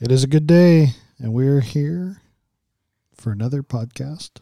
[0.00, 2.22] It is a good day, and we're here
[3.16, 4.38] for another podcast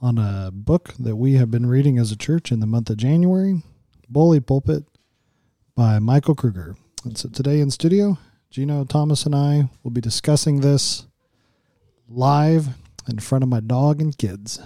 [0.00, 2.96] on a book that we have been reading as a church in the month of
[2.96, 3.62] January
[4.08, 4.82] Bully Pulpit
[5.76, 6.74] by Michael Kruger.
[7.04, 8.18] And so today in studio,
[8.50, 11.06] Gino, Thomas, and I will be discussing this
[12.08, 12.70] live
[13.08, 14.58] in front of my dog and kids.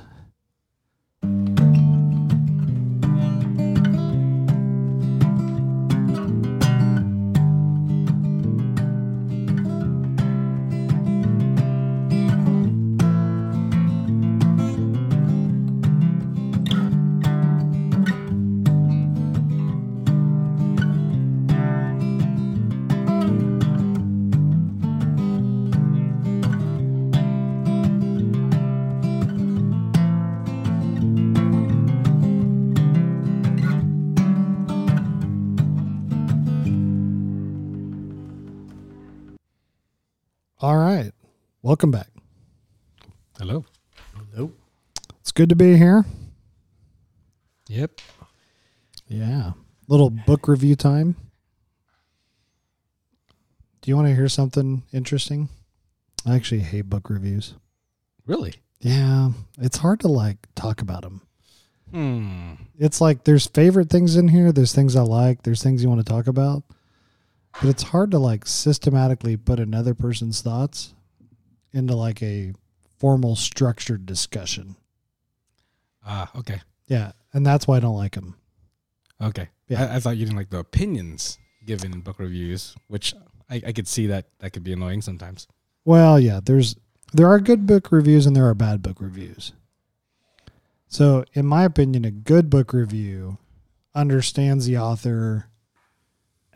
[41.85, 42.09] Welcome back.
[43.39, 43.67] Hello.
[44.33, 44.53] Hello.
[45.21, 46.07] It's good to be here.
[47.69, 48.01] Yep.
[49.07, 49.53] Yeah.
[49.87, 51.15] Little book review time.
[53.83, 55.51] Do you want to hear something interesting?
[56.25, 57.53] I actually hate book reviews.
[58.25, 58.55] Really?
[58.81, 61.21] Yeah, it's hard to like talk about them.
[61.91, 62.53] Hmm.
[62.79, 66.01] It's like there's favorite things in here, there's things I like, there's things you want
[66.01, 66.63] to talk about.
[67.61, 70.95] But it's hard to like systematically put another person's thoughts
[71.75, 72.53] into like a
[72.99, 74.77] formal structured discussion.
[76.07, 76.61] Ah, okay.
[76.87, 78.37] Yeah, and that's why I don't like them.
[79.21, 79.49] Okay.
[79.69, 79.85] Yeah.
[79.85, 83.15] I, I thought you didn't like the opinions given in book reviews, which
[83.51, 85.47] I, I could see that that could be annoying sometimes.
[85.85, 86.77] Well, yeah, there's
[87.13, 89.53] there are good book reviews and there are bad book reviews.
[90.89, 93.39] So, in my opinion, a good book review
[93.95, 95.49] understands the author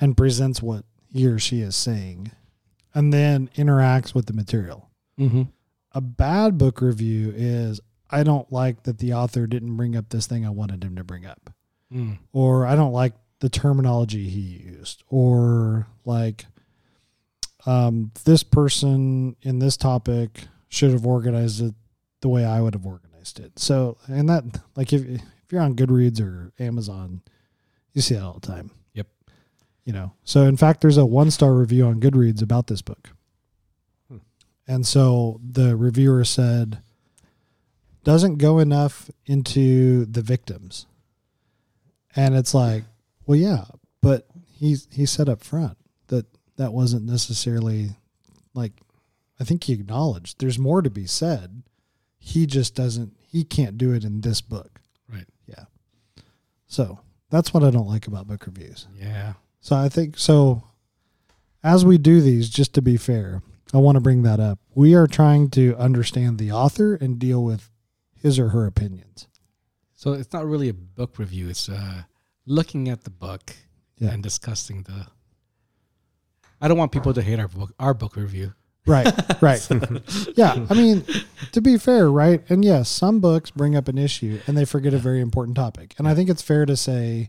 [0.01, 2.33] and presents what he or she is saying
[2.95, 4.88] and then interacts with the material.
[5.19, 5.43] Mm-hmm.
[5.93, 7.81] A bad book review is
[8.11, 11.05] I don't like that the author didn't bring up this thing I wanted him to
[11.05, 11.51] bring up
[11.93, 12.19] Mm.
[12.35, 16.45] or I don't like the terminology he used, or like
[17.67, 21.75] um, this person in this topic should have organized it
[22.21, 23.59] the way I would have organized it.
[23.59, 24.45] So, and that
[24.77, 27.23] like if if you're on Goodreads or Amazon,
[27.95, 28.71] you see that all the time.
[28.93, 29.07] Yep.
[29.85, 33.11] You know, so in fact, there's a one star review on Goodreads about this book.
[34.69, 36.79] And so the reviewer said
[38.05, 40.87] doesn't go enough into the victims
[42.19, 42.85] and it's like,
[43.27, 43.65] well, yeah,
[44.03, 44.27] but
[44.59, 47.91] he's he said up front that that wasn't necessarily
[48.55, 48.73] like.
[49.41, 51.63] I think he acknowledged there's more to be said.
[52.19, 53.13] He just doesn't.
[53.31, 54.81] He can't do it in this book.
[55.09, 55.29] Right.
[55.47, 55.67] Yeah.
[56.67, 56.99] So
[57.31, 58.89] that's what I don't like about book reviews.
[58.99, 59.35] Yeah.
[59.61, 60.65] So I think so.
[61.63, 63.43] As we do these, just to be fair,
[63.75, 64.59] I want to bring that up.
[64.75, 67.71] We are trying to understand the author and deal with
[68.21, 69.29] his or her opinions.
[69.95, 71.49] So it's not really a book review.
[71.49, 72.03] It's uh,
[72.47, 73.55] looking at the book
[73.99, 74.11] Yeah.
[74.13, 75.07] and discussing the.
[76.61, 78.55] I don't want people to hate our book, our book review.
[78.87, 79.13] Right,
[79.43, 79.69] right.
[80.35, 81.05] yeah, I mean,
[81.53, 82.43] to be fair, right?
[82.49, 85.95] And yes, some books bring up an issue and they forget a very important topic.
[85.99, 87.29] And I think it's fair to say,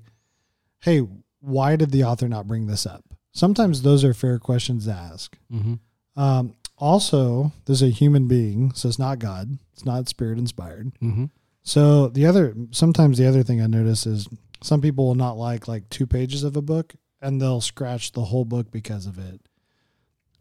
[0.79, 1.05] hey,
[1.41, 3.03] why did the author not bring this up?
[3.33, 5.37] Sometimes those are fair questions to ask.
[5.51, 5.73] Mm-hmm.
[6.15, 10.91] Um, also, there's a human being, so it's not God, it's not spirit inspired.
[11.01, 11.25] Mm-hmm.
[11.63, 14.27] So the other, sometimes the other thing I notice is
[14.61, 18.23] some people will not like like two pages of a book and they'll scratch the
[18.25, 19.41] whole book because of it.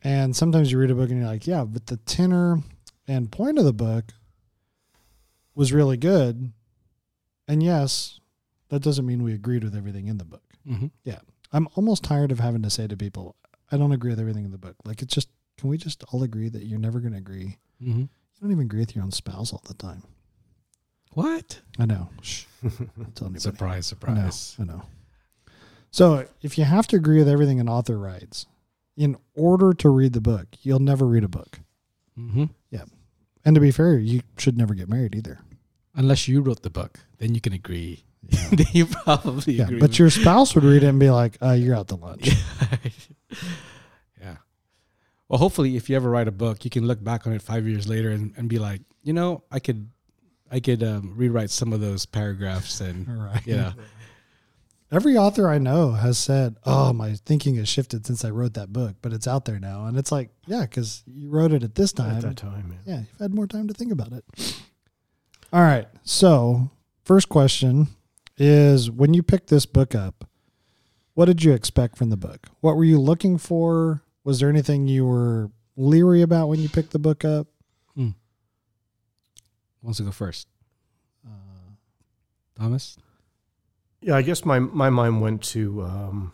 [0.02, 2.62] And sometimes you read a book and you're like, yeah, but the tenor
[3.06, 4.12] and point of the book
[5.54, 6.52] was really good.
[7.48, 8.20] And yes,
[8.68, 10.44] that doesn't mean we agreed with everything in the book.
[10.68, 10.86] Mm-hmm.
[11.02, 11.18] Yeah.
[11.52, 13.34] I'm almost tired of having to say to people,
[13.72, 14.76] I don't agree with everything in the book.
[14.84, 15.28] Like it's just,
[15.58, 17.58] can we just all agree that you're never going to agree?
[17.82, 18.00] Mm-hmm.
[18.00, 18.08] You
[18.40, 20.04] don't even agree with your own spouse all the time.
[21.12, 21.60] What?
[21.78, 22.08] I know.
[22.22, 22.44] Shh.
[23.14, 23.32] Tell.
[23.36, 23.92] Surprise!
[24.06, 24.30] I know.
[24.30, 24.56] Surprise!
[24.60, 24.82] I know.
[25.90, 28.46] So if you have to agree with everything an author writes,
[28.96, 31.60] in order to read the book, you'll never read a book.
[32.18, 32.44] Mm-hmm.
[32.70, 32.84] Yeah.
[33.44, 35.38] And to be fair, you should never get married either.
[35.94, 38.04] Unless you wrote the book, then you can agree.
[38.22, 39.80] then you probably Yeah, agree.
[39.80, 42.28] but your spouse would read it and be like, uh, "You're out to lunch."
[45.28, 45.34] yeah.
[45.34, 47.66] Well, hopefully, if you ever write a book, you can look back on it five
[47.66, 49.88] years later and, and be like, you know, I could,
[50.50, 53.46] I could um, rewrite some of those paragraphs and Right.
[53.46, 53.72] yeah,
[54.90, 58.72] Every author I know has said, "Oh, my thinking has shifted since I wrote that
[58.72, 61.74] book, but it's out there now." And it's like, yeah, because you wrote it at
[61.74, 62.16] this time.
[62.16, 62.94] At that time, yeah.
[62.94, 64.24] yeah, you've had more time to think about it.
[65.52, 65.86] All right.
[66.04, 66.70] So,
[67.04, 67.88] first question
[68.38, 70.24] is when you picked this book up,
[71.12, 72.46] what did you expect from the book?
[72.60, 74.02] What were you looking for?
[74.28, 77.46] Was there anything you were leery about when you picked the book up?
[77.96, 78.12] Who
[79.80, 80.48] wants to go first?
[81.26, 81.30] Uh,
[82.54, 82.98] Thomas?
[84.02, 86.32] Yeah, I guess my my mind went to um,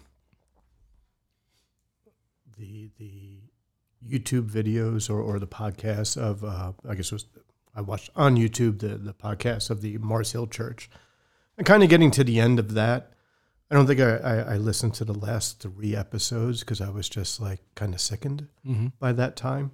[2.59, 3.39] the the
[4.05, 7.27] YouTube videos or, or the podcasts of uh, I guess it was
[7.77, 10.91] I watched on YouTube the the podcast of the Mars Hill Church,
[11.57, 13.13] and kind of getting to the end of that.
[13.71, 17.09] I don't think I, I, I listened to the last three episodes because I was
[17.09, 18.89] just like kind of sickened Mm-hmm.
[18.99, 19.73] by that time,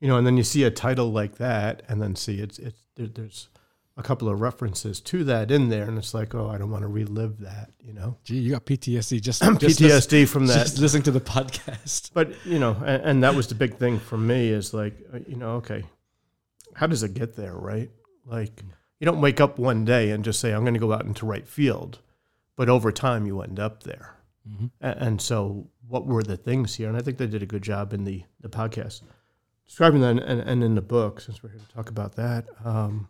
[0.00, 0.16] you know.
[0.16, 3.48] And then you see a title like that, and then see it's it's there, there's
[3.96, 6.82] a couple of references to that in there, and it's like, oh, I don't want
[6.82, 8.16] to relive that, you know.
[8.22, 10.58] Gee, you got PTSD just, just listen- PTSD from that.
[10.66, 12.10] Just listening to the podcast.
[12.14, 15.18] But you know, and, and that was the big thing for me is like, uh,
[15.26, 15.84] you know, okay,
[16.74, 17.90] how does it get there, right?
[18.24, 18.62] Like,
[19.00, 21.24] you don't wake up one day and just say, I'm going to go out into
[21.26, 21.98] right field,
[22.58, 24.16] but over time you end up there.
[24.46, 24.66] Mm-hmm.
[24.80, 26.88] And so, what were the things here?
[26.88, 29.02] And I think they did a good job in the the podcast
[29.66, 32.46] describing that, and, and in the book, since we're here to talk about that.
[32.64, 33.08] Um,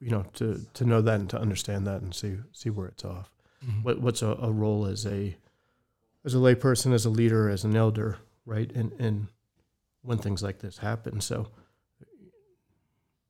[0.00, 3.04] you know, to to know that and to understand that and see see where it's
[3.04, 3.30] off.
[3.64, 3.82] Mm-hmm.
[3.82, 5.36] What what's a, a role as a
[6.24, 8.70] as a layperson, as a leader, as an elder, right?
[8.72, 9.28] And and
[10.02, 11.48] when things like this happen, so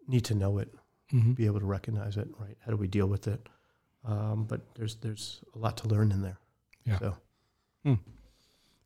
[0.07, 0.73] need to know it,
[1.13, 1.33] Mm-hmm.
[1.33, 2.57] be able to recognize it, right?
[2.65, 3.49] How do we deal with it?
[4.05, 6.39] Um, but there's there's a lot to learn in there.
[6.85, 6.99] Yeah.
[6.99, 7.17] So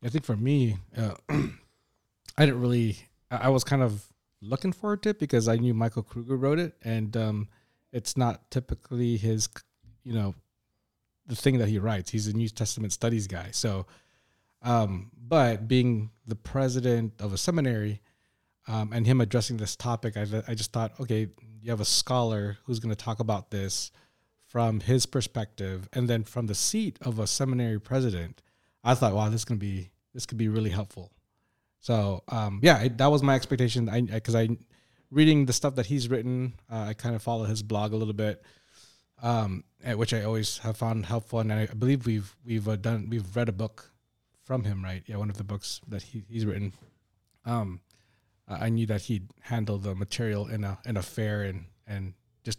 [0.03, 2.99] I think for me, uh, I didn't really.
[3.31, 4.05] I I was kind of
[4.41, 7.49] looking forward to it because I knew Michael Kruger wrote it, and um,
[7.93, 9.49] it's not typically his,
[10.05, 10.35] you know,
[11.27, 12.11] the thing that he writes.
[12.11, 13.87] He's a New Testament studies guy, so.
[14.61, 18.01] Um, but being the president of a seminary,
[18.67, 21.29] um, and him addressing this topic, I, I just thought, okay,
[21.63, 23.93] you have a scholar who's going to talk about this
[24.49, 28.43] from his perspective, and then from the seat of a seminary president.
[28.83, 31.13] I thought, wow, this can be this could be really helpful.
[31.81, 33.89] So um, yeah, I, that was my expectation.
[33.89, 34.49] I because I,
[35.11, 38.15] reading the stuff that he's written, uh, I kind of follow his blog a little
[38.15, 38.43] bit,
[39.23, 39.65] um,
[39.95, 41.41] which I always have found helpful.
[41.41, 43.93] And I, I believe we've we've uh, done we've read a book
[44.43, 45.03] from him, right?
[45.07, 46.73] Yeah, one of the books that he, he's written.
[47.45, 47.81] Um,
[48.49, 52.15] I knew that he'd handle the material in a in a fair and and
[52.45, 52.59] just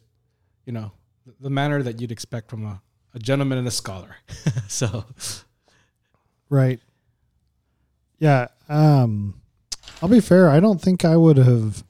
[0.65, 0.91] you know
[1.39, 2.81] the, manner that you'd expect from a,
[3.13, 4.15] a gentleman and a scholar.
[4.67, 5.05] so
[6.49, 6.79] Right.
[8.17, 8.47] Yeah.
[8.67, 9.41] Um,
[10.01, 10.49] I'll be fair.
[10.49, 11.83] I don't think I would have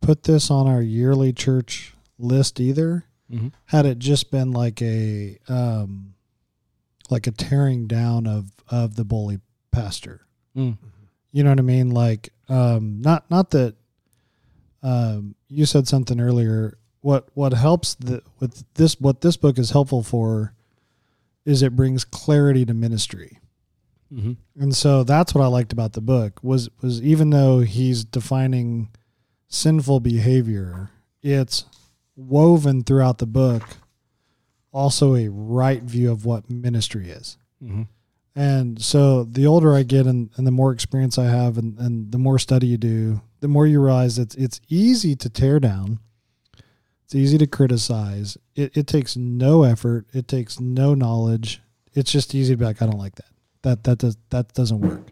[0.00, 3.04] put this on our yearly church list either.
[3.30, 3.52] mhm.
[3.66, 6.14] Had it just been like a um,
[7.10, 9.40] like a tearing down of of the bully
[9.72, 10.26] pastor.
[10.56, 10.78] Mm.
[11.32, 11.90] You know what I mean?
[11.90, 13.74] Like um, not not that
[14.82, 16.76] um, you said something earlier.
[17.02, 20.54] What what helps the, with this what this book is helpful for
[21.44, 23.38] is it brings clarity to ministry.
[24.12, 24.36] Mhm.
[24.56, 28.88] And so that's what I liked about the book was was even though he's defining
[29.48, 30.90] sinful behavior,
[31.22, 31.64] it's
[32.16, 33.62] woven throughout the book
[34.72, 37.38] also a right view of what ministry is.
[37.62, 37.88] Mhm.
[38.36, 42.12] And so the older I get and, and the more experience I have and, and
[42.12, 45.98] the more study you do, the more you realize it's it's easy to tear down.
[47.10, 48.38] It's easy to criticize.
[48.54, 50.06] It, it takes no effort.
[50.12, 51.60] It takes no knowledge.
[51.92, 53.26] It's just easy to be like, I don't like that.
[53.62, 55.08] That that does that doesn't work.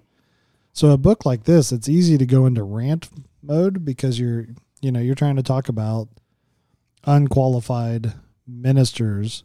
[0.73, 3.09] So a book like this, it's easy to go into rant
[3.43, 4.47] mode because you're
[4.81, 6.07] you know, you're trying to talk about
[7.05, 8.13] unqualified
[8.47, 9.43] ministers.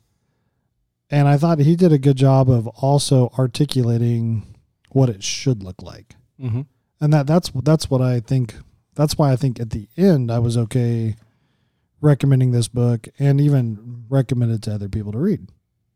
[1.09, 4.55] And I thought he did a good job of also articulating
[4.91, 6.15] what it should look like.
[6.39, 6.67] Mhm.
[7.01, 8.53] And that that's that's what I think
[8.93, 11.15] that's why I think at the end I was okay
[12.03, 15.49] recommending this book and even recommended to other people to read.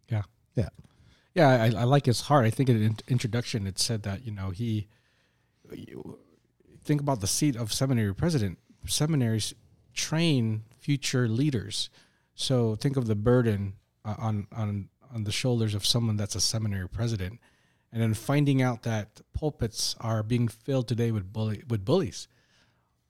[0.10, 0.24] Yeah,
[0.56, 0.70] Yeah.
[1.36, 1.50] Yeah.
[1.50, 2.46] I, I like his heart.
[2.46, 4.88] I think in the introduction it said that you know he
[5.72, 6.18] you-
[6.84, 8.58] think about the seat of seminary president.
[8.88, 9.54] Seminaries
[9.94, 11.90] train future leaders,
[12.36, 13.74] so think of the burden
[14.06, 17.40] uh, on on on the shoulders of someone that's a seminary president,
[17.92, 22.30] and then finding out that pulpits are being filled today with bully with bullies.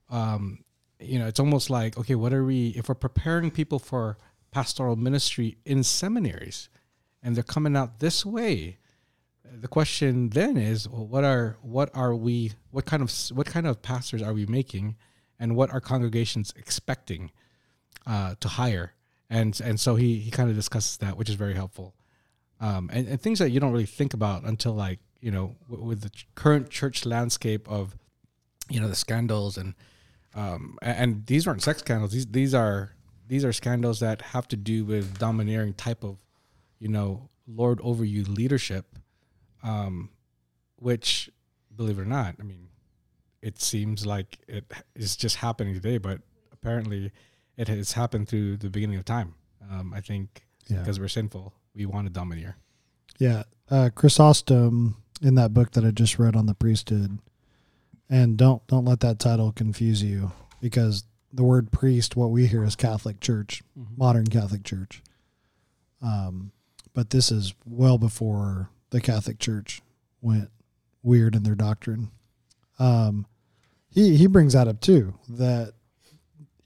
[0.10, 0.64] Um,
[1.00, 4.18] you know, it's almost like okay, what are we if we're preparing people for
[4.52, 6.70] pastoral ministry in seminaries?
[7.24, 8.78] and they're coming out this way
[9.52, 13.66] the question then is well, what are what are we what kind of what kind
[13.66, 14.96] of pastors are we making
[15.40, 17.32] and what are congregations expecting
[18.06, 18.94] uh, to hire
[19.30, 21.96] and and so he he kind of discusses that which is very helpful
[22.60, 25.88] um, and, and things that you don't really think about until like you know w-
[25.88, 27.96] with the ch- current church landscape of
[28.70, 29.74] you know the scandals and
[30.38, 32.94] um, and these aren't sex scandals these these are
[33.28, 36.18] these are scandals that have to do with domineering type of
[36.80, 38.98] you know lord over you leadership
[39.64, 40.10] um
[40.78, 41.30] which
[41.76, 42.70] believe it or not, I mean,
[43.42, 44.66] it seems like it
[44.96, 47.12] is just happening today, but apparently
[47.56, 49.36] it has happened through the beginning of time.
[49.72, 50.80] Um, I think Yeah.
[50.80, 52.58] because we're sinful, we want to domineer.
[53.20, 53.44] Yeah.
[53.70, 57.20] Uh, Chrysostom in that book that I just read on the priesthood,
[58.10, 62.64] and don't don't let that title confuse you because the word priest, what we hear
[62.64, 63.62] is Catholic Church,
[63.98, 65.02] modern Catholic Church.
[66.02, 66.52] Um,
[66.94, 69.82] but this is well before the Catholic Church
[70.22, 70.50] went
[71.04, 72.12] weird in their doctrine.
[72.80, 73.26] Um,
[73.90, 75.74] he he brings that up too that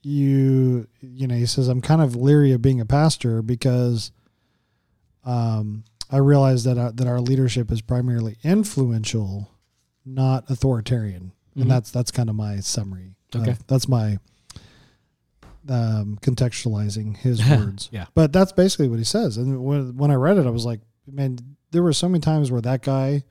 [0.04, 4.12] you you know he says I'm kind of leery of being a pastor because
[5.24, 9.50] um, I realize that our, that our leadership is primarily influential,
[10.06, 11.64] not authoritarian, Mhm.
[11.64, 13.16] and that's that's kind of my summary.
[13.36, 13.52] Okay.
[13.52, 14.18] of- that's my
[15.70, 17.90] um, contextualizing his words.
[17.92, 18.06] Yeah.
[18.16, 19.38] but that's basically what he says.
[19.38, 21.38] And when when I read it, I was like, man,
[21.72, 23.24] there were so many times where that guy,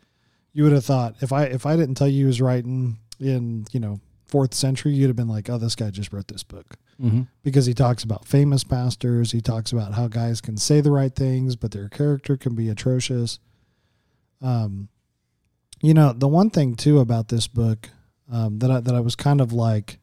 [0.53, 3.67] you would have thought if I if I didn't tell you he was writing in
[3.73, 6.77] you know fourth century, you'd have been like, oh, this guy just wrote this book
[7.03, 7.23] Mm-hmm.
[7.43, 9.33] because he talks about famous pastors.
[9.33, 12.69] He talks about how guys can say the right things, but their character can be
[12.69, 13.39] atrocious.
[14.43, 14.89] Um,
[15.81, 17.89] you know, the one thing too about this book
[18.31, 19.99] um, that I, that I was kind of like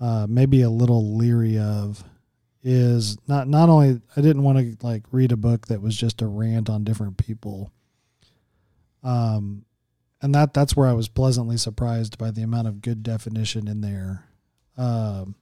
[0.00, 2.02] uh, maybe a little leery of
[2.62, 6.22] is not not only I didn't want to like read a book that was just
[6.22, 7.72] a rant on different people.
[9.02, 9.64] Um,
[10.20, 13.80] and that that's where I was pleasantly surprised by the amount of good definition in
[13.80, 14.24] there.
[14.76, 15.36] Um,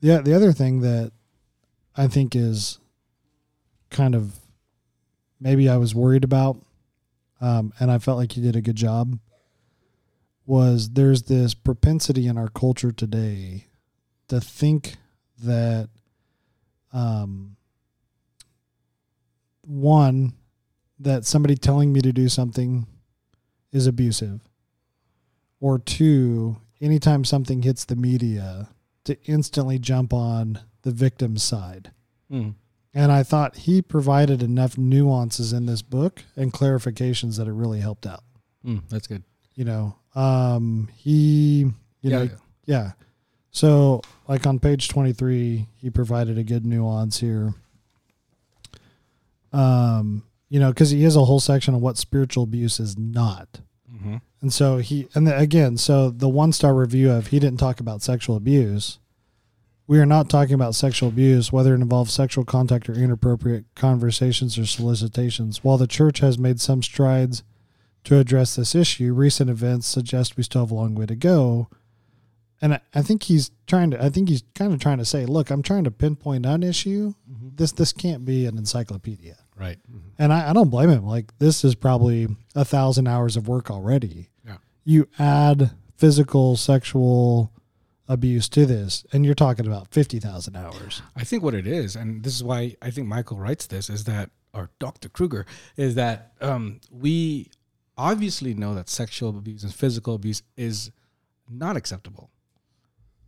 [0.00, 1.12] yeah, the other thing that
[1.96, 2.78] I think is
[3.90, 4.38] kind of
[5.40, 6.64] maybe I was worried about,
[7.40, 9.18] um, and I felt like he did a good job,
[10.46, 13.66] was there's this propensity in our culture today
[14.28, 14.96] to think
[15.42, 15.88] that
[16.92, 17.56] um,
[19.62, 20.32] one,
[20.98, 22.86] that somebody telling me to do something
[23.72, 24.40] is abusive,
[25.60, 28.68] or two, anytime something hits the media,
[29.04, 31.92] to instantly jump on the victim's side.
[32.30, 32.54] Mm.
[32.98, 37.78] And I thought he provided enough nuances in this book and clarifications that it really
[37.78, 38.24] helped out.
[38.66, 39.22] Mm, that's good.
[39.54, 42.18] You know, um, he, you yeah.
[42.18, 42.30] know,
[42.64, 42.90] yeah.
[43.52, 47.54] So, like on page 23, he provided a good nuance here.
[49.52, 53.60] Um, you know, because he has a whole section on what spiritual abuse is not.
[53.94, 54.16] Mm-hmm.
[54.40, 57.78] And so he, and the, again, so the one star review of he didn't talk
[57.78, 58.98] about sexual abuse.
[59.88, 64.58] We are not talking about sexual abuse, whether it involves sexual contact or inappropriate conversations
[64.58, 65.64] or solicitations.
[65.64, 67.42] While the church has made some strides
[68.04, 71.70] to address this issue, recent events suggest we still have a long way to go.
[72.60, 75.24] And I, I think he's trying to, I think he's kind of trying to say,
[75.24, 77.14] look, I'm trying to pinpoint an issue.
[77.30, 77.48] Mm-hmm.
[77.54, 79.38] This, this can't be an encyclopedia.
[79.56, 79.78] Right.
[80.18, 81.06] And I, I don't blame him.
[81.06, 84.28] Like this is probably a thousand hours of work already.
[84.46, 84.58] Yeah.
[84.84, 87.52] You add physical, sexual
[88.08, 91.02] abuse to this, and you're talking about fifty thousand hours.
[91.14, 94.04] I think what it is, and this is why I think Michael writes this, is
[94.04, 95.08] that, or Dr.
[95.08, 95.46] Kruger,
[95.76, 97.50] is that um, we
[97.96, 100.90] obviously know that sexual abuse and physical abuse is
[101.50, 102.30] not acceptable.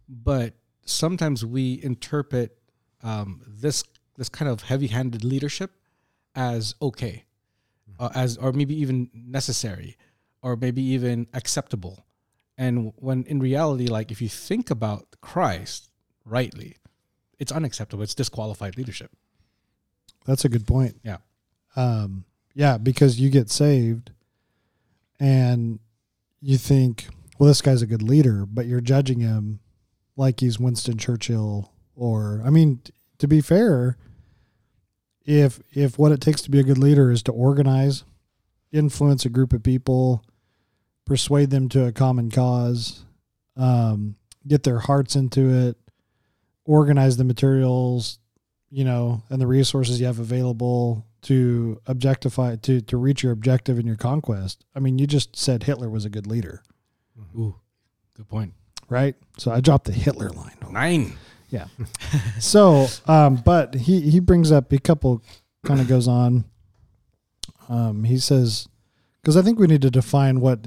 [0.09, 2.57] But sometimes we interpret
[3.03, 3.85] um, this
[4.17, 5.73] this kind of heavy-handed leadership
[6.35, 7.25] as okay,
[7.99, 9.97] uh, as or maybe even necessary,
[10.43, 12.05] or maybe even acceptable.
[12.61, 15.89] And when in reality, like if you think about Christ
[16.27, 16.77] rightly,
[17.39, 18.03] it's unacceptable.
[18.03, 19.11] It's disqualified leadership.
[20.27, 21.01] That's a good point.
[21.03, 21.17] Yeah.
[21.75, 24.11] Um, yeah, because you get saved,
[25.19, 25.79] and
[26.43, 27.07] you think,
[27.39, 29.61] well, this guy's a good leader, but you're judging him
[30.15, 33.97] like he's Winston Churchill, or I mean, t- to be fair,
[35.25, 38.05] if if what it takes to be a good leader is to organize,
[38.71, 40.23] influence a group of people,
[41.11, 43.05] persuade them to a common cause,
[43.57, 44.15] um,
[44.47, 45.77] get their hearts into it,
[46.65, 48.21] organize the materials,
[48.71, 53.77] you know, and the resources you have available to objectify to to reach your objective
[53.77, 54.65] in your conquest.
[54.73, 56.63] I mean, you just said Hitler was a good leader,
[57.37, 57.57] Ooh,
[58.17, 58.55] good point.
[58.89, 59.17] right?
[59.37, 60.59] So I dropped the Hitler line.
[60.71, 61.15] Nine.
[61.49, 61.67] Yeah.
[62.39, 65.25] so, um, but he he brings up a couple,
[65.65, 66.45] kind of goes on.
[67.69, 68.69] Um, he says,
[69.21, 70.65] because I think we need to define what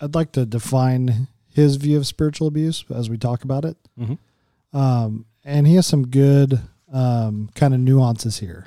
[0.00, 3.76] I'd like to define his view of spiritual abuse as we talk about it.
[3.98, 4.18] Mhm.
[4.72, 6.60] Um, and he has some good
[6.92, 8.66] um, kind of nuances here.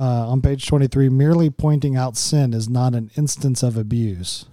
[0.00, 4.46] Uh, on page 23, merely pointing out sin is not an instance of abuse.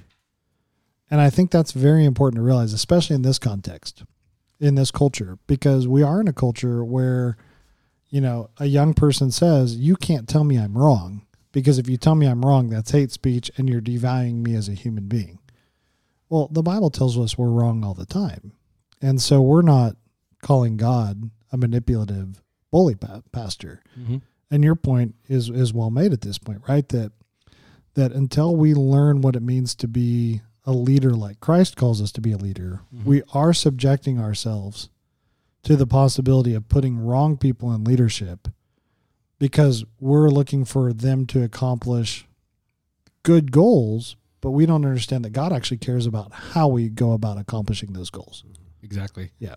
[1.10, 4.04] And I think that's very important to realize, especially in this context,
[4.60, 7.38] in this culture, because we are in a culture where,
[8.10, 11.98] you know, a young person says, You can't tell me I'm wrong because if you
[11.98, 15.40] tell me I'm wrong, that's hate speech and you're devaluing me as a human being.
[16.32, 18.54] Well, the Bible tells us we're wrong all the time.
[19.02, 19.98] And so we're not
[20.42, 23.84] calling God a manipulative bully pa- pastor.
[24.00, 24.18] Mm-hmm.
[24.50, 26.88] And your point is is well made at this point, right?
[26.90, 27.12] That
[27.96, 32.14] that until we learn what it means to be a leader like Christ calls us
[32.14, 33.04] to be a leader, Mhm.
[33.04, 34.88] we are subjecting ourselves
[35.64, 38.48] to the possibility of putting wrong people in leadership
[39.38, 42.26] because we're looking for them to accomplish
[43.24, 47.38] good goals, but we don't understand that God actually cares about how we go about
[47.38, 48.44] accomplishing those goals.
[48.84, 49.32] Exactly.
[49.40, 49.56] Yeah.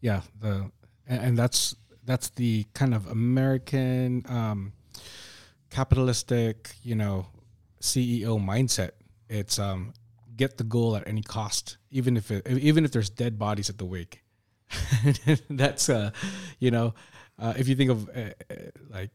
[0.00, 0.22] Yeah.
[0.40, 0.70] The
[1.06, 4.72] and, and that's that's the kind of American um,
[5.70, 7.26] capitalistic, you know,
[7.80, 8.92] CEO mindset.
[9.28, 9.92] It's um,
[10.36, 13.78] get the goal at any cost, even if it, even if there's dead bodies at
[13.78, 14.22] the wake.
[15.50, 16.10] that's uh,
[16.58, 16.94] you know,
[17.38, 18.54] uh, if you think of uh, uh,
[18.90, 19.10] like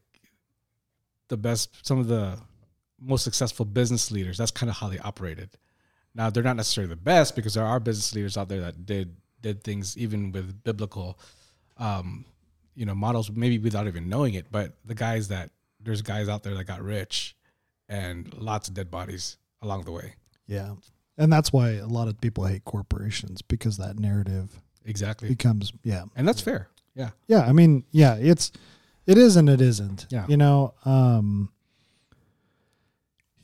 [1.28, 2.38] the best, some of the
[3.00, 5.50] most successful business leaders, that's kind of how they operated.
[6.14, 9.16] Now they're not necessarily the best because there are business leaders out there that did
[9.40, 11.18] did things even with biblical,
[11.76, 12.24] um,
[12.74, 14.46] you know, models, maybe without even knowing it.
[14.50, 15.50] But the guys that
[15.80, 17.36] there's guys out there that got rich,
[17.88, 20.14] and lots of dead bodies along the way.
[20.46, 20.74] Yeah.
[21.16, 26.04] And that's why a lot of people hate corporations because that narrative Exactly, becomes yeah.
[26.16, 26.68] and that's fair.
[26.94, 28.50] Yeah, Yeah, I mean, yeah, it's
[29.06, 30.06] it is and it isn't.
[30.10, 30.26] Yeah.
[30.28, 31.50] You know, um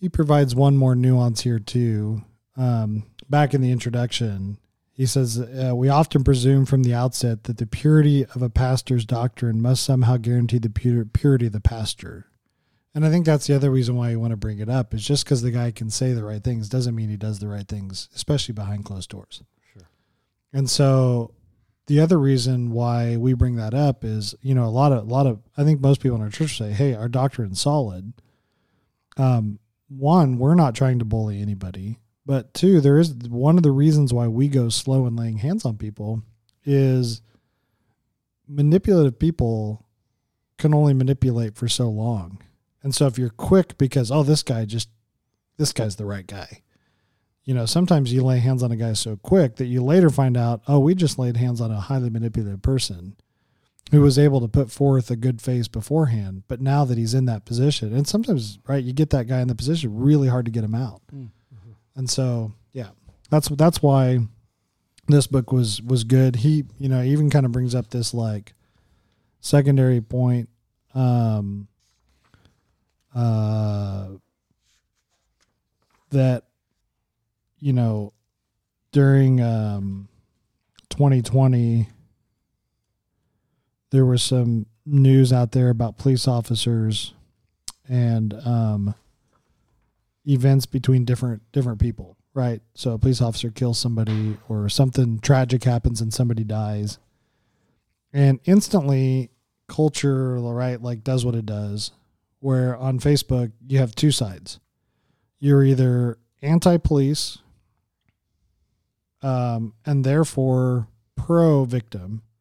[0.04, 2.20] he provides one more nuance here too.
[2.58, 4.58] Um back in the introduction,
[4.92, 9.06] he says uh, we often presume from the outset that the purity of a pastor's
[9.06, 12.26] doctrine must somehow guarantee the pure, purity of the pastor.
[12.94, 15.02] And I think that's the other reason why you want to bring it up is
[15.02, 17.66] just because the guy can say the right things doesn't mean he does the right
[17.66, 19.42] things, especially behind closed doors.
[19.72, 19.88] Sure.
[20.52, 21.32] And so
[21.86, 25.10] the other reason why we bring that up is, you know, a lot of a
[25.10, 28.12] lot of I think most people in our church say, "Hey, our doctrine's solid."
[29.16, 29.60] Um,
[29.98, 34.12] one, we're not trying to bully anybody, but two, there is one of the reasons
[34.12, 36.22] why we go slow in laying hands on people
[36.64, 37.22] is
[38.48, 39.84] manipulative people
[40.58, 42.38] can only manipulate for so long.
[42.82, 44.88] And so if you're quick because oh this guy just
[45.56, 46.62] this guy's the right guy.
[47.44, 50.36] You know, sometimes you lay hands on a guy so quick that you later find
[50.36, 53.16] out, oh, we just laid hands on a highly manipulative person
[53.90, 57.26] who was able to put forth a good face beforehand, but now that he's in
[57.26, 60.50] that position, and sometimes right, you get that guy in the position, really hard to
[60.50, 61.02] get him out.
[61.14, 61.30] Mm.
[61.96, 62.88] And so, yeah,
[63.30, 64.18] that's that's why
[65.06, 66.36] this book was was good.
[66.36, 68.54] He, you know, even kind of brings up this like
[69.40, 70.48] secondary point
[70.94, 71.68] um
[73.14, 74.08] uh
[76.10, 76.44] that
[77.58, 78.12] you know
[78.90, 80.08] during um
[80.88, 81.88] 2020
[83.94, 87.14] there was some news out there about police officers
[87.88, 88.92] and um
[90.26, 95.62] events between different different people right so a police officer kills somebody or something tragic
[95.62, 96.98] happens and somebody dies
[98.12, 99.30] and instantly
[99.68, 101.92] culture right like does what it does
[102.40, 104.58] where on facebook you have two sides
[105.38, 107.38] you're either anti-police
[109.22, 112.33] um, and therefore pro victim mm-hmm.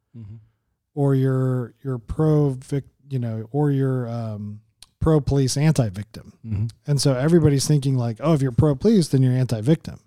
[0.96, 4.60] Or you're you're pro vic you know or you're um,
[5.00, 6.66] pro police anti victim Mm-hmm.
[6.88, 10.00] and so everybody's thinking like oh if you're pro police then you're anti victim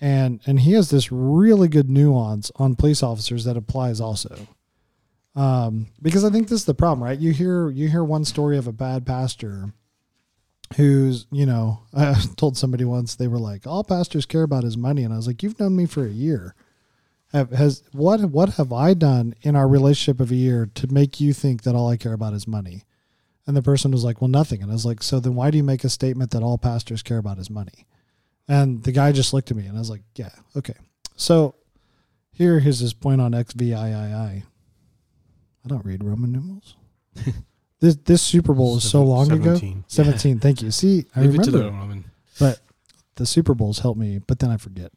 [0.00, 4.36] and and he has this really good nuance on police officers that applies also.
[5.36, 7.18] Um, because I think this is the problem right?
[7.18, 9.72] You hear you hear one story of a bad pastor
[10.76, 14.76] who's you know I told somebody once they were like all pastors care about is
[14.76, 15.04] money.
[15.04, 16.54] And I was like you've known me for a year
[17.34, 21.20] have has what what have I done in our relationship of a year to make
[21.20, 22.84] you think that all I care about is money?
[23.46, 25.58] And the person was like, "Well, nothing." And I was like, "So then why do
[25.58, 27.86] you make a statement that all pastors care about is money?"
[28.48, 30.74] And the guy just looked at me and I was like, "Yeah, okay."
[31.16, 31.54] So
[32.32, 33.74] here is his point on XVIII.
[35.64, 36.76] I don't read Roman numerals.
[37.80, 39.54] this this Super Bowl was so long ago.
[39.56, 39.84] 17.
[39.88, 40.38] 17.
[40.40, 40.70] Thank you.
[40.70, 42.04] See, I Leave it to remember the Roman.
[42.38, 42.60] but
[43.16, 44.92] the Super Bowls help me, but then I forget.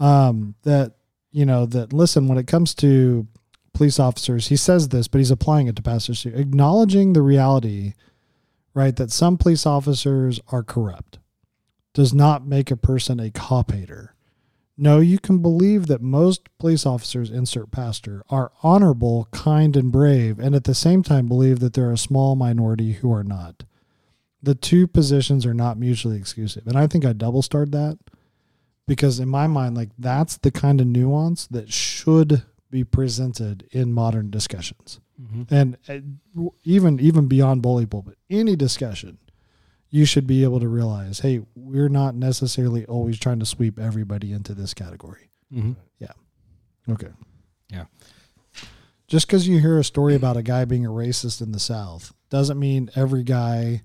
[0.00, 0.92] Um, that
[1.30, 3.26] you know that listen when it comes to
[3.74, 6.32] police officers, he says this, but he's applying it to pastors too.
[6.34, 7.94] Acknowledging the reality,
[8.74, 11.18] right, that some police officers are corrupt,
[11.94, 14.14] does not make a person a cop hater.
[14.76, 20.38] No, you can believe that most police officers, insert pastor, are honorable, kind, and brave,
[20.38, 23.64] and at the same time believe that there are a small minority who are not
[24.42, 26.66] the two positions are not mutually exclusive.
[26.66, 27.98] And I think I double starred that
[28.88, 33.92] because in my mind, like that's the kind of nuance that should be presented in
[33.92, 34.98] modern discussions.
[35.22, 35.54] Mm-hmm.
[35.54, 39.18] And uh, even even beyond bully pulpit, any discussion,
[39.90, 44.32] you should be able to realize, hey, we're not necessarily always trying to sweep everybody
[44.32, 45.30] into this category.
[45.52, 45.72] Mm-hmm.
[46.90, 47.08] Okay.
[47.70, 47.84] Yeah.
[49.06, 52.12] Just because you hear a story about a guy being a racist in the South
[52.30, 53.82] doesn't mean every guy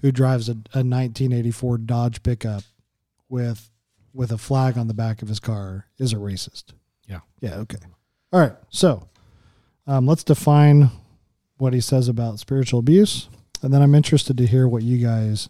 [0.00, 2.62] who drives a, a 1984 Dodge pickup
[3.28, 3.70] with
[4.14, 6.72] with a flag on the back of his car is a racist.
[7.08, 7.20] Yeah.
[7.40, 7.56] Yeah.
[7.56, 7.78] Okay.
[8.32, 8.54] All right.
[8.70, 9.08] So
[9.86, 10.90] um, let's define
[11.58, 13.28] what he says about spiritual abuse,
[13.62, 15.48] and then I'm interested to hear what you guys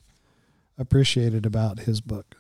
[0.79, 2.37] appreciated about his book.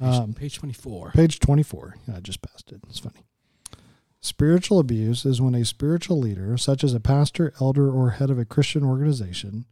[0.00, 1.10] Page, Um, page 24.
[1.12, 1.96] Page 24.
[2.08, 2.80] Yeah, I just passed it.
[2.88, 3.20] It's funny.
[4.22, 8.38] Spiritual abuse is when a spiritual leader, such as a pastor, elder, or head of
[8.38, 9.64] a Christian organization,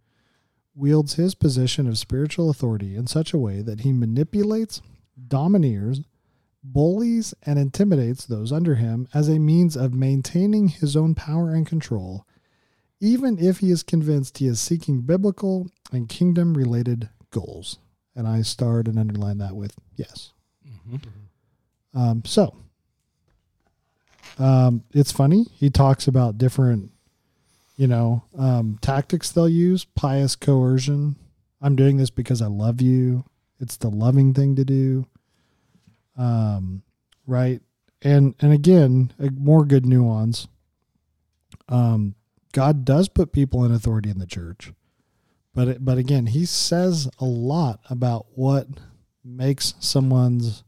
[0.78, 4.80] wields his position of spiritual authority in such a way that he manipulates,
[5.26, 6.04] domineers,
[6.62, 11.66] bullies, and intimidates those under him as a means of maintaining his own power and
[11.66, 12.26] control,
[13.00, 17.78] even if he is convinced he is seeking biblical and kingdom related goals.
[18.14, 20.32] And I starred and underlined that with yes.
[20.64, 20.96] hmm
[21.94, 22.54] Um, so
[24.38, 25.46] um, it's funny.
[25.54, 26.92] He talks about different,
[27.78, 29.84] you know, um, tactics they'll use.
[29.84, 31.14] Pious coercion.
[31.62, 33.24] I'm doing this because I love you.
[33.60, 35.06] It's the loving thing to do.
[36.16, 36.82] Um,
[37.26, 37.62] right.
[38.02, 40.48] And and again, more good nuance.
[41.68, 42.16] Um,
[42.52, 44.72] God does put people in authority in the church,
[45.54, 48.66] but it, but again, He says a lot about what
[49.24, 50.64] makes someone's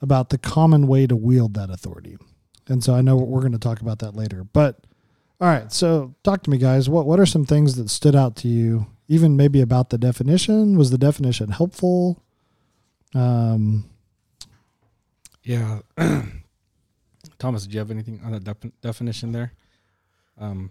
[0.00, 2.18] about the common way to wield that authority.
[2.68, 4.44] And so I know we're going to talk about that later.
[4.44, 4.84] But
[5.40, 6.88] all right, so talk to me guys.
[6.88, 10.76] What what are some things that stood out to you even maybe about the definition?
[10.78, 12.22] Was the definition helpful?
[13.14, 13.88] Um
[15.42, 15.80] Yeah.
[17.38, 19.52] Thomas, do you have anything on that def- definition there?
[20.38, 20.70] Um,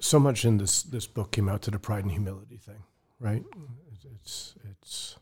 [0.00, 2.82] so much in this this book came out to the pride and humility thing,
[3.18, 3.44] right?
[3.92, 5.16] It's it's, it's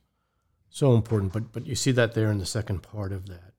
[0.78, 3.52] so important, but but you see that there in the second part of that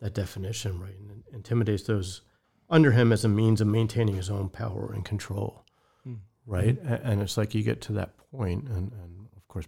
[0.00, 0.98] that definition, right?
[0.98, 2.22] And intimidates those
[2.70, 5.64] under him as a means of maintaining his own power and control,
[6.04, 6.14] Hmm.
[6.46, 6.78] right?
[6.82, 9.66] And it's like you get to that point, and and of course,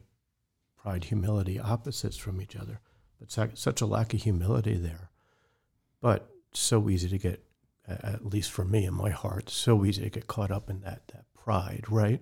[0.76, 2.81] pride, humility, opposites from each other,
[3.18, 5.11] but such such a lack of humility there,
[6.00, 7.44] but so easy to get
[7.87, 11.09] at least for me in my heart, so easy to get caught up in that
[11.09, 12.20] that pride, right?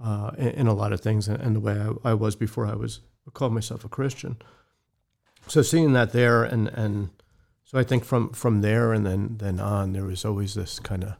[0.00, 2.66] Uh, in, in a lot of things, and, and the way I, I was before
[2.66, 3.00] I was
[3.32, 4.36] called myself a Christian.
[5.46, 7.10] So seeing that there, and and
[7.64, 11.04] so I think from from there and then then on, there was always this kind
[11.04, 11.14] of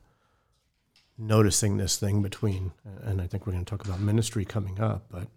[1.19, 5.07] noticing this thing between, and I think we're going to talk about ministry coming up,
[5.11, 5.29] but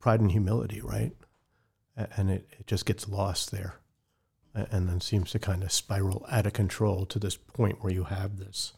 [0.00, 1.12] pride and humility, right?
[2.16, 3.76] And it, it just gets lost there
[4.54, 8.04] and then seems to kind of spiral out of control to this point where you
[8.04, 8.72] have this,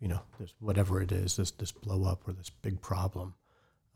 [0.00, 3.34] you know, this whatever it is, this this blow up or this big problem,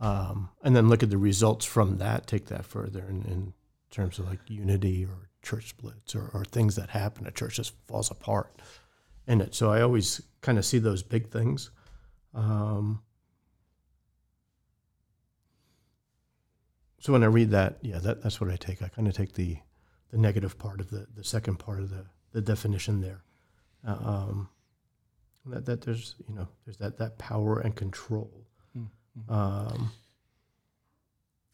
[0.01, 2.27] um, and then look at the results from that.
[2.27, 3.55] Take that further in, in
[3.91, 7.27] terms of like unity or church splits or, or things that happen.
[7.27, 8.61] A church just falls apart
[9.27, 9.55] in it.
[9.55, 11.71] So I always kind of see those big things.
[12.35, 13.03] Um,
[16.99, 18.83] so when I read that, yeah, that, that's what I take.
[18.83, 19.59] I kind of take the
[20.11, 23.23] the negative part of the, the second part of the, the definition there.
[23.87, 24.49] Uh, um,
[25.47, 28.46] that, that there's you know there's that, that power and control,
[29.29, 29.93] um,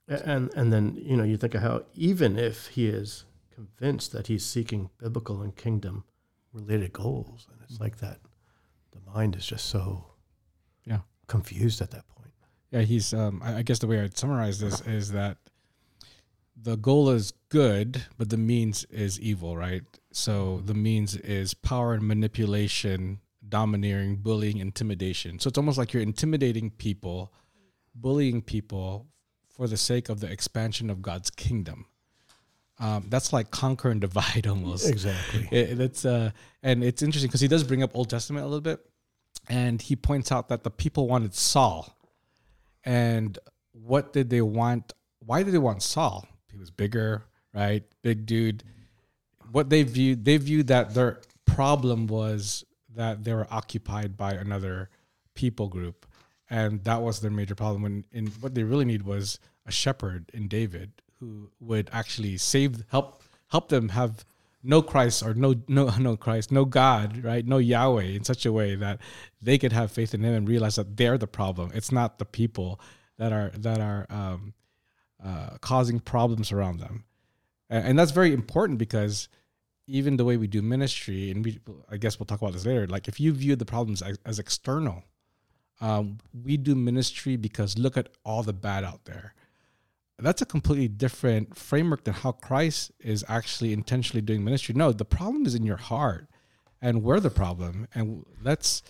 [0.09, 4.27] and and then you know you think of how even if he is convinced that
[4.27, 6.05] he's seeking biblical and kingdom
[6.53, 8.18] related goals, and it's like that,
[8.90, 10.05] the mind is just so
[10.85, 11.01] Yeah.
[11.29, 12.33] confused at that point.
[12.70, 13.12] yeah, he's.
[13.14, 15.38] Um, I, I guess the way I'd summarize this is that
[16.61, 19.83] the goal is good, but the means is evil, right?
[20.12, 25.38] So the means is power and manipulation, domineering, bullying, intimidation.
[25.38, 27.33] So it's almost like you're intimidating people,
[27.94, 29.07] bullying people
[29.48, 31.87] for the sake of the expansion of God's kingdom.
[32.78, 34.88] Um, that's like conquer and divide almost.
[34.88, 35.48] Exactly.
[35.50, 36.31] It, it's uh,
[36.62, 38.81] and it's interesting because he does bring up Old Testament a little bit,
[39.48, 41.96] and he points out that the people wanted Saul,
[42.85, 43.38] and
[43.72, 44.92] what did they want?
[45.20, 46.26] Why did they want Saul?
[46.50, 47.24] He was bigger,
[47.55, 47.85] right?
[48.02, 48.64] Big dude.
[49.50, 54.90] What they viewed, they viewed that their problem was that they were occupied by another
[55.35, 56.07] people group,
[56.53, 58.05] and that was their major problem.
[58.12, 63.23] In what they really need was a shepherd in David who would actually save, help,
[63.49, 64.27] help them have
[64.62, 67.45] no Christ or no no no Christ, no God, right?
[67.45, 69.01] No Yahweh in such a way that
[69.41, 71.73] they could have faith in Him and realize that they're the problem.
[71.75, 72.79] It's not the people
[73.17, 74.53] that are that are um,
[75.25, 77.05] uh, causing problems around them,
[77.71, 79.29] and, and that's very important because
[79.88, 81.59] even the way we do ministry, and we,
[81.91, 82.87] I guess we'll talk about this later.
[82.87, 85.03] Like if you view the problems as, as external,
[85.83, 89.35] um, we do ministry because look at all the bad out there.
[90.18, 94.73] That's a completely different framework than how Christ is actually intentionally doing ministry.
[94.73, 96.29] No, the problem is in your heart,
[96.81, 97.88] and we're the problem.
[97.92, 98.85] And let's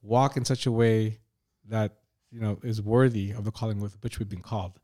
[0.00, 1.18] walk in such a way
[1.66, 1.96] that
[2.32, 4.80] you know is worthy of the calling with which we've been called.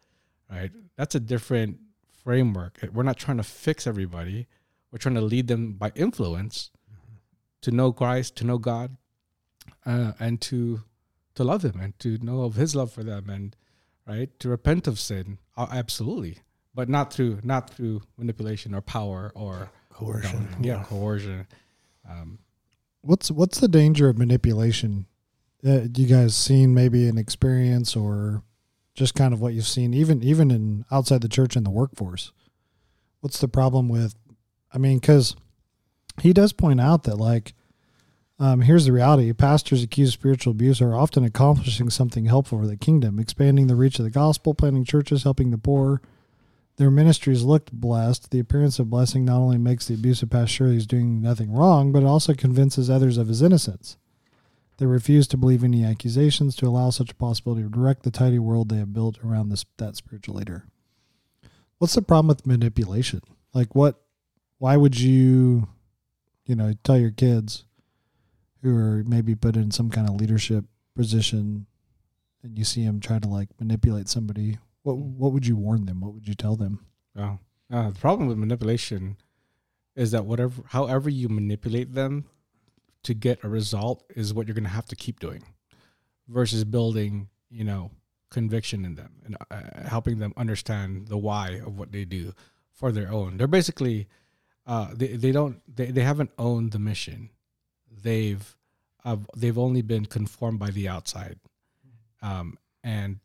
[0.51, 0.71] Right?
[0.99, 1.79] That's a different
[2.23, 2.87] framework.
[2.93, 4.47] We're not trying to fix everybody.
[4.93, 7.15] We're trying to lead them by influence mm-hmm.
[7.63, 8.99] to know Christ, to know God,
[9.87, 10.83] uh, and to
[11.35, 13.57] to love Him and to know of His love for them, and
[14.07, 15.39] right to repent of sin.
[15.57, 16.39] Uh, absolutely,
[16.75, 20.49] but not through not through manipulation or power or coercion.
[20.61, 21.47] yeah, coercion.
[22.09, 22.39] Um,
[23.03, 25.07] what's what's the danger of manipulation?
[25.67, 28.43] Uh, you guys seen maybe an experience or
[28.95, 32.33] just kind of what you've seen, even even in outside the church and the workforce?
[33.21, 34.15] What's the problem with
[34.75, 35.37] I mean, because
[36.21, 37.55] he does point out that, like,
[38.39, 42.67] um, here's the reality pastors accused of spiritual abuse are often accomplishing something helpful for
[42.67, 46.03] the kingdom, expanding the reach of the gospel, planting churches, helping the poor.
[46.77, 48.33] Their ministries looked blessed.
[48.33, 51.93] The appearance of blessing not only makes the abusive pastor sure he's doing nothing wrong,
[51.93, 53.97] but it also convinces others of his innocence.
[54.79, 58.41] They refuse to believe any accusations to allow such a possibility to direct the tidy
[58.41, 60.67] world they have built around this that spiritual leader.
[61.79, 63.21] What's the problem with manipulation?
[63.53, 64.01] Like what
[64.59, 65.69] why would you,
[66.45, 67.65] you know, tell your kids
[68.65, 70.65] who are maybe put in some kind of leadership
[70.97, 71.67] position
[72.43, 74.59] and you see them try to like manipulate somebody?
[74.83, 76.01] What what would you warn them?
[76.01, 76.85] What would you tell them?
[77.17, 77.39] Oh,
[77.71, 79.19] uh, the problem with manipulation
[79.95, 82.25] is that whatever, however you manipulate them
[83.05, 85.45] to get a result, is what you're going to have to keep doing,
[86.27, 87.91] versus building, you know,
[88.31, 92.33] conviction in them and uh, helping them understand the why of what they do
[92.73, 93.37] for their own.
[93.37, 94.09] They're basically
[94.67, 97.31] uh, they they don't they, they haven't owned the mission.
[98.05, 98.57] They've
[99.05, 101.41] uh, they've only been conformed by the outside,
[102.23, 103.19] um, and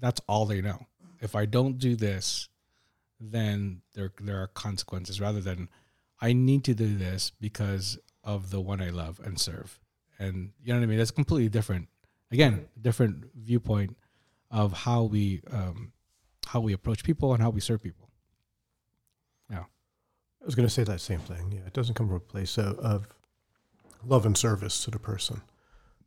[0.00, 0.86] that's all they know.
[1.20, 2.48] If I don't do this,
[3.20, 5.20] then there there are consequences.
[5.20, 5.68] Rather than
[6.20, 9.78] I need to do this because of the one I love and serve,
[10.18, 10.98] and you know what I mean.
[10.98, 11.88] That's completely different.
[12.32, 13.96] Again, different viewpoint
[14.50, 15.92] of how we um,
[16.46, 18.08] how we approach people and how we serve people.
[19.50, 19.64] Yeah,
[20.40, 21.52] I was going to say that same thing.
[21.52, 23.06] Yeah, it doesn't come from a place of, of
[24.06, 25.42] love and service to the person,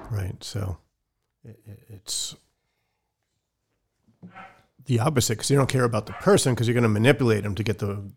[0.09, 0.43] right?
[0.43, 0.77] So
[1.43, 2.35] it, it's
[4.85, 7.55] the opposite because you don't care about the person because you're going to manipulate them
[7.55, 8.11] to get the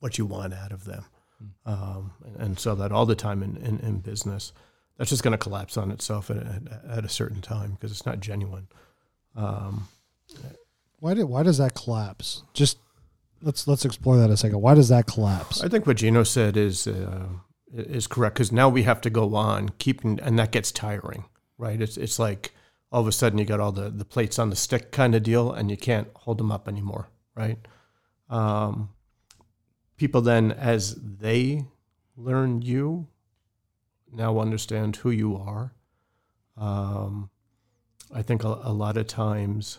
[0.00, 1.04] what you want out of them,
[1.38, 1.72] hmm.
[1.72, 4.52] um, and, and, so that all the time in, in, in business,
[4.98, 8.04] that's just going to collapse on itself at, at, at, a certain time because it's
[8.04, 8.66] not genuine.
[9.36, 9.86] Um,
[10.98, 12.42] why did why does that collapse?
[12.52, 12.78] Just
[13.42, 14.60] let's let's explore that a second.
[14.60, 15.62] Why does that collapse?
[15.62, 17.26] I think what Gino said is uh,
[17.74, 21.24] is correct because now we have to go on keeping, and that gets tiring,
[21.58, 21.80] right?
[21.80, 22.54] It's it's like
[22.90, 25.22] all of a sudden you got all the the plates on the stick kind of
[25.22, 27.58] deal, and you can't hold them up anymore, right?
[28.28, 28.90] Um,
[29.96, 31.66] people then, as they
[32.16, 33.08] learn you,
[34.12, 35.74] now understand who you are.
[36.56, 37.30] Um,
[38.14, 39.78] I think a, a lot of times,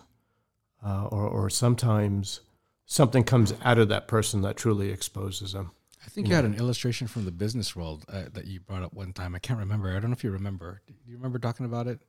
[0.83, 2.41] uh, or or sometimes
[2.85, 5.71] something comes out of that person that truly exposes them.
[6.13, 8.83] I think you, you had an illustration from the business world uh, that you brought
[8.83, 9.33] up one time.
[9.33, 9.89] I can't remember.
[9.89, 10.79] I don't know if you remember.
[10.85, 12.01] Do you remember talking about it?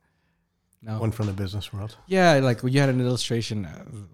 [0.83, 0.99] No.
[0.99, 1.97] One from the business world.
[2.05, 3.63] Yeah, like you had an illustration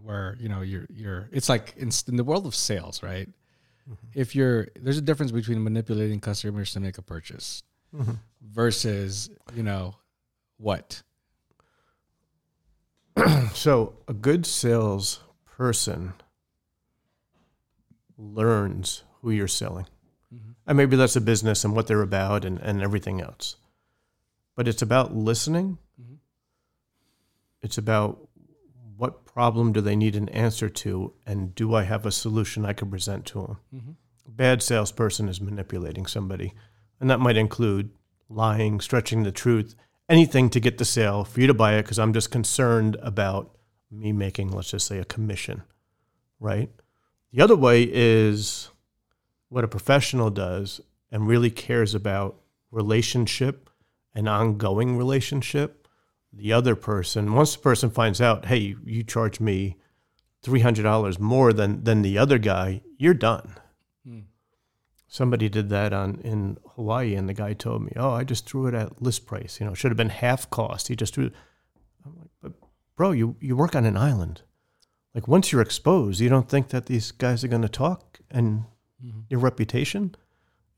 [0.01, 1.27] where you know you're you're.
[1.33, 3.27] It's like in, in the world of sales, right?
[3.89, 4.07] Mm-hmm.
[4.13, 7.61] If you're there's a difference between manipulating customers to make a purchase
[7.93, 8.13] mm-hmm.
[8.41, 9.95] versus you know
[10.55, 11.03] what.
[13.53, 15.19] so a good sales
[15.57, 16.13] person
[18.17, 19.85] learns who you're selling.
[20.33, 20.51] Mm-hmm.
[20.67, 23.55] And maybe that's a business and what they're about and, and everything else.
[24.55, 25.77] But it's about listening.
[25.99, 26.15] Mm-hmm.
[27.61, 28.27] It's about
[28.97, 32.73] what problem do they need an answer to, and do I have a solution I
[32.73, 33.57] can present to them?
[33.75, 33.91] Mm-hmm.
[34.27, 36.53] A bad salesperson is manipulating somebody,
[36.99, 37.89] and that might include
[38.29, 39.75] lying, stretching the truth,
[40.07, 43.57] anything to get the sale for you to buy it because I'm just concerned about
[43.89, 45.63] me making, let's just say, a commission,
[46.39, 46.69] right?
[47.33, 48.69] The other way is
[49.51, 50.79] what a professional does
[51.11, 52.39] and really cares about
[52.71, 53.69] relationship
[54.15, 55.89] and ongoing relationship.
[56.31, 59.75] The other person, once the person finds out, hey, you charge me
[60.45, 63.55] $300 more than, than the other guy, you're done.
[64.07, 64.19] Hmm.
[65.09, 68.67] Somebody did that on in Hawaii, and the guy told me, "Oh, I just threw
[68.67, 69.59] it at list price.
[69.59, 70.87] You know, should have been half cost.
[70.87, 71.31] He just threw."
[72.05, 72.53] I'm like, "But
[72.95, 74.43] bro, you you work on an island
[75.13, 78.65] like once you're exposed, you don't think that these guys are going to talk and
[79.03, 79.19] mm-hmm.
[79.29, 80.15] your reputation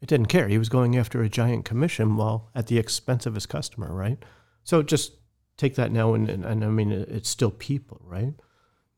[0.04, 0.50] It didn't care.
[0.50, 4.22] He was going after a giant commission while at the expense of his customer, right?
[4.66, 5.14] So just
[5.56, 8.34] take that now, and, and, and I mean, it's still people, right?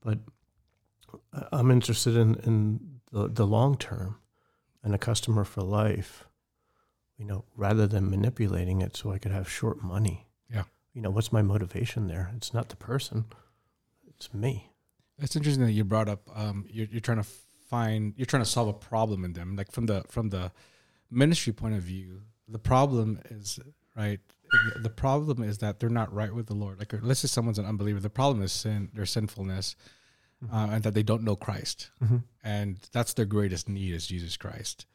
[0.01, 0.17] But
[1.51, 2.79] I'm interested in, in
[3.11, 4.17] the, the long term
[4.83, 6.25] and a customer for life,
[7.19, 10.25] you know, rather than manipulating it so I could have short money.
[10.51, 10.63] Yeah.
[10.95, 12.31] You know, what's my motivation there?
[12.35, 13.25] It's not the person,
[14.07, 14.71] it's me.
[15.19, 16.27] That's interesting that you brought up.
[16.35, 17.27] Um, you're, you're trying to
[17.69, 19.55] find, you're trying to solve a problem in them.
[19.55, 20.51] Like from the from the
[21.09, 23.59] ministry point of view, the problem is
[23.95, 24.19] right.
[24.81, 26.79] The problem is that they're not right with the Lord.
[26.79, 27.99] Like let's say someone's an unbeliever.
[27.99, 29.75] The problem is sin, their sinfulness,
[30.43, 30.55] mm-hmm.
[30.55, 32.17] uh, and that they don't know Christ, mm-hmm.
[32.43, 34.85] and that's their greatest need is Jesus Christ.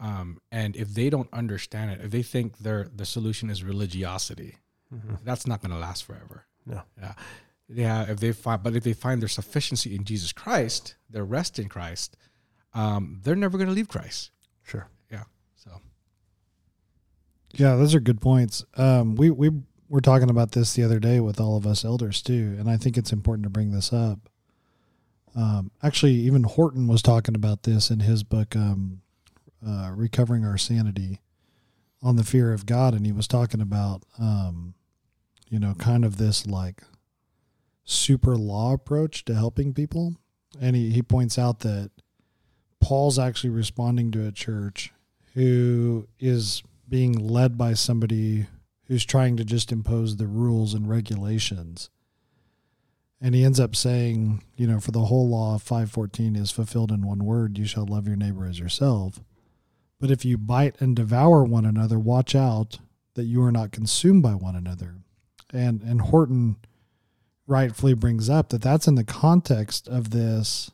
[0.00, 4.58] Um, and if they don't understand it, if they think their the solution is religiosity,
[4.94, 5.14] mm-hmm.
[5.24, 6.46] that's not going to last forever.
[6.66, 6.82] No.
[7.00, 7.14] Yeah.
[7.68, 8.10] Yeah.
[8.10, 11.70] If they find, but if they find their sufficiency in Jesus Christ, their rest in
[11.70, 12.18] Christ,
[12.74, 14.32] um, they're never going to leave Christ.
[14.62, 14.88] Sure.
[15.10, 15.24] Yeah.
[15.54, 15.70] So.
[17.52, 18.64] Yeah, those are good points.
[18.76, 19.50] Um, we we
[19.88, 22.76] were talking about this the other day with all of us elders too, and I
[22.76, 24.28] think it's important to bring this up.
[25.36, 29.00] Um, actually, even Horton was talking about this in his book, um,
[29.66, 31.20] uh, Recovering Our Sanity,
[32.02, 32.94] on the fear of God.
[32.94, 34.74] And he was talking about, um,
[35.48, 36.82] you know, kind of this like
[37.84, 40.14] super law approach to helping people.
[40.60, 41.90] And he, he points out that
[42.80, 44.92] Paul's actually responding to a church
[45.34, 48.46] who is being led by somebody
[48.86, 51.90] who's trying to just impose the rules and regulations
[53.24, 56.92] and he ends up saying, you know, for the whole law of 514 is fulfilled
[56.92, 59.20] in one word, you shall love your neighbor as yourself.
[59.98, 62.80] But if you bite and devour one another, watch out
[63.14, 64.96] that you are not consumed by one another.
[65.54, 66.56] And and Horton
[67.46, 70.70] rightfully brings up that that's in the context of this,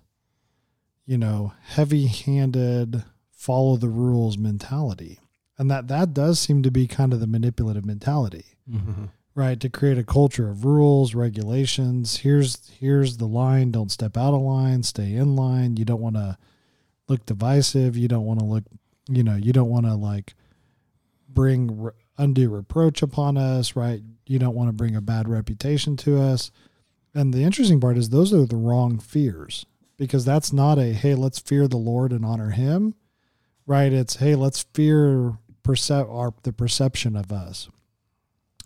[1.07, 5.19] you know, heavy-handed follow the rules mentality.
[5.59, 8.47] And that that does seem to be kind of the manipulative mentality.
[8.71, 9.07] Mm-hmm.
[9.35, 9.59] right?
[9.59, 12.19] To create a culture of rules regulations.
[12.19, 15.77] Here's here's the line don't step out of line stay in line.
[15.77, 16.39] You don't want to
[17.09, 17.97] look divisive.
[17.97, 18.65] You don't want to look
[19.11, 20.35] you know you don't want to like
[21.29, 25.97] bring re- undue reproach upon us right you don't want to bring a bad reputation
[25.97, 26.51] to us
[27.15, 29.67] and the interesting part is those are the wrong fears
[29.97, 32.95] because that's not a hey let's fear the lord and honor him
[33.67, 37.69] right it's hey let's fear perce- our the perception of us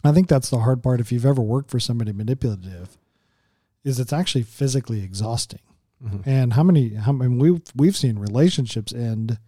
[0.04, 1.00] I think that's the hard part.
[1.00, 2.98] If you've ever worked for somebody manipulative,
[3.82, 5.60] is it's actually physically exhausting.
[6.04, 6.28] Mm-hmm.
[6.28, 6.94] And how many?
[6.94, 9.38] How I mean, we've we've seen relationships end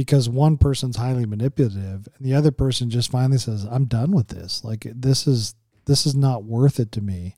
[0.00, 4.28] because one person's highly manipulative and the other person just finally says, "I'm done with
[4.28, 4.64] this.
[4.64, 7.36] Like this is this is not worth it to me."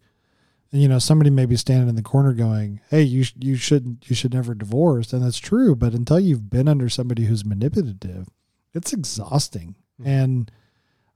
[0.70, 4.08] And you know, somebody may be standing in the corner going, "Hey, you you shouldn't
[4.08, 5.74] you should never divorce," and that's true.
[5.74, 8.28] But until you've been under somebody who's manipulative,
[8.72, 9.74] it's exhausting.
[10.00, 10.08] Mm-hmm.
[10.08, 10.50] And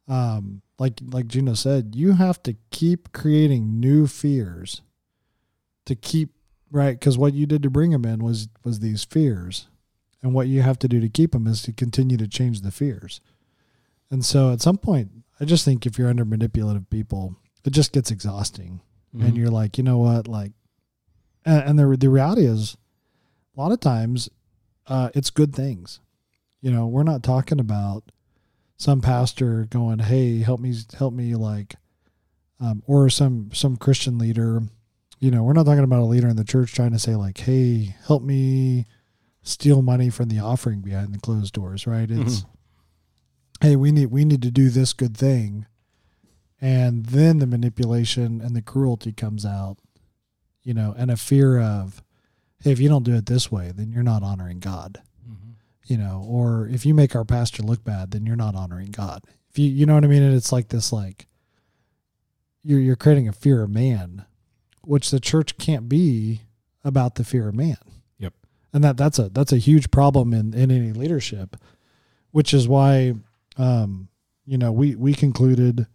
[0.09, 4.83] um, like like Gino said, you have to keep creating new fears
[5.85, 6.31] to keep
[6.73, 9.69] right because what you did to bring them in was was these fears,
[10.27, 12.73] and what you have to do to keep them is to continue to change the
[12.73, 13.21] fears.
[14.11, 17.93] And so at some point, I just think if you're under manipulative people, it just
[17.93, 18.81] gets exhausting,
[19.15, 19.25] mm-hmm.
[19.25, 20.51] and you're like, you know what, like,
[21.45, 22.77] and, and the the reality is,
[23.57, 24.29] a lot of times,
[24.89, 26.01] uh, it's good things.
[26.61, 28.11] You know, we're not talking about
[28.77, 31.77] some pastor going, "Hey, help me, help me," like,
[32.59, 34.61] um, or some some Christian leader.
[35.21, 37.39] You know, we're not talking about a leader in the church trying to say like,
[37.39, 38.87] "Hey, help me
[39.47, 42.11] steal money from the offering behind the closed doors." Right?
[42.11, 43.67] It's, mm-hmm.
[43.67, 45.67] hey, we need we need to do this good thing,
[46.61, 49.79] and then the manipulation and the cruelty comes out.
[50.63, 52.03] You know, and a fear of,
[52.63, 55.01] hey, if you don't do it this way, then you're not honoring God
[55.87, 59.25] you know, or if you make our pastor look bad, then you're not honoring God.
[59.51, 60.23] If you, you know what I mean?
[60.23, 61.27] And it's like this, like
[62.63, 64.25] you're, you're creating a fear of man,
[64.83, 66.43] which the church can't be
[66.85, 67.79] about the fear of man.
[68.73, 71.57] And that, that's a, that's a huge problem in, in any leadership,
[72.31, 73.14] which is why,
[73.57, 74.09] um,
[74.45, 75.87] you know, we, we concluded,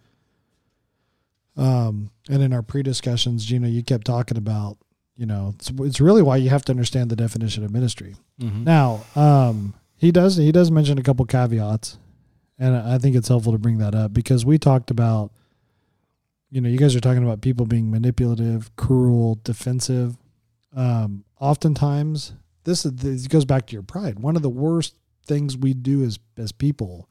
[1.57, 4.77] um, and in our pre-discussions, Gino, you kept talking about,
[5.15, 8.15] you know, it's, it's really why you have to understand the definition of ministry.
[8.39, 8.63] Mm-hmm.
[8.63, 10.37] Now, um, he does.
[10.37, 11.99] He does mention a couple caveats,
[12.57, 15.31] and I think it's helpful to bring that up because we talked about,
[16.49, 20.17] you know, you guys are talking about people being manipulative, cruel, defensive.
[20.75, 22.33] Um, oftentimes,
[22.63, 24.19] this, is, this goes back to your pride.
[24.19, 24.95] One of the worst
[25.25, 27.07] things we do as as people,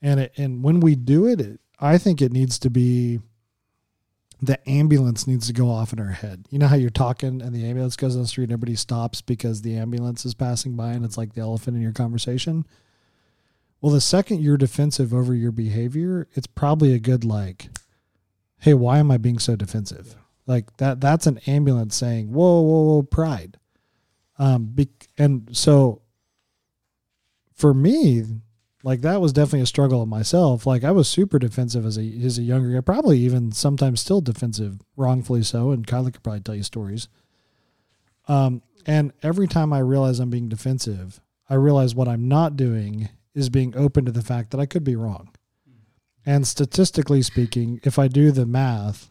[0.00, 3.20] and it, and when we do it, it I think it needs to be
[4.40, 6.46] the ambulance needs to go off in our head.
[6.50, 9.20] You know how you're talking and the ambulance goes on the street and everybody stops
[9.20, 12.66] because the ambulance is passing by and it's like the elephant in your conversation?
[13.80, 17.68] Well, the second you're defensive over your behavior, it's probably a good like,
[18.58, 20.16] hey, why am I being so defensive?
[20.46, 23.58] Like that that's an ambulance saying, whoa, whoa, whoa, pride.
[24.42, 26.02] Um, be, and so
[27.54, 28.24] for me,
[28.82, 30.66] like that was definitely a struggle of myself.
[30.66, 34.20] Like I was super defensive as a as a younger guy, probably even sometimes still
[34.20, 35.70] defensive, wrongfully so.
[35.70, 37.06] And Kyla could probably tell you stories.
[38.26, 43.10] Um, and every time I realize I'm being defensive, I realize what I'm not doing
[43.36, 45.28] is being open to the fact that I could be wrong.
[46.26, 49.08] And statistically speaking, if I do the math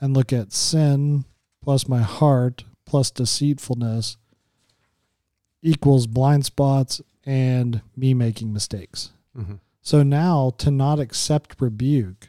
[0.00, 1.26] and look at sin
[1.62, 4.16] plus my heart plus deceitfulness
[5.62, 9.10] equals blind spots and me making mistakes.
[9.36, 9.56] Mm-hmm.
[9.82, 12.28] So now to not accept rebuke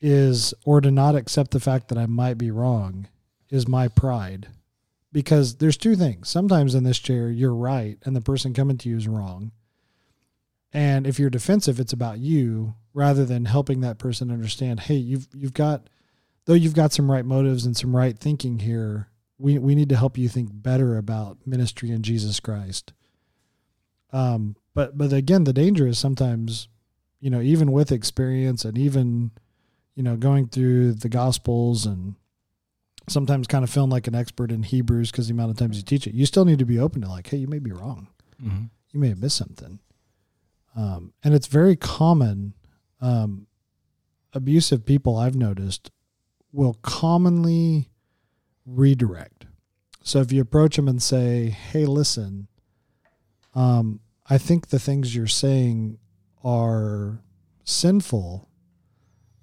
[0.00, 3.08] is, or to not accept the fact that I might be wrong
[3.50, 4.48] is my pride.
[5.12, 6.28] Because there's two things.
[6.28, 9.50] Sometimes in this chair, you're right and the person coming to you is wrong.
[10.72, 15.26] And if you're defensive, it's about you rather than helping that person understand, hey, you've
[15.34, 15.88] you've got
[16.44, 19.08] though you've got some right motives and some right thinking here,
[19.40, 22.92] we we need to help you think better about ministry in Jesus Christ.
[24.12, 26.68] Um, but but again, the danger is sometimes,
[27.20, 29.30] you know, even with experience and even,
[29.94, 32.16] you know, going through the Gospels and
[33.08, 35.82] sometimes kind of feeling like an expert in Hebrews because the amount of times you
[35.82, 38.08] teach it, you still need to be open to like, hey, you may be wrong,
[38.42, 38.64] mm-hmm.
[38.92, 39.80] you may have missed something.
[40.76, 42.54] Um, and it's very common.
[43.00, 43.46] Um,
[44.32, 45.90] abusive people I've noticed
[46.52, 47.89] will commonly
[48.74, 49.46] redirect.
[50.02, 52.48] So if you approach them and say, "Hey, listen,
[53.54, 55.98] um, I think the things you're saying
[56.42, 57.22] are
[57.64, 58.48] sinful,"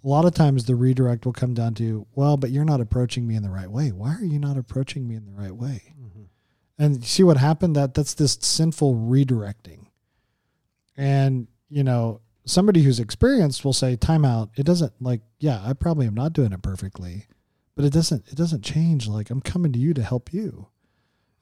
[0.03, 3.27] a lot of times the redirect will come down to, "Well, but you're not approaching
[3.27, 3.91] me in the right way.
[3.91, 6.23] Why are you not approaching me in the right way?" Mm-hmm.
[6.79, 7.75] And see what happened?
[7.75, 9.87] That that's this sinful redirecting.
[10.95, 14.49] And, you know, somebody who's experienced will say, timeout.
[14.55, 17.27] It doesn't like, yeah, I probably am not doing it perfectly,
[17.77, 19.07] but it doesn't, it doesn't change.
[19.07, 20.67] Like I'm coming to you to help you.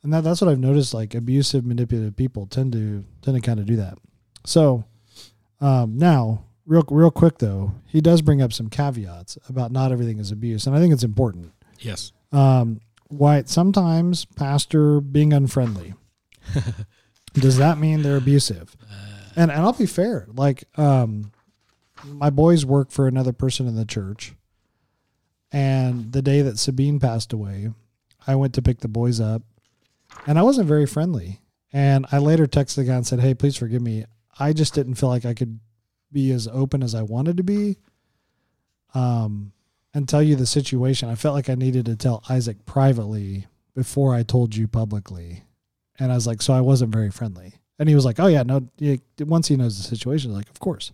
[0.03, 0.93] And that, that's what I've noticed.
[0.93, 3.97] Like abusive, manipulative people tend to, tend to kind of do that.
[4.45, 4.83] So,
[5.61, 10.19] um, now real, real quick though, he does bring up some caveats about not everything
[10.19, 10.67] is abuse.
[10.67, 11.53] And I think it's important.
[11.79, 12.11] Yes.
[12.33, 15.93] Um, why sometimes pastor being unfriendly,
[17.33, 18.75] does that mean they're abusive?
[19.37, 21.31] And and I'll be fair, like um,
[22.03, 24.33] my boys work for another person in the church,
[25.51, 27.71] and the day that Sabine passed away,
[28.27, 29.41] I went to pick the boys up,
[30.27, 31.41] and I wasn't very friendly.
[31.71, 34.05] And I later texted the guy and said, "Hey, please forgive me.
[34.39, 35.59] I just didn't feel like I could
[36.11, 37.77] be as open as I wanted to be."
[38.93, 39.51] Um,
[39.93, 41.09] and tell you the situation.
[41.09, 45.43] I felt like I needed to tell Isaac privately before I told you publicly.
[45.99, 47.55] And I was like, so I wasn't very friendly.
[47.79, 48.67] And he was like, "Oh yeah, no."
[49.19, 50.91] once he knows the situation, like, of course.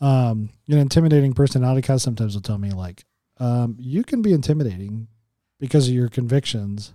[0.00, 3.04] Um, an intimidating personality cause sometimes will tell me like,
[3.42, 5.08] um, "You can be intimidating
[5.58, 6.92] because of your convictions."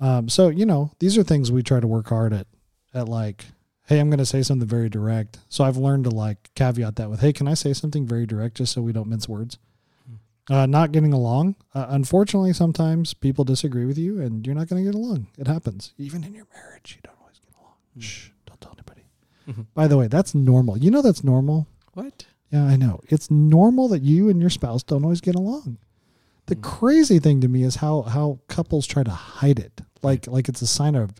[0.00, 2.46] Um, so you know, these are things we try to work hard at.
[2.92, 3.44] At like,
[3.86, 5.38] hey, I'm going to say something very direct.
[5.48, 8.56] So I've learned to like caveat that with, "Hey, can I say something very direct
[8.56, 9.58] just so we don't mince words?"
[10.06, 10.54] Hmm.
[10.54, 11.56] Uh, not getting along.
[11.74, 15.26] Uh, unfortunately, sometimes people disagree with you, and you're not going to get along.
[15.38, 16.96] It happens, even in your marriage.
[16.96, 17.74] You don't always get along.
[17.98, 18.02] Mm.
[18.02, 19.02] Shh, don't tell anybody.
[19.48, 19.62] Mm-hmm.
[19.74, 20.78] By the way, that's normal.
[20.78, 21.66] You know that's normal.
[21.92, 22.26] What?
[22.50, 23.00] Yeah, I know.
[23.08, 25.78] It's normal that you and your spouse don't always get along.
[26.46, 26.62] The mm.
[26.62, 29.80] crazy thing to me is how how couples try to hide it.
[30.02, 31.12] Like like it's a sign of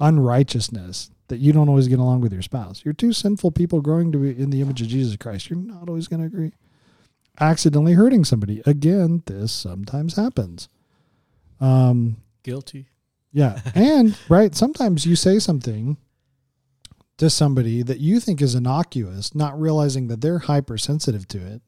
[0.00, 2.82] unrighteousness that you don't always get along with your spouse.
[2.84, 5.50] You're two sinful people growing to be in the image of Jesus Christ.
[5.50, 6.52] You're not always going to agree.
[7.40, 8.62] Accidentally hurting somebody.
[8.66, 10.68] Again, this sometimes happens.
[11.60, 12.88] Um, Guilty.
[13.32, 13.60] Yeah.
[13.74, 15.98] And, right, sometimes you say something
[17.18, 21.62] to somebody that you think is innocuous, not realizing that they're hypersensitive to it.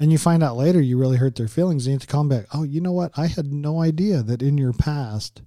[0.00, 1.86] And you find out later you really hurt their feelings.
[1.86, 2.46] And you have to come back.
[2.52, 3.12] Oh, you know what?
[3.16, 5.42] I had no idea that in your past,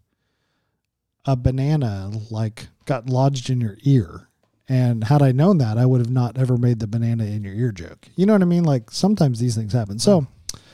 [1.26, 4.30] a banana like got lodged in your ear.
[4.69, 7.53] And had I known that, I would have not ever made the banana in your
[7.53, 8.07] ear joke.
[8.15, 8.63] You know what I mean?
[8.63, 9.99] Like sometimes these things happen.
[9.99, 10.28] So,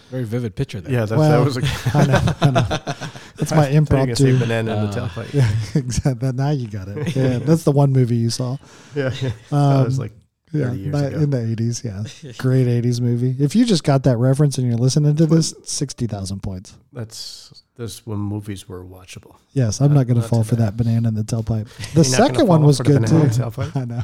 [0.09, 0.91] very vivid picture there.
[0.91, 1.57] Yeah, that's, well, that was.
[1.57, 1.61] A,
[1.93, 2.33] I know.
[2.41, 3.11] I know.
[3.41, 5.33] That's my impromptu banana uh, in the uh, tailpipe.
[5.33, 6.31] Yeah, exactly.
[6.31, 7.15] Now you got it.
[7.21, 8.57] Yeah, that's the one movie you saw.
[8.95, 9.07] Yeah,
[9.51, 10.11] um, that was like
[10.53, 11.83] yeah, in the eighties.
[11.83, 12.03] Yeah,
[12.37, 13.35] great eighties movie.
[13.43, 16.77] If you just got that reference and you're listening to this, sixty thousand points.
[16.93, 19.37] That's that's when movies were watchable.
[19.53, 21.67] Yes, I'm not, not going to fall for that banana in the tailpipe.
[21.93, 23.27] The second one was good too.
[23.75, 24.03] I know.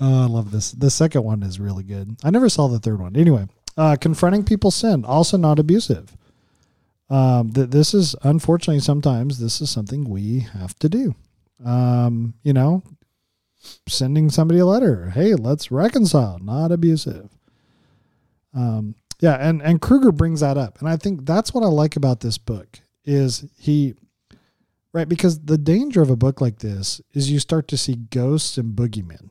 [0.00, 0.72] oh, I love this.
[0.72, 2.16] The second one is really good.
[2.22, 3.16] I never saw the third one.
[3.16, 6.17] Anyway, uh, confronting people's sin, also not abusive.
[7.10, 11.14] Um, th- this is unfortunately sometimes this is something we have to do.
[11.64, 12.82] Um, you know,
[13.88, 15.10] sending somebody a letter.
[15.10, 17.30] Hey, let's reconcile, not abusive.
[18.54, 21.96] Um, yeah, and and Kruger brings that up, and I think that's what I like
[21.96, 23.94] about this book is he,
[24.92, 25.08] right?
[25.08, 28.76] Because the danger of a book like this is you start to see ghosts and
[28.76, 29.30] boogeymen,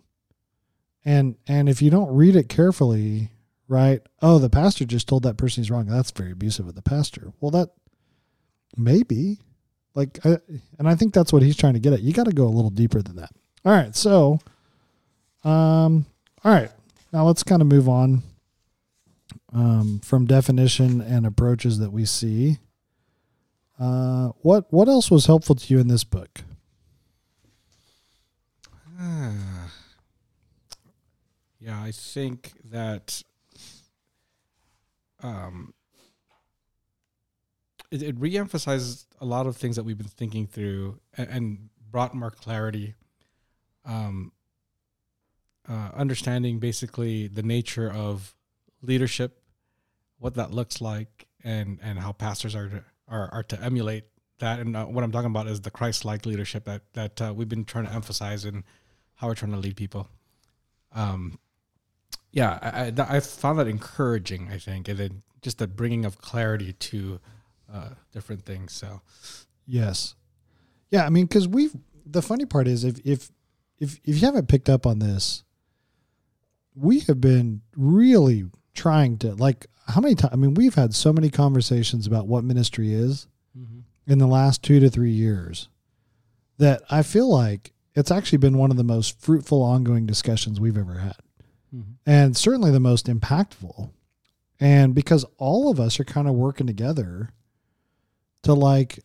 [1.06, 3.32] and and if you don't read it carefully,
[3.68, 4.02] right?
[4.22, 5.86] Oh, the pastor just told that person he's wrong.
[5.86, 7.34] That's very abusive of the pastor.
[7.40, 7.70] Well, that
[8.76, 9.40] maybe,
[9.94, 10.38] like, I,
[10.80, 12.02] and I think that's what he's trying to get at.
[12.02, 13.32] You got to go a little deeper than that.
[13.66, 14.40] All right, so,
[15.44, 16.06] um,
[16.44, 16.72] all right,
[17.12, 18.24] now let's kind of move on
[19.54, 22.60] um, from definition and approaches that we see.
[23.80, 26.42] Uh, what what else was helpful to you in this book?
[29.00, 29.34] yeah,
[31.70, 33.22] I think that
[35.24, 35.74] um,
[37.92, 42.14] it, it reemphasizes a lot of things that we've been thinking through and, and brought
[42.14, 42.96] more clarity.
[43.86, 44.32] Um,
[45.70, 48.36] uh, understanding basically the nature of
[48.82, 49.42] leadership,
[50.20, 54.06] what that looks like, and and how pastors are to, are are to emulate
[54.40, 54.60] that.
[54.60, 57.66] And uh, what I'm talking about is the Christ-like leadership that that uh, we've been
[57.66, 58.64] trying to emphasize and
[59.16, 60.10] how we're trying to lead people.
[60.94, 61.40] Um,
[62.38, 64.50] yeah, I, I, I found that encouraging.
[64.52, 67.20] I think, and then just the bringing of clarity to
[67.74, 68.74] uh, different things.
[68.74, 69.02] So,
[69.66, 70.14] yes,
[70.92, 71.04] yeah.
[71.04, 71.76] I mean, because we've
[72.06, 73.32] the funny part is if if
[73.80, 75.44] if if you haven't picked up on this,
[76.76, 80.34] we have been really trying to like how many times?
[80.34, 83.28] I mean, we've had so many conversations about what ministry is
[83.58, 83.80] mm-hmm.
[84.06, 85.70] in the last two to three years
[86.60, 90.78] that I feel like it's actually been one of the most fruitful ongoing discussions we've
[90.78, 91.18] ever had.
[91.74, 91.92] Mm-hmm.
[92.06, 93.90] And certainly the most impactful.
[94.60, 97.30] And because all of us are kind of working together
[98.44, 99.00] to like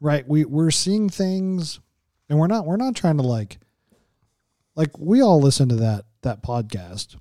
[0.00, 1.80] right, we we're seeing things
[2.28, 3.58] and we're not we're not trying to like
[4.74, 7.16] like we all listen to that that podcast.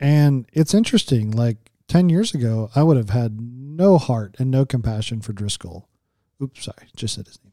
[0.00, 4.64] And it's interesting like 10 years ago I would have had no heart and no
[4.64, 5.88] compassion for Driscoll.
[6.42, 7.52] Oops, sorry, just said his name.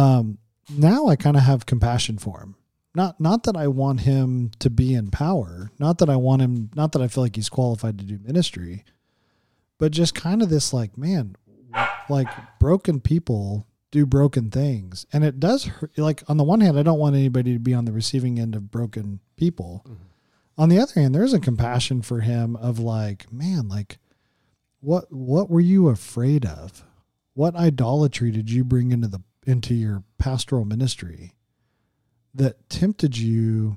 [0.00, 0.38] Um
[0.70, 2.56] now I kind of have compassion for him.
[2.94, 6.70] Not not that I want him to be in power, not that I want him
[6.74, 8.84] not that I feel like he's qualified to do ministry,
[9.78, 11.36] but just kind of this like, man,
[12.08, 12.28] like
[12.58, 15.06] broken people do broken things.
[15.12, 15.96] And it does hurt.
[15.96, 18.54] Like on the one hand, I don't want anybody to be on the receiving end
[18.54, 19.82] of broken people.
[19.86, 20.02] Mm-hmm.
[20.58, 23.98] On the other hand, there's a compassion for him of like, man, like
[24.80, 26.84] what what were you afraid of?
[27.34, 31.32] What idolatry did you bring into the into your pastoral ministry
[32.34, 33.76] that tempted you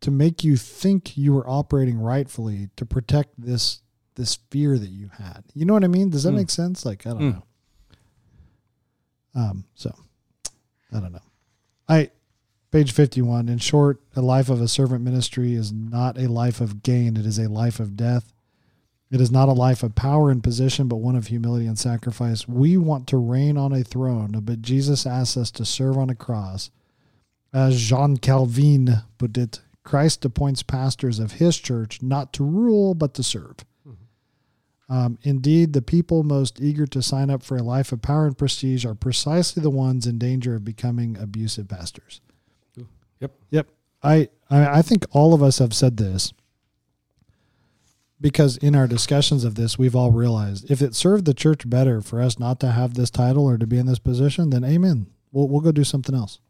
[0.00, 3.80] to make you think you were operating rightfully to protect this
[4.16, 5.44] this fear that you had.
[5.54, 6.10] You know what I mean?
[6.10, 6.36] Does that mm.
[6.36, 6.84] make sense?
[6.84, 7.34] Like I don't mm.
[7.34, 7.42] know.
[9.34, 9.94] Um so
[10.92, 11.22] I don't know.
[11.88, 12.10] I
[12.70, 16.82] page 51 in short, a life of a servant ministry is not a life of
[16.82, 18.32] gain, it is a life of death.
[19.10, 22.46] It is not a life of power and position, but one of humility and sacrifice.
[22.46, 26.14] We want to reign on a throne, but Jesus asks us to serve on a
[26.14, 26.70] cross.
[27.52, 33.14] As Jean Calvin put it, Christ appoints pastors of his church not to rule, but
[33.14, 33.56] to serve.
[33.88, 34.92] Mm-hmm.
[34.92, 38.38] Um, indeed, the people most eager to sign up for a life of power and
[38.38, 42.20] prestige are precisely the ones in danger of becoming abusive pastors.
[43.20, 43.32] Yep.
[43.50, 43.68] Yep.
[44.02, 46.32] I, I, I think all of us have said this
[48.20, 52.00] because in our discussions of this, we've all realized if it served the church better
[52.00, 55.06] for us not to have this title or to be in this position, then amen.
[55.32, 56.40] We'll we'll go do something else.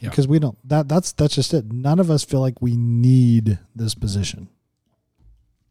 [0.00, 0.10] Yeah.
[0.10, 1.72] Because we don't that that's that's just it.
[1.72, 4.48] None of us feel like we need this position.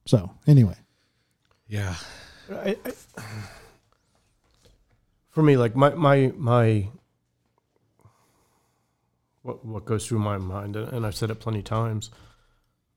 [0.05, 0.77] So anyway.
[1.67, 1.95] Yeah.
[2.51, 3.21] I, I,
[5.29, 6.89] for me, like my my my
[9.41, 12.11] what what goes through my mind, and I've said it plenty times.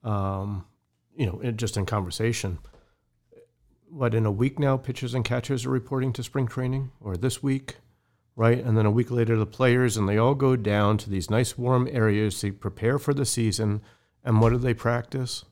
[0.04, 0.66] Um,
[1.16, 2.58] you know, it, just in conversation.
[3.88, 7.42] What in a week now, pitchers and catchers are reporting to spring training, or this
[7.42, 7.76] week,
[8.36, 8.62] right?
[8.62, 11.58] And then a week later, the players, and they all go down to these nice
[11.58, 13.80] warm areas to prepare for the season.
[14.22, 15.44] And what do they practice?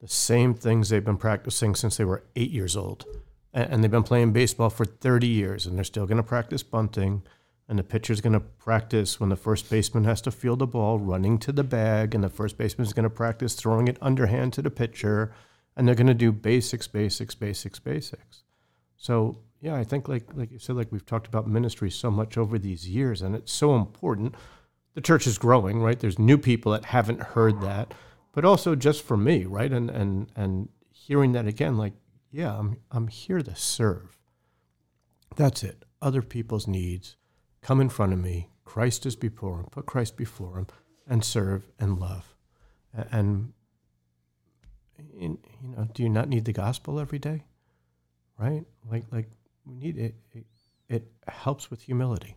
[0.00, 3.04] The same things they've been practicing since they were eight years old.
[3.52, 7.22] And, they've been playing baseball for 30 years, and they're still going to practice bunting
[7.68, 10.98] and the pitcher's going to practice when the first baseman has to field the ball
[10.98, 14.52] running to the bag and the first baseman is going to practice throwing it underhand
[14.54, 15.32] to the pitcher
[15.76, 18.42] and they're going to do basics basics basics basics
[18.96, 22.36] so yeah i think like like you said like we've talked about ministry so much
[22.36, 24.34] over these years and it's so important.
[24.94, 25.98] The church is growing right?
[25.98, 27.94] There's new people that haven't heard that.
[28.32, 29.72] But also just for me right?
[29.72, 31.94] And and and hearing that again like
[32.30, 34.16] yeah i'm i'm here to serve.
[35.36, 35.84] That's it.
[36.02, 37.16] Other people's needs.
[37.62, 40.66] Come in front of me, Christ is before him, put Christ before him,
[41.06, 42.34] and serve and love.
[42.92, 43.52] And,
[45.18, 47.44] in, you know, do you not need the gospel every day?
[48.38, 48.64] Right?
[48.90, 49.28] Like, like
[49.68, 50.14] we need it.
[50.32, 50.46] It,
[50.88, 52.36] it helps with humility,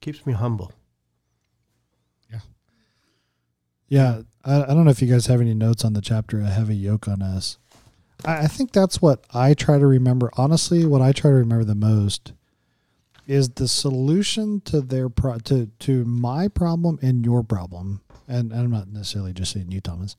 [0.00, 0.72] keeps me humble.
[2.30, 2.40] Yeah.
[3.88, 4.22] Yeah.
[4.44, 6.76] I, I don't know if you guys have any notes on the chapter, A Heavy
[6.76, 7.58] Yoke on Us.
[8.24, 10.30] I, I think that's what I try to remember.
[10.36, 12.32] Honestly, what I try to remember the most
[13.26, 18.00] is the solution to their pro- to to my problem and your problem.
[18.26, 20.16] And, and I'm not necessarily just saying you, Thomas,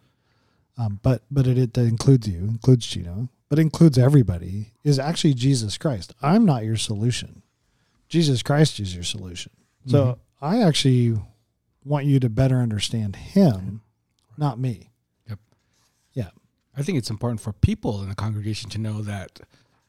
[0.77, 4.71] um, but but it, it includes you, includes Gino, but includes everybody.
[4.83, 6.13] Is actually Jesus Christ.
[6.21, 7.41] I'm not your solution.
[8.07, 9.51] Jesus Christ is your solution.
[9.85, 10.19] So Mhm.
[10.41, 11.21] I actually
[11.83, 13.81] want you to better understand Him,
[14.37, 14.89] not me.
[15.27, 15.39] Yep.
[16.13, 16.29] Yeah.
[16.75, 19.41] I think it's important for people in the congregation to know that,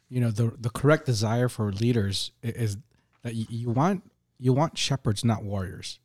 [0.09, 2.77] you know, the the correct desire for leaders is
[3.23, 4.03] that you, want
[4.39, 5.99] you want shepherds, not warriors.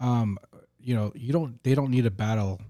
[0.00, 0.38] Um,
[0.80, 2.60] you know, you don't they don't need to battle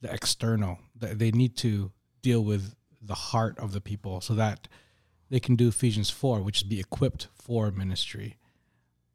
[0.00, 0.78] the external.
[0.96, 1.90] They need to
[2.22, 4.68] deal with the heart of the people so that
[5.30, 8.36] they can do Ephesians four, which is be equipped for ministry.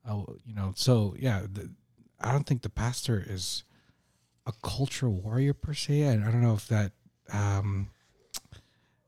[0.08, 1.72] Uh, you know, so yeah, the,
[2.20, 3.64] I don't think the pastor is
[4.46, 6.92] a culture warrior per se, and I don't know if that
[7.32, 7.90] um,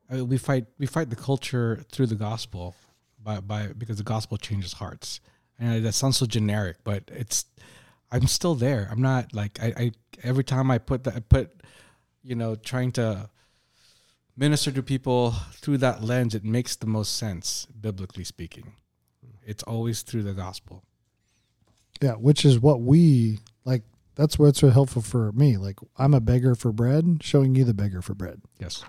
[0.09, 2.75] I mean, we fight we fight the culture through the gospel
[3.21, 5.19] by by because the gospel changes hearts.
[5.57, 7.45] And that sounds so generic, but it's
[8.11, 8.87] I'm still there.
[8.91, 9.91] I'm not like I, I
[10.23, 11.51] every time I put that I put
[12.23, 13.29] you know trying to
[14.37, 18.73] minister to people through that lens, it makes the most sense biblically speaking.
[19.45, 20.83] It's always through the gospel.
[22.01, 23.83] Yeah, which is what we like.
[24.15, 25.57] That's what's so helpful for me.
[25.57, 28.41] Like I'm a beggar for bread, showing you the beggar for bread.
[28.59, 28.83] Yes.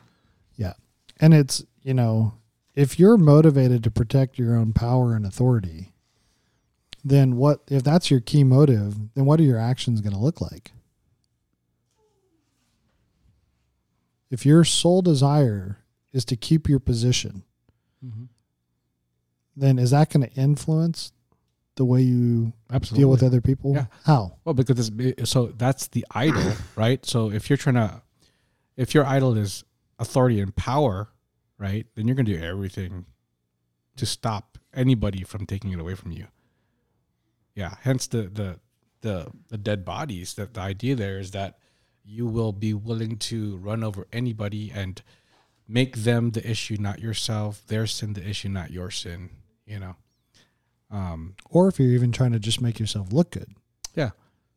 [0.57, 0.75] Yeah.
[1.21, 2.35] And it's you know,
[2.75, 5.93] if you're motivated to protect your own power and authority,
[7.05, 9.15] then what if that's your key motive?
[9.15, 10.73] Then what are your actions going to look like?
[14.31, 15.79] If your sole desire
[16.13, 17.45] is to keep your position,
[18.05, 18.25] Mm-hmm.
[19.57, 21.13] then is that going to influence
[21.77, 23.03] the way you Absolutely.
[23.03, 23.73] deal with other people?
[23.75, 23.87] Yeah.
[24.05, 24.37] How?
[24.45, 27.05] Well, because it's, so that's the idol, right?
[27.07, 28.03] So if you're trying to,
[28.77, 29.65] if your idol is
[29.99, 31.09] authority and power,
[31.59, 33.07] right, then you're going to do everything
[33.97, 36.27] to stop anybody from taking it away from you.
[37.55, 37.77] Yeah.
[37.81, 38.61] Hence the the
[39.01, 40.35] the the dead bodies.
[40.35, 41.59] That the idea there is that
[42.07, 45.03] you will be willing to run over anybody and
[45.69, 47.63] make them the issue, not yourself.
[47.67, 49.31] Their sin the issue, not your sin.
[49.67, 49.97] You know.
[50.89, 51.35] Um.
[51.51, 53.51] or if you're even trying to just make yourself look good.
[53.97, 54.11] Yeah.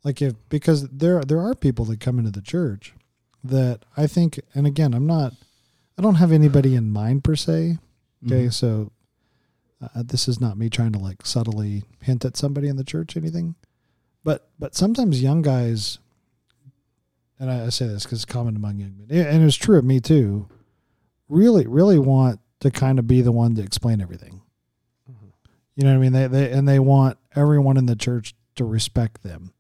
[0.04, 2.94] Like if because there there are people that come into the church
[3.44, 5.34] that I think and again, I'm not
[5.98, 7.80] I don't have anybody in mind per se.
[8.26, 8.54] Okay, mhm.
[8.54, 8.92] so
[9.82, 13.18] uh, this is not me trying to like subtly hint at somebody in the church
[13.18, 13.56] anything.
[14.24, 15.98] But but sometimes young guys
[17.40, 19.86] and I, I say this because it's common among young men, and it's true of
[19.86, 20.48] me too.
[21.28, 24.42] Really, really want to kind of be the one to explain everything.
[25.10, 25.28] Mm-hmm.
[25.76, 26.14] You know what I mean?
[26.14, 29.54] They they and they want everyone in the church to respect them.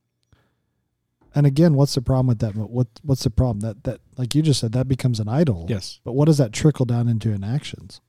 [1.35, 2.55] And again, what's the problem with that?
[2.55, 3.61] What what's the problem?
[3.61, 5.67] That that like you just said, that becomes an idol.
[5.69, 5.99] Yes.
[6.03, 8.01] But what does that trickle down into in actions?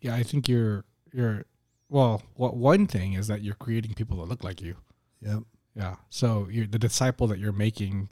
[0.00, 1.44] Yeah, I think you're you're
[1.88, 2.22] well.
[2.34, 4.76] What one thing is that you're creating people that look like you.
[5.22, 5.44] Yep.
[5.74, 5.96] Yeah.
[6.10, 8.08] So you're the disciple that you're making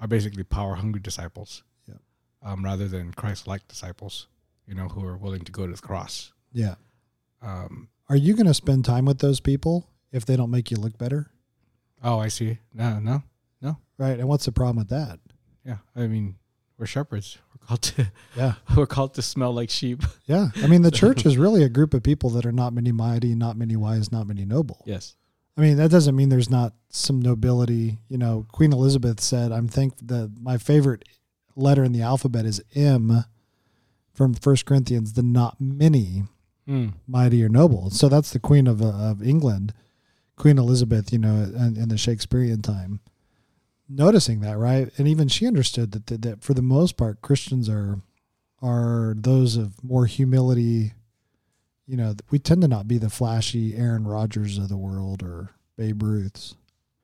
[0.00, 1.62] are basically power hungry disciples.
[1.86, 1.98] Yep.
[2.42, 4.26] Um, rather than Christ like disciples,
[4.66, 6.32] you know, who are willing to go to the cross.
[6.52, 6.74] Yeah.
[7.42, 10.76] Um, Are you going to spend time with those people if they don't make you
[10.76, 11.30] look better?
[12.02, 12.58] oh, I see.
[12.74, 13.22] No, no,
[13.62, 14.18] no, Right.
[14.18, 15.18] And what's the problem with that?
[15.64, 15.78] yeah.
[15.96, 16.36] I mean,
[16.78, 17.38] we're shepherds.
[17.52, 18.54] We're called to Yeah.
[18.76, 20.02] we're called to smell like sheep.
[20.26, 20.48] Yeah.
[20.62, 23.34] I mean, the church is really a group of people that are not many mighty,
[23.34, 24.82] not many wise, not many noble.
[24.86, 25.16] Yes.
[25.56, 27.98] I mean, that doesn't mean there's not some nobility.
[28.08, 31.04] You know, Queen Elizabeth said, I'm think that my favorite
[31.54, 33.24] letter in the alphabet is M
[34.12, 36.24] from First Corinthians, the not many
[36.66, 36.94] Mm.
[37.06, 37.90] mighty or noble.
[37.90, 39.74] So that's the Queen of, uh, of England,
[40.34, 43.00] Queen Elizabeth, you know, in, in the Shakespearean time.
[43.86, 44.90] Noticing that, right?
[44.96, 48.00] And even she understood that, that, that for the most part, Christians are
[48.62, 50.94] are those of more humility.
[51.86, 55.50] You know, we tend to not be the flashy Aaron Rodgers of the world or
[55.76, 56.56] Babe Ruths.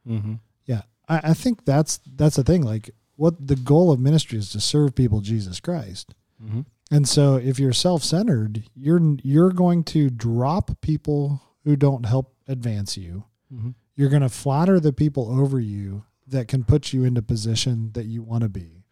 [0.09, 0.35] Mm-hmm.
[0.65, 2.63] Yeah, I, I think that's that's the thing.
[2.63, 6.15] Like, what the goal of ministry is to serve people Jesus Christ.
[6.43, 6.63] Mm-hmm.
[6.91, 12.97] And so if you're self-centered, you're you're going to drop people who don't help advance
[12.97, 13.25] you.
[13.55, 13.71] Mm-hmm.
[13.95, 18.07] You're going to flatter the people over you that can put you into position that
[18.07, 18.85] you want to be.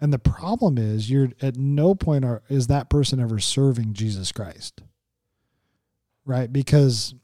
[0.00, 4.32] And the problem is you're at no point are is that person ever serving Jesus
[4.32, 4.82] Christ.
[6.24, 6.52] Right?
[6.52, 7.14] Because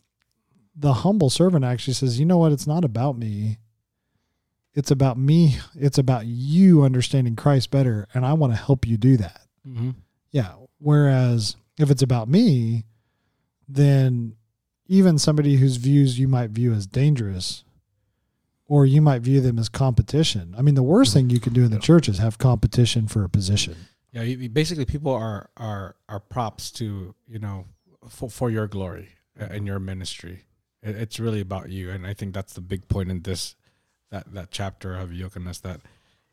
[0.76, 2.52] the humble servant actually says, "You know what?
[2.52, 3.58] It's not about me.
[4.74, 5.58] It's about me.
[5.74, 9.90] It's about you understanding Christ better, and I want to help you do that." Mm-hmm.
[10.30, 10.52] Yeah.
[10.78, 12.84] Whereas if it's about me,
[13.68, 14.36] then
[14.86, 17.64] even somebody whose views you might view as dangerous
[18.70, 20.54] or you might view them as competition.
[20.56, 23.24] I mean, the worst thing you can do in the church is have competition for
[23.24, 23.76] a position.
[24.12, 27.66] Yeah, basically, people are are are props to you know
[28.08, 30.44] for, for your glory and your ministry.
[30.82, 33.54] It, it's really about you, and I think that's the big point in this
[34.10, 35.80] that that chapter of Yochanan that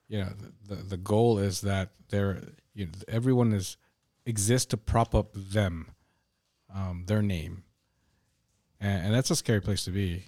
[0.07, 0.29] you know
[0.67, 2.41] the the goal is that there
[2.73, 3.77] you know, everyone is
[4.25, 5.91] exists to prop up them,
[6.73, 7.63] um, their name,
[8.79, 10.25] and, and that's a scary place to be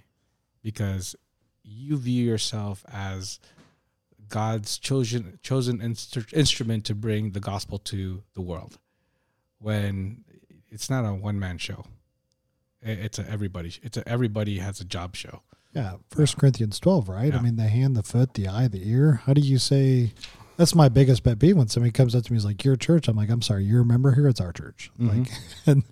[0.62, 1.16] because
[1.62, 3.40] you view yourself as
[4.28, 8.78] God's chosen chosen instru- instrument to bring the gospel to the world.
[9.58, 10.24] When
[10.70, 11.84] it's not a one man show,
[12.82, 13.72] it's a everybody.
[13.82, 15.42] It's a everybody has a job show.
[15.74, 17.32] Yeah, First Corinthians twelve, right?
[17.32, 17.38] Yeah.
[17.38, 19.22] I mean, the hand, the foot, the eye, the ear.
[19.24, 20.12] How do you say?
[20.56, 23.08] That's my biggest pet peeve when somebody comes up to me is like, "Your church."
[23.08, 24.28] I'm like, "I'm sorry, you're a member here.
[24.28, 25.20] It's our church." Mm-hmm.
[25.20, 25.30] Like,
[25.66, 25.84] and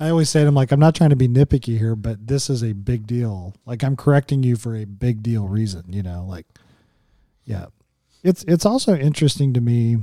[0.00, 2.48] I always say to them, like, I'm not trying to be nitpicky here, but this
[2.48, 3.54] is a big deal.
[3.66, 6.46] Like, I'm correcting you for a big deal reason, you know, like,
[7.44, 7.66] yeah.
[8.22, 9.98] It's, it's also interesting to me.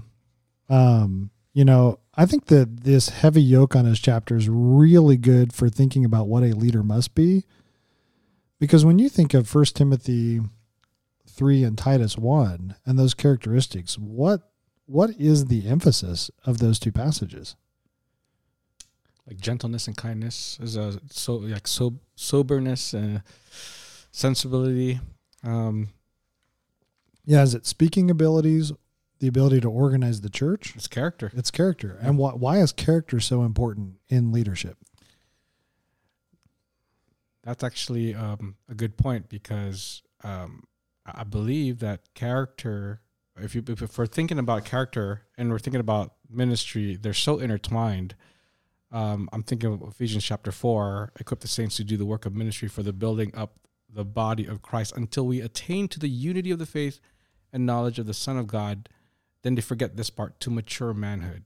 [0.70, 5.54] Um, you know, I think that this heavy yoke on his chapter is really good
[5.54, 7.46] for thinking about what a leader must be.
[8.60, 10.42] Because when you think of First Timothy
[11.28, 14.52] 3 and Titus 1 and those characteristics, what
[14.88, 17.56] what is the emphasis of those two passages?
[19.28, 23.22] like gentleness and kindness is a so like so soberness and
[24.12, 25.00] sensibility
[25.44, 25.90] um
[27.26, 28.72] yeah is it speaking abilities
[29.20, 30.74] the ability to organize the church.
[30.76, 31.32] It's character.
[31.36, 31.98] It's character.
[32.02, 34.78] And why, why is character so important in leadership?
[37.44, 40.64] That's actually um, a good point because um,
[41.06, 43.02] i believe that character
[43.40, 48.16] if you if we're thinking about character and we're thinking about ministry they're so intertwined.
[48.90, 52.34] Um, I'm thinking of Ephesians chapter 4 equip the saints to do the work of
[52.34, 53.60] ministry for the building up
[53.94, 57.00] the body of Christ until we attain to the unity of the faith
[57.52, 58.90] and knowledge of the Son of God.
[59.48, 61.46] Then they forget this part to mature manhood.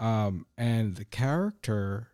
[0.00, 2.08] Um, and the character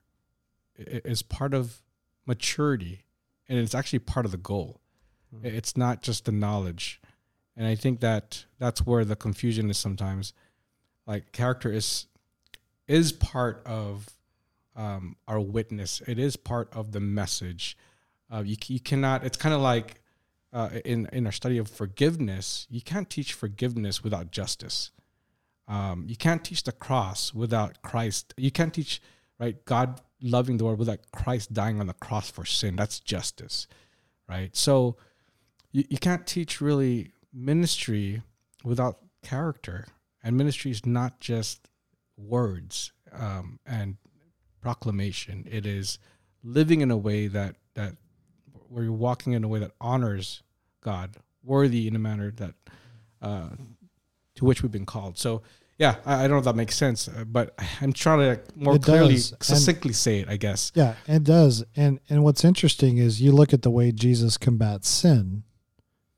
[0.75, 1.81] is part of
[2.27, 3.05] maturity
[3.49, 4.81] and it's actually part of the goal.
[5.33, 5.47] Mm-hmm.
[5.47, 7.01] It's not just the knowledge.
[7.57, 10.33] And I think that that's where the confusion is sometimes.
[11.07, 12.07] Like character is
[12.89, 14.09] is part of
[14.75, 16.03] um, our witness.
[16.09, 17.79] It is part of the message.
[18.29, 19.25] Uh, you, you cannot.
[19.25, 20.00] It's kind of like
[20.53, 22.67] uh, in in our study of forgiveness.
[22.71, 24.91] You can't teach forgiveness without justice.
[25.69, 28.35] Um, you can't teach the cross without Christ.
[28.37, 29.01] You can't teach
[29.39, 32.77] right God loving the world without Christ dying on the cross for sin.
[32.77, 33.67] That's justice,
[34.29, 34.55] right?
[34.55, 34.97] So
[35.73, 38.23] you, you can't teach really ministry
[38.65, 39.87] without character.
[40.23, 41.69] And ministry is not just
[42.17, 43.97] words um, and
[44.61, 45.47] proclamation.
[45.51, 45.99] It is
[46.43, 47.95] living in a way that that
[48.71, 50.43] where you're walking in a way that honors
[50.81, 52.55] God, worthy in a manner that
[53.21, 53.51] uh,
[54.37, 55.19] to which we've been called.
[55.19, 55.43] So
[55.79, 58.57] yeah, I, I don't know if that makes sense, uh, but I'm trying to like
[58.57, 59.35] more it clearly, does.
[59.41, 60.29] succinctly and, say it.
[60.29, 60.73] I guess.
[60.75, 61.65] Yeah, it does.
[61.77, 65.43] And and what's interesting is you look at the way Jesus combats sin,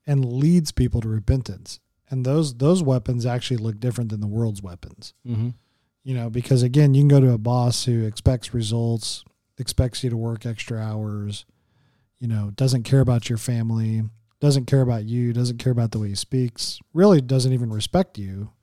[0.05, 1.79] and leads people to repentance,
[2.09, 5.13] and those those weapons actually look different than the world's weapons.
[5.27, 5.49] Mm-hmm
[6.03, 9.23] you know, because again, you can go to a boss who expects results,
[9.57, 11.45] expects you to work extra hours,
[12.23, 14.01] you know, doesn't care about your family,
[14.39, 18.17] doesn't care about you, doesn't care about the way he speaks, really doesn't even respect
[18.17, 18.53] you.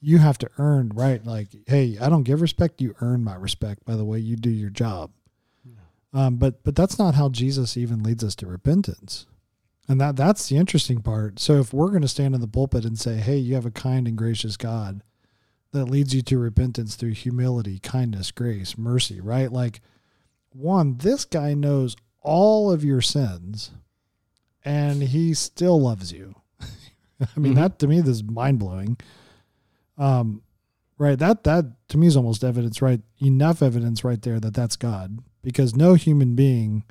[0.00, 1.24] You have to earn, right?
[1.26, 2.80] Like, hey, I don't give respect.
[2.80, 5.10] You earn my respect by the way you do your job.
[6.12, 9.26] Um, but but that's not how Jesus even leads us to repentance.
[9.88, 11.40] And that that's the interesting part.
[11.40, 13.72] So if we're going to stand in the pulpit and say, "Hey, you have a
[13.72, 15.02] kind and gracious God,"
[15.72, 19.50] that leads you to repentance through humility, kindness, grace, mercy, right?
[19.50, 19.80] Like,
[20.52, 23.70] one, this guy knows all of your sins
[24.64, 26.34] and he still loves you.
[26.60, 26.64] I
[27.36, 27.62] mean, mm-hmm.
[27.62, 28.96] that to me, this is mind blowing.
[29.96, 30.42] Um,
[30.98, 31.18] right.
[31.18, 33.00] That, that to me is almost evidence, right?
[33.20, 36.84] Enough evidence right there that that's God because no human being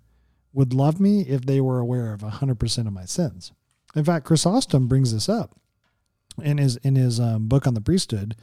[0.53, 3.51] would love me if they were aware of 100% of my sins.
[3.95, 5.59] In fact, Chrysostom brings this up
[6.41, 8.35] in his, in his um, book on the priesthood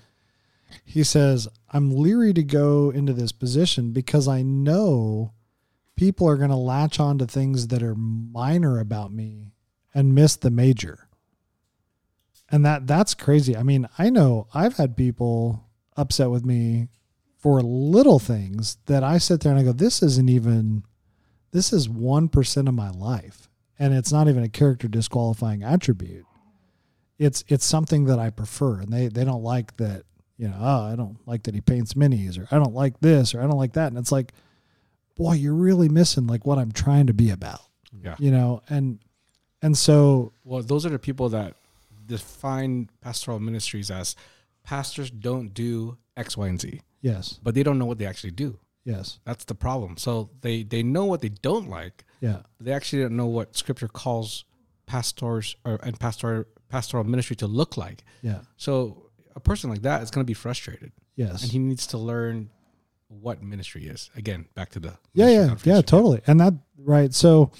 [0.85, 5.33] he says, I'm leery to go into this position because I know
[6.01, 9.53] people are going to latch on to things that are minor about me
[9.93, 11.07] and miss the major.
[12.51, 13.55] And that that's crazy.
[13.55, 16.89] I mean, I know I've had people upset with me
[17.37, 20.85] for little things that I sit there and I go, this isn't even
[21.53, 26.25] this is 1% of my life and it's not even a character disqualifying attribute
[27.19, 30.05] it's it's something that i prefer and they they don't like that
[30.39, 33.35] you know oh i don't like that he paints minis or i don't like this
[33.35, 34.33] or i don't like that and it's like
[35.23, 37.61] boy you're really missing like what i'm trying to be about
[38.07, 38.17] Yeah.
[38.19, 38.99] you know and
[39.63, 41.51] and so Well, those are the people that
[42.07, 44.17] define pastoral ministries as
[44.65, 48.33] pastors don't do X, Y, and Z, yes but they don't know what they actually
[48.33, 48.59] do.
[48.85, 49.97] yes That's the problem.
[49.97, 53.57] So they they know what they don't like, yeah but they actually don't know what
[53.57, 54.45] Scripture calls
[54.87, 58.05] pastors or and pastoral pastoral ministry to look like.
[58.23, 58.75] yeah So
[59.37, 62.51] a person like that is going to be frustrated, yes and he needs to learn
[63.11, 64.09] what ministry is.
[64.17, 67.51] Again, back to the yeah yeah yeah totally and that right so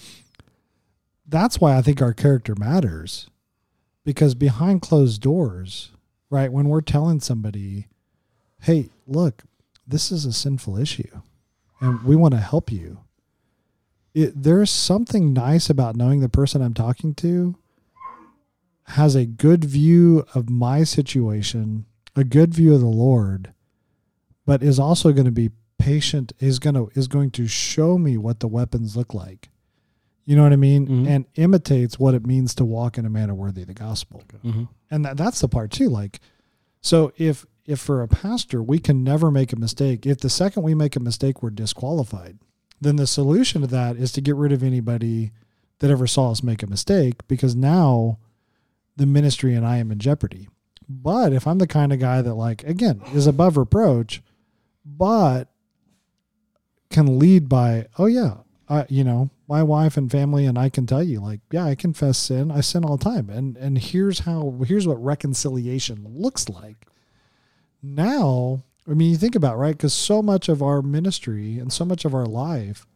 [1.27, 3.29] that's why i think our character matters
[4.05, 5.93] because behind closed doors
[6.31, 7.87] right when we're telling somebody
[8.63, 9.43] hey look
[9.87, 11.21] this is a sinful issue
[11.81, 12.99] and we want to help you
[14.13, 17.57] it, there's something nice about knowing the person i'm talking to
[18.85, 21.85] has a good view of my situation
[22.17, 23.53] a good view of the lord
[24.51, 28.17] but is also going to be patient is going to is going to show me
[28.17, 29.49] what the weapons look like.
[30.25, 30.89] You know what i mean?
[30.89, 31.07] Mhm.
[31.09, 34.25] and imitates what it means to walk in a manner worthy of the gospel.
[34.45, 34.65] Mm-hmm.
[34.91, 36.19] and that, that's the part too like
[36.81, 40.65] so if if for a pastor we can never make a mistake if the second
[40.65, 42.37] we make a mistake we're disqualified
[42.81, 45.31] then the solution to that is to get rid of anybody
[45.79, 48.19] that ever saw us make a mistake because now
[48.97, 50.49] the ministry and i am in jeopardy.
[50.89, 54.21] But if i'm the kind of guy that like again is above reproach
[54.97, 55.49] but
[56.91, 58.39] can lead by oh yeah
[58.69, 61.75] I, you know my wife and family and i can tell you like yeah i
[61.75, 62.51] confess sin.
[62.51, 63.31] I sin all the time.
[63.31, 66.87] And and here's how here's what reconciliation looks like.
[67.83, 71.85] Now i mean you think about right because so much of our ministry and so
[71.85, 72.87] much of our life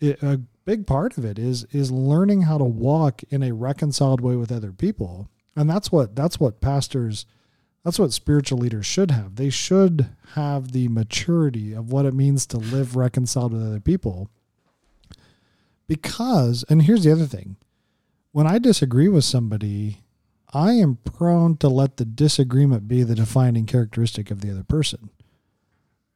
[0.00, 4.20] it, a big part of it is is learning how to walk in a reconciled
[4.20, 5.28] way with other people.
[5.54, 7.24] And that's what that's what pastors
[7.86, 9.36] that's what spiritual leaders should have.
[9.36, 14.28] They should have the maturity of what it means to live reconciled with other people.
[15.86, 17.54] Because and here's the other thing.
[18.32, 20.02] When i disagree with somebody
[20.52, 25.10] i am prone to let the disagreement be the defining characteristic of the other person.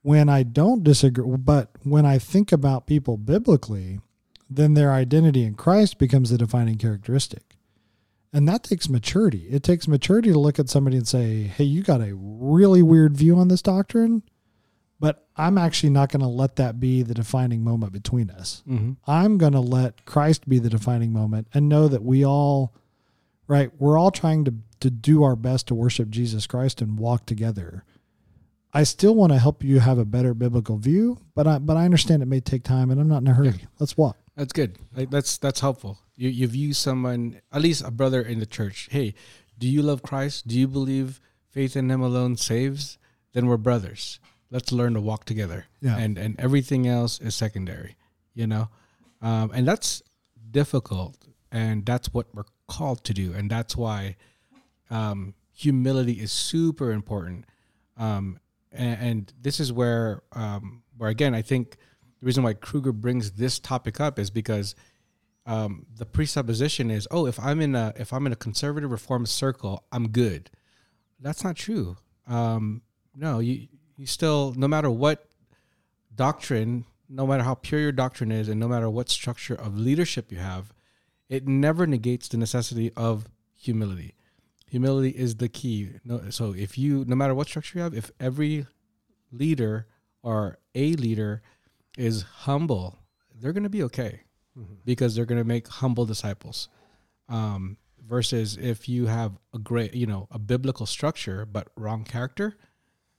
[0.02, 4.00] When i don't disagree but when i think about people biblically
[4.50, 7.49] then their identity in christ becomes the defining characteristic
[8.32, 11.82] and that takes maturity it takes maturity to look at somebody and say hey you
[11.82, 14.22] got a really weird view on this doctrine
[14.98, 18.92] but i'm actually not going to let that be the defining moment between us Mm-hmm.
[19.06, 22.74] I'm going to let Christ be the defining moment and know that we all,
[23.48, 27.26] right, we're all trying to, to do our best to worship Jesus Christ and walk
[27.26, 27.84] together.
[28.72, 31.84] I still want to help you have a better biblical view, but I, but I
[31.84, 33.66] understand it may take time and I'm not in a hurry.
[33.80, 34.16] Let's walk.
[34.40, 34.78] That's good.
[34.96, 35.98] Like that's that's helpful.
[36.16, 38.88] You you view someone, at least a brother in the church.
[38.90, 39.12] Hey,
[39.58, 40.48] do you love Christ?
[40.48, 41.20] Do you believe
[41.50, 42.96] faith in Him alone saves?
[43.34, 44.18] Then we're brothers.
[44.50, 45.66] Let's learn to walk together.
[45.82, 45.98] Yeah.
[45.98, 47.96] And and everything else is secondary.
[48.32, 48.70] You know,
[49.20, 50.02] um, and that's
[50.50, 51.18] difficult,
[51.52, 54.16] and that's what we're called to do, and that's why
[54.88, 57.44] um, humility is super important.
[57.98, 58.40] Um,
[58.72, 61.76] and, and this is where um, where again I think
[62.20, 64.74] the reason why Kruger brings this topic up is because
[65.46, 69.26] um, the presupposition is, oh, if I'm in a if I'm in a conservative reform
[69.26, 70.50] circle, I'm good.
[71.18, 71.96] That's not true.
[72.26, 72.82] Um,
[73.16, 75.26] no, you you still no matter what
[76.14, 80.30] doctrine, no matter how pure your doctrine is, and no matter what structure of leadership
[80.30, 80.72] you have,
[81.28, 84.14] it never negates the necessity of humility.
[84.66, 85.90] Humility is the key.
[86.04, 88.66] No, so if you, no matter what structure you have, if every
[89.32, 89.86] leader
[90.22, 91.42] or a leader
[92.00, 92.98] is humble,
[93.38, 94.22] they're going to be okay
[94.84, 96.68] because they're going to make humble disciples.
[97.28, 102.56] Um, versus if you have a great, you know, a biblical structure but wrong character,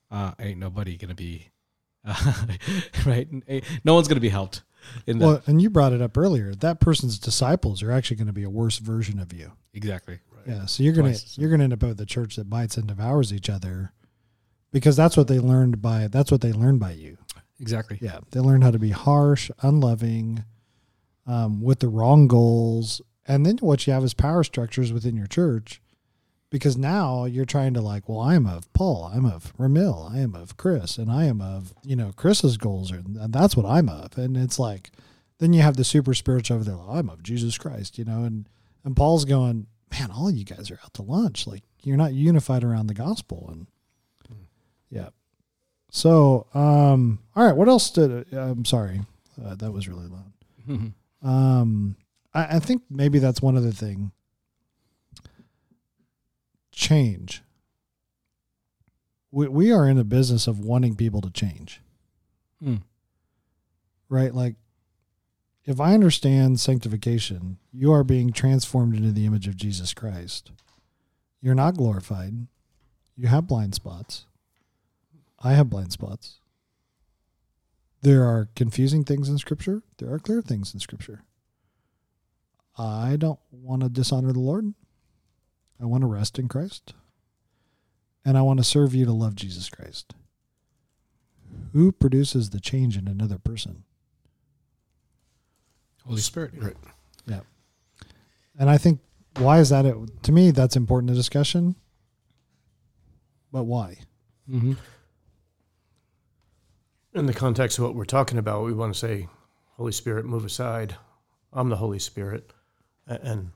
[0.10, 1.52] uh, ain't nobody going to be
[2.06, 2.34] uh,
[3.06, 3.28] right.
[3.86, 4.64] No one's going to be helped
[5.08, 5.26] in that.
[5.26, 6.54] Well, and you brought it up earlier.
[6.56, 9.52] That person's disciples are actually going to be a worse version of you.
[9.74, 10.20] exactly.
[10.32, 10.56] Right.
[10.56, 13.32] Yeah, so you're gonna you're gonna end up with a church that bites and devours
[13.32, 13.94] each other,
[14.72, 17.20] because that's what they learned by that's what they learned by you.
[17.62, 18.00] Exactly.
[18.02, 20.44] Yeah, they learn how to be harsh, unloving,
[21.28, 25.28] um, with the wrong goals, and then what you have is power structures within your
[25.28, 25.80] church,
[26.50, 30.34] because now you're trying to like, well, I'm of Paul, I'm of Ramil, I am
[30.34, 33.88] of Chris, and I am of you know Chris's goals, are, and that's what I'm
[33.90, 34.90] of, and it's like,
[35.38, 38.24] then you have the super spiritual over there, like, I'm of Jesus Christ, you know,
[38.24, 38.50] and
[38.84, 42.64] and Paul's going, man, all you guys are out to lunch, like you're not unified
[42.64, 43.68] around the gospel, and
[44.90, 45.10] yeah.
[45.94, 49.02] So, um, all right, what else did I'm sorry,
[49.44, 50.94] uh, that was really loud.
[51.24, 51.98] Um,
[52.34, 54.12] I, I think maybe that's one other thing.
[56.72, 57.44] Change.
[59.32, 61.80] We we are in the business of wanting people to change,
[62.64, 62.82] Mm.
[64.10, 64.34] right?
[64.34, 64.56] Like,
[65.66, 70.52] if I understand sanctification, you are being transformed into the image of Jesus Christ.
[71.40, 72.48] You're not glorified.
[73.16, 74.26] You have blind spots.
[75.44, 76.40] I have blind spots.
[78.02, 79.84] There are confusing things in Scripture.
[79.98, 81.24] There are clear things in Scripture.
[82.78, 84.74] I don't want to dishonor the Lord.
[85.80, 86.94] I want to rest in Christ.
[88.24, 90.14] And I want to serve you to love Jesus Christ.
[91.74, 93.84] Who produces the change in another person?
[96.06, 96.52] Holy Spirit.
[96.58, 96.78] Right.
[97.28, 97.42] Yeah.
[98.58, 99.00] And I think
[99.38, 99.86] why is that?
[99.86, 101.76] It, to me, that's important to discussion.
[103.52, 103.98] But why?
[104.50, 104.74] Mm-hmm.
[107.14, 109.28] In the context of what we're talking about, we want to say,
[109.72, 110.96] Holy Spirit, move aside.
[111.52, 112.52] I'm the Holy Spirit.
[113.06, 113.52] And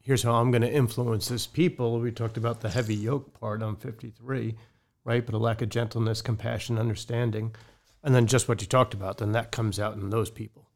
[0.00, 2.00] here's how I'm going to influence this people.
[2.00, 4.56] We talked about the heavy yoke part on 53,
[5.04, 5.24] right?
[5.24, 7.54] But a lack of gentleness, compassion, understanding.
[8.02, 10.68] And then just what you talked about, then that comes out in those people.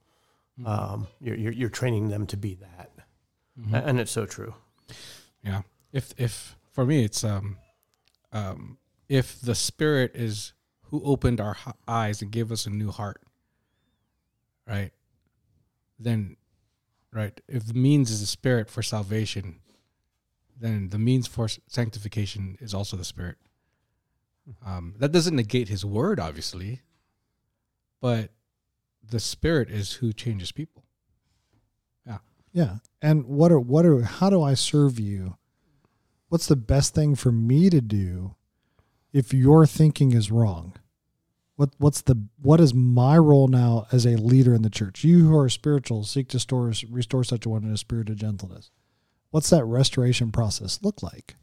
[0.65, 2.91] Um, you're, you're, you're training them to be that.
[3.75, 4.55] A- And it's so true.
[5.45, 5.63] Yeah.
[5.93, 7.59] If if for me it's um
[8.33, 10.53] um if the spirit is
[10.91, 11.57] who opened our
[11.89, 13.23] eyes and gave us a new heart,
[14.67, 14.93] right?
[15.99, 16.37] Then
[17.13, 19.61] right, if the means is the spirit for salvation,
[20.59, 23.37] then the means for sanctification is also the spirit.
[24.65, 26.83] Um, that doesn't negate his word, obviously,
[28.01, 28.31] but
[29.03, 30.85] the spirit is who changes people.
[32.07, 32.19] Yeah.
[32.53, 32.77] Yeah.
[33.03, 35.37] And what are what are how do I serve you?
[36.29, 38.36] What's the best thing for me to do
[39.13, 40.75] if your thinking is wrong?
[41.57, 45.05] What what's the what is my role now as a leader in the church?
[45.05, 48.17] You who are spiritual seek to store, restore such a one in a spirit of
[48.17, 48.71] gentleness.
[49.31, 51.37] What's that restoration process look like?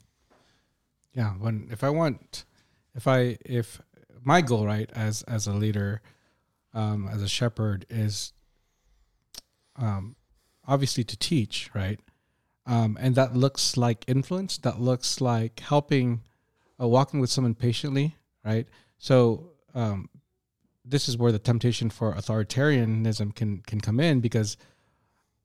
[1.14, 2.44] yeah when if i want
[2.96, 3.82] if i if
[4.24, 6.02] my goal right as as a leader
[6.74, 8.34] um as a shepherd is
[9.76, 10.16] um
[10.68, 12.00] obviously to teach right
[12.66, 16.22] um and that looks like influence that looks like helping
[16.80, 18.68] uh, walking with someone patiently right
[18.98, 20.10] so um
[20.86, 24.58] this is where the temptation for authoritarianism can can come in because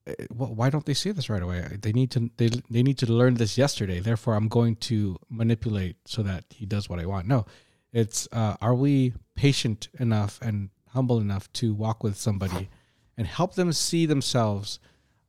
[0.07, 1.77] uh, well, why don't they see this right away?
[1.81, 3.99] They need to they they need to learn this yesterday.
[3.99, 7.27] Therefore, I'm going to manipulate so that he does what I want.
[7.27, 7.45] No,
[7.91, 12.69] it's uh, are we patient enough and humble enough to walk with somebody
[13.17, 14.79] and help them see themselves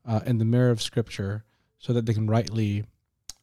[0.07, 1.44] uh, in the mirror of Scripture
[1.78, 2.84] so that they can rightly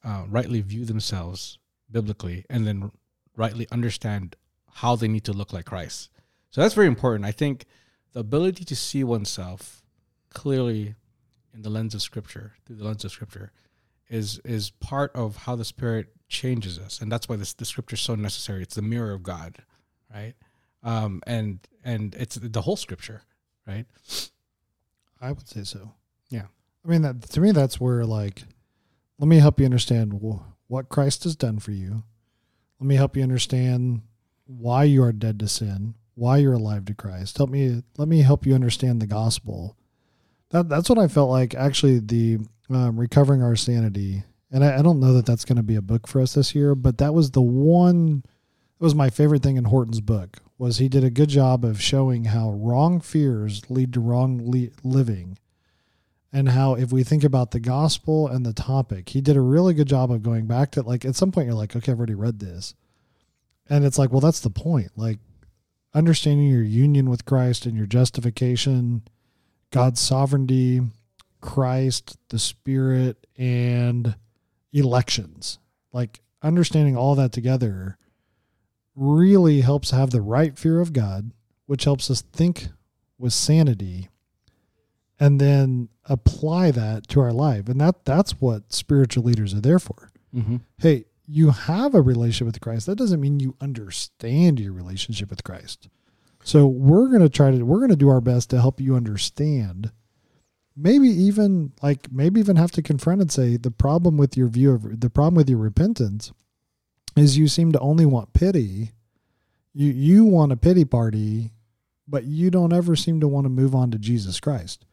[0.04, 1.58] uh, rightly view themselves
[1.90, 2.90] biblically and then
[3.36, 4.36] rightly understand
[4.74, 6.10] how they need to look like Christ.
[6.50, 7.24] So that's very important.
[7.24, 7.66] I think
[8.12, 9.82] the ability to see oneself
[10.30, 10.94] clearly
[11.54, 13.52] in the lens of scripture through the lens of scripture
[14.08, 17.94] is is part of how the spirit changes us and that's why this the scripture
[17.94, 19.56] is so necessary it's the mirror of god
[20.14, 20.34] right
[20.82, 23.22] um and and it's the whole scripture
[23.66, 23.86] right
[25.20, 25.92] I would say so.
[26.30, 26.46] Yeah.
[26.84, 28.44] I mean, that to me, that's where like,
[29.18, 30.12] let me help you understand
[30.68, 32.04] what Christ has done for you.
[32.78, 34.02] Let me help you understand
[34.46, 37.36] why you are dead to sin, why you're alive to Christ.
[37.36, 37.82] Help me.
[37.96, 39.76] Let me help you understand the gospel.
[40.50, 41.54] That that's what I felt like.
[41.54, 42.38] Actually, the
[42.70, 45.82] um, recovering our sanity, and I, I don't know that that's going to be a
[45.82, 48.22] book for us this year, but that was the one.
[48.78, 51.80] That was my favorite thing in Horton's book was he did a good job of
[51.80, 55.38] showing how wrong fears lead to wrong le- living
[56.32, 59.74] and how if we think about the gospel and the topic he did a really
[59.74, 62.14] good job of going back to like at some point you're like okay i've already
[62.14, 62.74] read this.
[63.70, 65.18] And it's like well that's the point like
[65.94, 69.02] understanding your union with christ and your justification
[69.70, 70.80] god's sovereignty
[71.40, 74.14] christ the spirit and
[74.72, 75.58] elections.
[75.92, 77.98] Like understanding all that together
[78.94, 81.32] really helps have the right fear of God,
[81.66, 82.68] which helps us think
[83.18, 84.08] with sanity
[85.20, 87.68] and then apply that to our life.
[87.68, 90.10] And that that's what spiritual leaders are there for.
[90.34, 90.56] mm-hmm.
[90.78, 92.86] Hey, you have a relationship with Christ.
[92.86, 95.88] That doesn't mean you understand your relationship with Christ.
[96.42, 98.96] So we're going to try to we're going to do our best to help you
[98.96, 99.92] understand.
[100.74, 104.72] Maybe even like maybe even have to confront and say the problem with your view
[104.72, 106.32] of the problem with your repentance
[107.16, 108.92] is you seem to only want pity.
[109.74, 111.52] You you want a pity party,
[112.06, 114.86] but you don't ever seem to want to move on to Jesus Christ.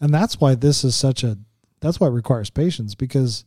[0.00, 1.38] And that's why this is such a
[1.80, 3.44] that's why it requires patience because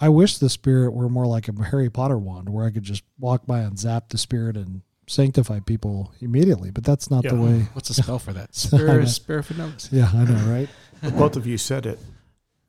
[0.00, 3.04] I wish the spirit were more like a Harry Potter wand where I could just
[3.18, 7.68] walk by and zap the spirit and sanctify people immediately, but that's not the way.
[7.74, 8.50] What's the spell for that?
[8.72, 9.04] I know.
[9.04, 9.42] Spare, spare
[9.90, 10.68] Yeah, I know, right?
[11.02, 11.98] But both of you said it.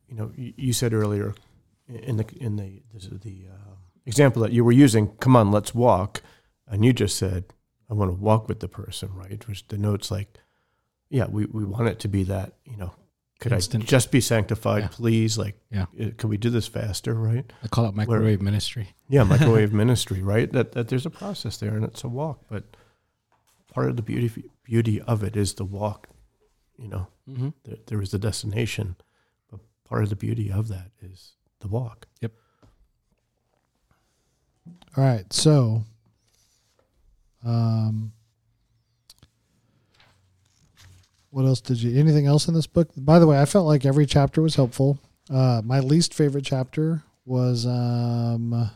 [0.07, 1.33] You know, you, you said earlier
[1.87, 5.09] in the in the this is the uh, example that you were using.
[5.17, 6.21] Come on, let's walk,
[6.67, 7.45] and you just said,
[7.89, 9.47] "I want to walk with the person," right?
[9.47, 10.37] Which denotes like,
[11.09, 12.53] yeah, we, we want it to be that.
[12.65, 12.93] You know,
[13.41, 13.83] could Instant.
[13.83, 14.87] I just be sanctified, Yeah.
[14.89, 15.37] please?
[15.37, 15.87] Like, Yeah.
[15.99, 17.51] uh, can we do this faster, right?
[17.63, 18.89] I call it microwave ministry.
[19.09, 20.49] Yeah, microwave ministry, right?
[20.53, 22.77] That that there's a process there, and it's a walk, but
[23.73, 26.07] part of the beauty beauty of it is the walk.
[26.77, 27.49] You know, Mm-hmm.
[27.65, 28.95] there, there is the destination,
[29.49, 32.07] but part of the beauty of that is the walk.
[32.21, 32.31] Yep.
[34.97, 35.31] All right.
[35.33, 35.83] So,
[37.43, 38.11] um,
[41.31, 41.97] what else did you?
[41.99, 42.89] Anything else in this book?
[42.95, 44.99] By the way, I felt like every chapter was helpful.
[45.29, 48.69] Uh, my least favorite chapter was um,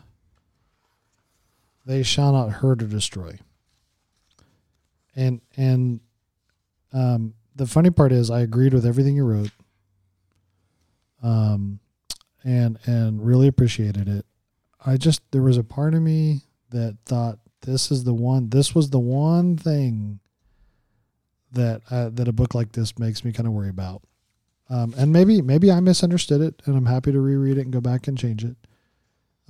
[1.85, 3.37] "They shall not hurt or destroy."
[5.15, 5.99] And and
[6.93, 9.51] um, the funny part is, I agreed with everything you wrote.
[11.21, 11.79] Um,
[12.45, 14.25] and and really appreciated it.
[14.85, 18.75] I just there was a part of me that thought this is the one this
[18.75, 20.19] was the one thing
[21.55, 24.03] that uh, that a book like this makes me kind of worry about.
[24.69, 27.81] Um, and maybe maybe I misunderstood it, and I'm happy to reread it and go
[27.81, 28.55] back and change it.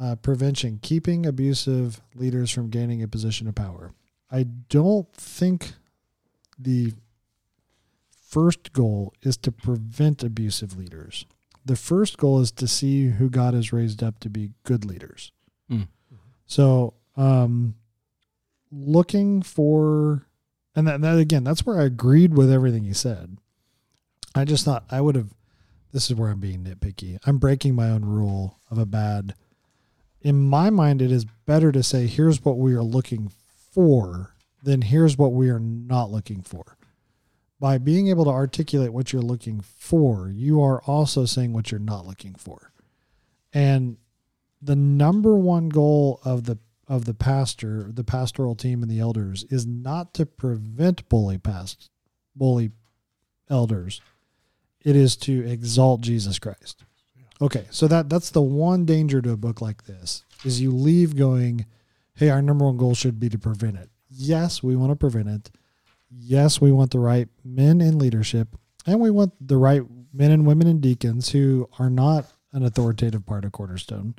[0.02, 3.94] Uh, prevention, keeping abusive leaders from gaining a position of power.
[4.30, 5.74] I don't think
[6.60, 6.94] the
[8.10, 11.26] first goal is to prevent abusive leaders.
[11.64, 15.32] The first goal is to see who God has raised up to be good leaders.
[15.72, 15.88] Mm.
[16.46, 17.76] So, um,
[18.72, 20.25] looking for,
[20.76, 23.38] and that, that again, that's where I agreed with everything he said.
[24.34, 25.34] I just thought I would have.
[25.92, 27.18] This is where I'm being nitpicky.
[27.26, 29.34] I'm breaking my own rule of a bad.
[30.22, 33.32] In my mind, it is better to say, "Here's what we are looking
[33.72, 36.78] for," than "Here's what we are not looking for."
[37.60, 41.80] By being able to articulate what you're looking for, you are also saying what you're
[41.80, 42.74] not looking for.
[43.54, 43.98] And
[44.62, 46.58] the number one goal of the
[46.88, 51.90] of the pastor, the pastoral team and the elders is not to prevent bully past
[52.36, 52.72] bully
[53.50, 54.02] elders.
[54.84, 56.84] It is to exalt Jesus Christ.
[57.42, 61.16] Okay, so that that's the one danger to a book like this is you leave
[61.16, 61.66] going,
[62.14, 65.30] "Hey, our number one goal should be to prevent it." Yes, we want to prevent
[65.30, 65.52] it.
[66.10, 68.56] Yes, we want the right men in leadership,
[68.86, 69.84] and we want the right
[70.14, 74.16] men and women and deacons who are not an authoritative part of Cornerstone.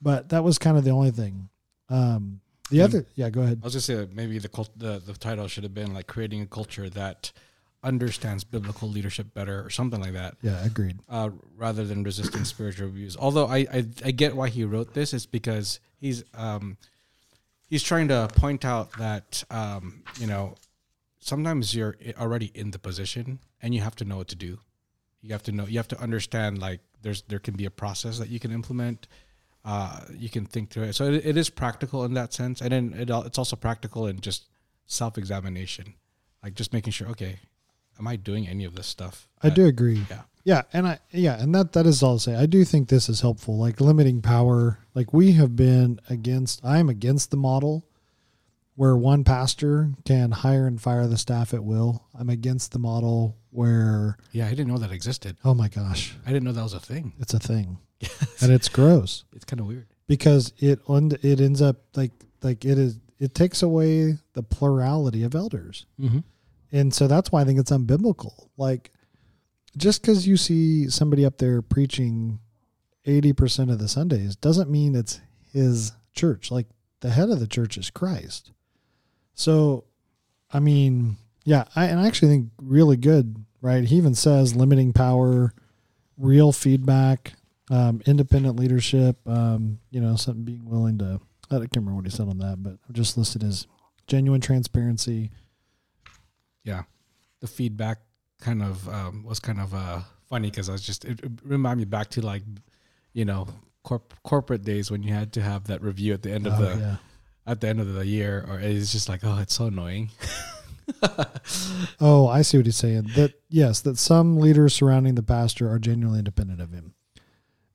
[0.00, 1.48] But that was kind of the only thing.
[1.92, 2.40] Um,
[2.70, 2.84] the Yeah.
[2.84, 3.58] other, yeah, go ahead.
[3.62, 6.06] I was just say that maybe the cult, the the title should have been like
[6.06, 7.32] creating a culture that
[7.84, 10.98] understands biblical leadership better or something like that, Yeah, agreed.
[11.08, 13.16] uh, rather than resisting spiritual abuse.
[13.16, 16.76] Although I, I I get why he wrote this, it's because he's um
[17.68, 20.54] he's trying to point out that um you know
[21.20, 24.58] sometimes you're already in the position and you have to know what to do.
[25.20, 28.18] You have to know you have to understand like there's there can be a process
[28.18, 29.08] that you can implement
[29.64, 30.94] uh, you can think through it.
[30.94, 34.20] So it, it is practical in that sense, and then it, it's also practical in
[34.20, 34.44] just
[34.86, 35.94] self examination,
[36.42, 37.38] like just making sure, okay,
[37.98, 39.28] am I doing any of this stuff?
[39.42, 40.04] I that- do agree.
[40.10, 40.22] yeah.
[40.44, 42.34] Yeah, and I yeah, and that that is all I'll say.
[42.34, 43.56] I do think this is helpful.
[43.58, 44.80] Like limiting power.
[44.92, 47.86] Like we have been against I'm against the model
[48.74, 52.02] where one pastor can hire and fire the staff at will.
[52.12, 55.36] I'm against the model where Yeah, I didn't know that existed.
[55.44, 57.12] oh my gosh, I didn't know that was a thing.
[57.20, 57.78] it's a thing.
[58.40, 59.86] and it's gross It's kind of weird.
[60.06, 62.12] because it und- it ends up like
[62.42, 65.86] like it is it takes away the plurality of elders.
[66.00, 66.18] Mm-hmm.
[66.72, 68.48] And so that's why I think it's unbiblical.
[68.56, 68.90] Like,
[69.76, 72.40] just because you see somebody up there preaching
[73.06, 75.20] 80% of the Sundays doesn't mean it's
[75.52, 76.50] his church.
[76.50, 76.66] Like,
[77.00, 78.50] the head of the church is Christ.
[79.34, 79.84] So,
[80.52, 83.84] I mean, yeah, I, and I actually think really good, right?
[83.84, 85.52] He even says limiting power,
[86.16, 87.34] real feedback,
[87.70, 91.20] um, independent leadership, um, you know, something being willing to,
[91.50, 93.66] I can't remember what he said on that, but I've just listed as
[94.06, 95.30] genuine transparency.
[96.64, 96.82] Yeah,
[97.40, 97.98] the feedback
[98.40, 101.86] kind of um, was kind of uh, funny because I was just it, it reminded
[101.86, 102.42] me back to like
[103.12, 103.46] you know
[103.84, 106.62] corp- corporate days when you had to have that review at the end of Oh,
[106.64, 106.96] the yeah.
[107.46, 110.10] at the end of the year, or it's just like oh, it's so annoying.
[112.00, 113.10] Oh, I see what he's saying.
[113.14, 116.94] That yes, that some leaders surrounding the pastor are genuinely independent of him,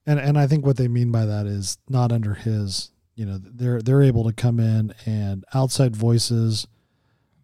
[0.07, 2.91] and and I think what they mean by that is not under his.
[3.15, 6.67] You know, they're they're able to come in and outside voices,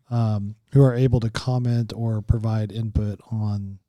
[0.10, 3.80] um, who are able to comment or provide input on,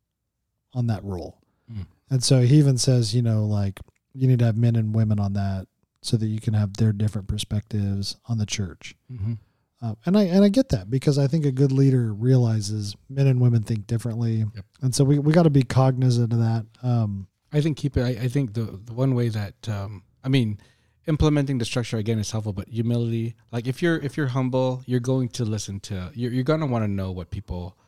[0.73, 1.39] on that role,
[1.73, 1.87] Mm.
[2.11, 3.81] and so he even says, you know, like
[4.15, 5.67] you need to have men and women on that
[6.03, 8.95] so that you can have their different perspectives on the church.
[9.11, 9.35] Mm-hmm.
[9.83, 13.27] Uh, and I and I get that because I think a good leader realizes men
[13.27, 14.65] and women think differently, Yep.
[14.83, 16.67] and so we, we got to be cognizant of that.
[16.83, 18.03] Um, I think keep it.
[18.03, 20.59] I, I think the the one way that um, I mean,
[21.07, 23.37] implementing the structure again is helpful, but humility.
[23.53, 26.11] Like if you're if you're humble, you're going to listen to.
[26.15, 27.79] You're you're gonna want to know what people,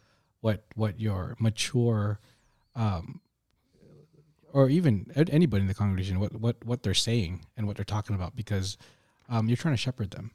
[0.40, 2.20] what what your mature,
[2.76, 3.20] um,
[4.52, 8.14] or even anybody in the congregation, what what what they're saying and what they're talking
[8.14, 8.78] about, because
[9.28, 10.30] um, you're trying to shepherd them,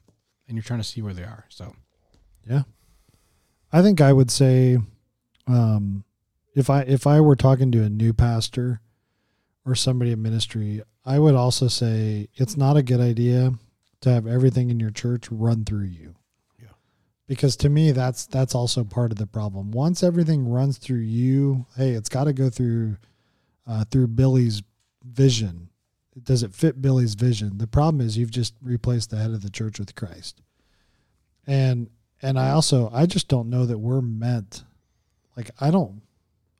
[0.46, 1.46] and you're trying to see where they are.
[1.48, 1.74] So
[2.46, 2.64] Yeah.
[3.72, 4.76] I think I would say
[5.46, 6.04] um
[6.54, 8.80] if I if I were talking to a new pastor
[9.64, 13.52] or somebody in ministry, I would also say it's not a good idea
[14.00, 16.14] to have everything in your church run through you.
[16.60, 16.70] Yeah.
[17.26, 19.70] Because to me that's that's also part of the problem.
[19.70, 22.96] Once everything runs through you, hey, it's got to go through
[23.66, 24.62] uh, through Billy's
[25.04, 25.68] vision.
[26.22, 27.58] Does it fit Billy's vision?
[27.58, 30.42] The problem is you've just replaced the head of the church with Christ.
[31.46, 31.88] And
[32.20, 34.64] and I also I just don't know that we're meant
[35.36, 36.02] like I don't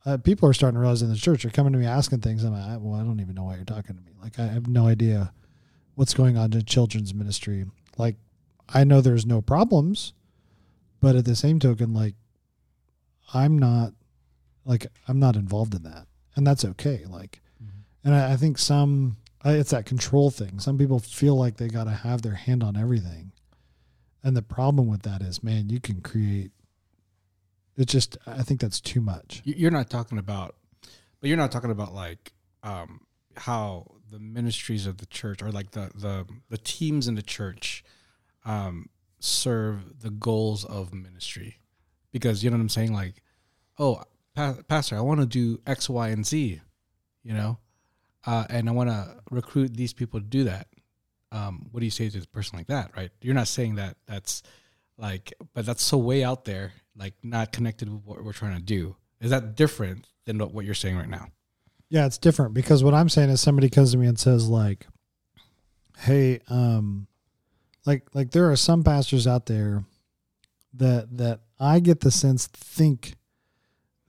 [0.04, 2.44] uh, people are starting to realize in the church they're coming to me asking things.
[2.44, 4.12] I'm like well I don't even know why you're talking to me.
[4.22, 5.32] Like I have no idea
[5.94, 7.64] what's going on in children's ministry.
[7.98, 8.16] Like
[8.68, 10.12] I know there's no problems
[11.00, 12.14] but at the same token like
[13.34, 13.92] I'm not
[14.64, 16.06] like I'm not involved in that.
[16.36, 17.04] And that's okay.
[17.08, 17.40] Like
[18.04, 20.58] and I, I think some it's that control thing.
[20.60, 23.32] Some people feel like they got to have their hand on everything.
[24.22, 26.52] And the problem with that is, man, you can create.
[27.76, 29.40] It's just, I think that's too much.
[29.44, 30.56] You- you're not talking about,
[31.20, 32.32] but you're not talking about like
[32.62, 33.00] um,
[33.36, 37.82] how the ministries of the church or like the the the teams in the church
[38.44, 38.88] um,
[39.20, 41.58] serve the goals of ministry,
[42.12, 42.92] because you know what I'm saying.
[42.92, 43.22] Like,
[43.78, 44.02] oh,
[44.34, 46.60] pa- pastor, I want to do X, Y, and Z,
[47.22, 47.58] you know,
[48.26, 50.66] uh, and I want to recruit these people to do that.
[51.30, 53.10] Um, what do you say to a person like that, right?
[53.22, 54.42] You're not saying that that's
[54.98, 58.62] like, but that's so way out there, like not connected with what we're trying to
[58.62, 58.96] do.
[59.20, 61.28] Is that different than what, you're saying right now?
[61.88, 64.86] Yeah, it's different because what I'm saying is somebody comes to me and says like,
[65.98, 67.06] "Hey, um,
[67.84, 69.84] like like there are some pastors out there
[70.74, 73.14] that that I get the sense think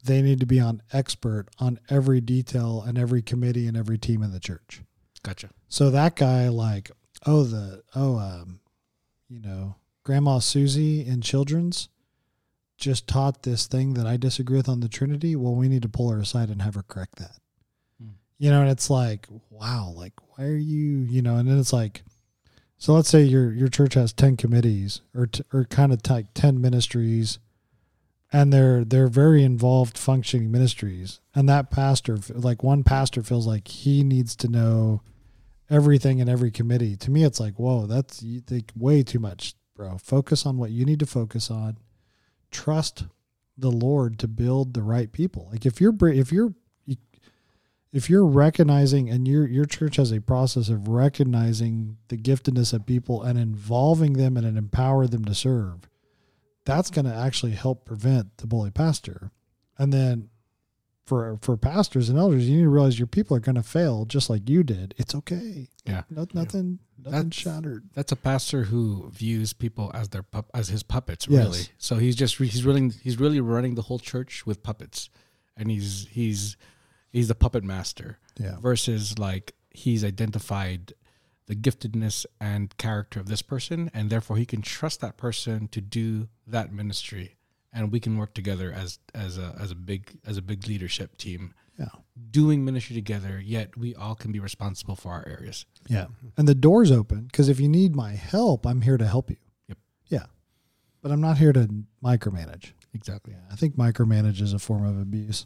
[0.03, 4.21] they need to be on expert on every detail and every committee and every team
[4.21, 4.81] in the church.
[5.23, 5.49] Gotcha.
[5.69, 6.91] So that guy, like,
[7.25, 8.59] oh the oh um,
[9.29, 11.89] you know, Grandma Susie in children's
[12.83, 15.35] just taught this thing that I disagree with on the Trinity.
[15.35, 17.37] Well, we need to pull her aside and have her correct that.
[18.01, 18.15] Hmm.
[18.37, 21.73] You know, and it's like, wow, like why are you, you know, and then it's
[21.73, 22.03] like,
[22.77, 26.33] so let's say your your church has ten committees or t- or kind of like
[26.33, 27.39] ten ministries,
[28.33, 33.69] and they're they're very involved functioning ministries, and that pastor, like one pastor, feels like
[33.69, 35.01] he needs to know
[35.69, 36.97] everything in every committee.
[36.97, 39.97] To me, it's like, whoa, that's you think way too much, bro.
[39.97, 41.77] Focus on what you need to focus on.
[42.53, 43.05] Trust
[43.57, 45.49] the Lord to build the right people.
[45.51, 46.53] Like if you're if you're
[47.91, 52.85] if you're recognizing and your your church has a process of recognizing the giftedness of
[52.85, 55.89] people and involving them and empower them to serve,
[56.65, 59.31] that's going to actually help prevent the bully pastor.
[59.77, 60.29] And then
[61.05, 64.05] for for pastors and elders, you need to realize your people are going to fail
[64.05, 64.93] just like you did.
[64.97, 65.67] It's okay.
[65.85, 66.03] Yeah.
[66.09, 67.89] No, nothing nothing That's- shattered.
[67.93, 71.43] That's a pastor who views people as their pup, as his puppets, Yes.
[71.45, 71.63] really.
[71.77, 75.09] So he's just he's really he's really running the whole church with puppets,
[75.57, 76.55] and he's he's
[77.11, 78.17] he's the puppet master.
[78.39, 78.57] Yeah.
[78.61, 80.93] Versus like he's identified
[81.47, 85.81] the giftedness and character of this person, and therefore he can trust that person to
[85.81, 87.35] do that ministry,
[87.73, 91.17] and we can work together as as a as a big as a big leadership
[91.17, 91.87] team, Yeah.
[92.31, 93.41] doing ministry together.
[93.43, 95.65] Yet we all can be responsible for our areas.
[95.89, 96.07] Yeah.
[96.37, 99.37] And the door's open because if you need my help, I'm here to help you.
[99.67, 99.77] Yep.
[100.07, 100.25] Yeah.
[101.01, 101.67] But I'm not here to
[102.03, 102.73] micromanage.
[102.93, 103.33] Exactly.
[103.33, 103.51] Yeah.
[103.51, 105.45] I think micromanage is a form of abuse.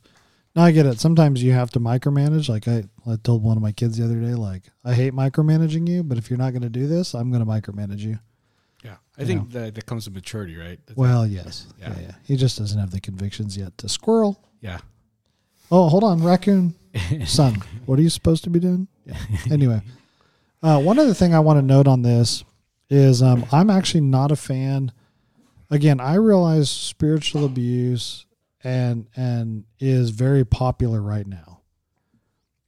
[0.56, 1.00] Now I get it.
[1.00, 2.50] Sometimes you have to micromanage.
[2.50, 5.88] Like I, I told one of my kids the other day, like, I hate micromanaging
[5.88, 8.20] you, but if you're not going to do this, I'm going to micromanage you.
[8.88, 10.80] Yeah, I You think that that comes to maturity, right?
[10.86, 11.68] That's- Well, yes.
[11.80, 11.94] Yeah.
[11.96, 12.00] Yeah.
[12.08, 12.12] yeah.
[12.24, 14.42] He just doesn't have the convictions yet to squirrel.
[14.62, 14.80] yeah.
[15.70, 16.24] Oh, hold on.
[16.24, 16.76] Raccoon.
[17.26, 17.56] Son,
[17.86, 18.88] what are you supposed to be doing?
[19.06, 19.18] Yeah.
[19.52, 19.82] Anyway,
[20.64, 22.46] uh, one other thing I want to note on this
[22.90, 24.94] is um, I'm actually not a fan.
[25.70, 28.26] Again, I realize spiritual abuse
[28.64, 31.60] and and is very popular right now.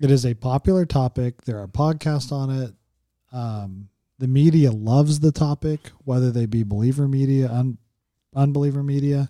[0.01, 1.43] It is a popular topic.
[1.45, 2.73] There are podcasts on it.
[3.31, 3.87] Um,
[4.19, 7.77] the media loves the topic, whether they be believer media, un,
[8.35, 9.29] unbeliever media.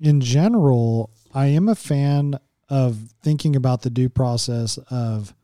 [0.00, 2.38] In general, I am a fan
[2.68, 5.34] of thinking about the due process of,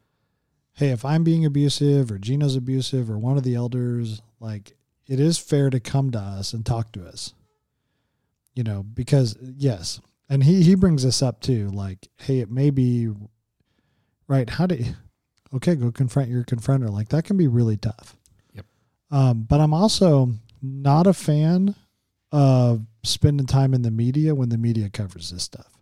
[0.73, 4.73] hey, if I'm being abusive or Gino's abusive or one of the elders, like
[5.07, 7.35] it is fair to come to us and talk to us.
[8.55, 11.69] You know, because yes, and he he brings this up too.
[11.69, 13.09] Like, hey, it may be
[14.27, 14.51] right.
[14.51, 14.95] How do you,
[15.55, 16.91] okay, go confront your confronter.
[16.91, 18.18] Like that can be really tough.
[19.11, 20.33] Um, but I'm also
[20.63, 21.75] not a fan
[22.33, 25.79] of spending time in the media when the media covers this stuff.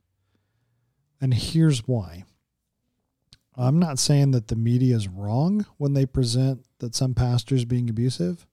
[1.20, 2.24] And here's why.
[3.56, 7.88] I'm not saying that the media is wrong when they present that some pastors being
[7.88, 8.46] abusive.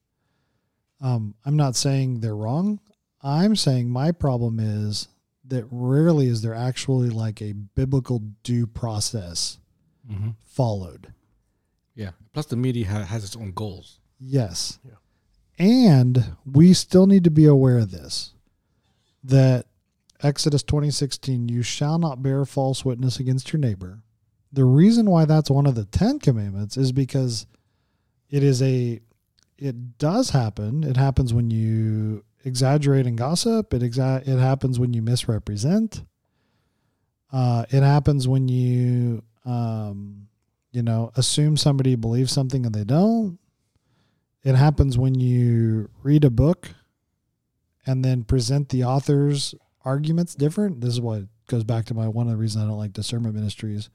[1.02, 2.80] Um, I'm not saying they're wrong.
[3.22, 5.10] I'm saying my problem is
[5.46, 9.60] that rarely is there actually like a biblical due process
[10.12, 10.32] Mm-hmm.
[10.44, 11.14] followed.
[11.96, 12.10] Yeah.
[12.34, 14.00] Plus, the media ha- has its own goals.
[14.26, 14.80] Yes.
[14.84, 14.94] Yeah.
[15.60, 18.34] And we still need to be aware of this
[19.24, 19.68] that
[20.22, 24.00] Exodus 2016, you shall not bear false witness against your neighbor.
[24.52, 27.46] The reason why that's one of the 10 commandments is because
[28.30, 29.02] it is a
[29.58, 30.84] it does happen.
[30.84, 33.74] It happens when you exaggerate and gossip.
[33.74, 36.04] It exa- it happens when you misrepresent.
[37.32, 40.28] Uh, it happens when you um,
[40.72, 43.40] you know assume somebody believes something and they don't.
[44.44, 46.70] It happens when you read a book
[47.86, 49.56] and then present the author's
[49.86, 50.82] arguments different.
[50.82, 53.36] This is what goes back to my one of the reasons I don't like discernment
[53.36, 53.90] ministries.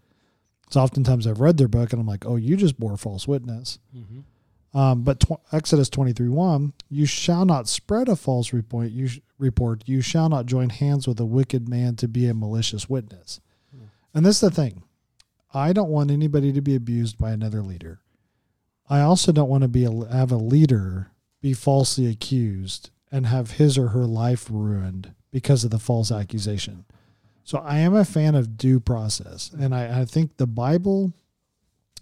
[0.71, 3.79] So oftentimes I've read their book and I'm like, oh, you just bore false witness.
[3.97, 4.79] Mm-hmm.
[4.79, 8.91] Um, but tw- Exodus 23 1, you shall not spread a false report.
[8.91, 9.83] You, sh- report.
[9.87, 13.41] you shall not join hands with a wicked man to be a malicious witness.
[13.75, 13.85] Hmm.
[14.13, 14.83] And this is the thing
[15.55, 18.01] I don't want anybody to be abused by another leader.
[18.91, 21.11] I also don't want to be a, have a leader
[21.41, 26.85] be falsely accused and have his or her life ruined because of the false accusation.
[27.45, 29.51] So I am a fan of due process.
[29.59, 31.13] And I, I think the Bible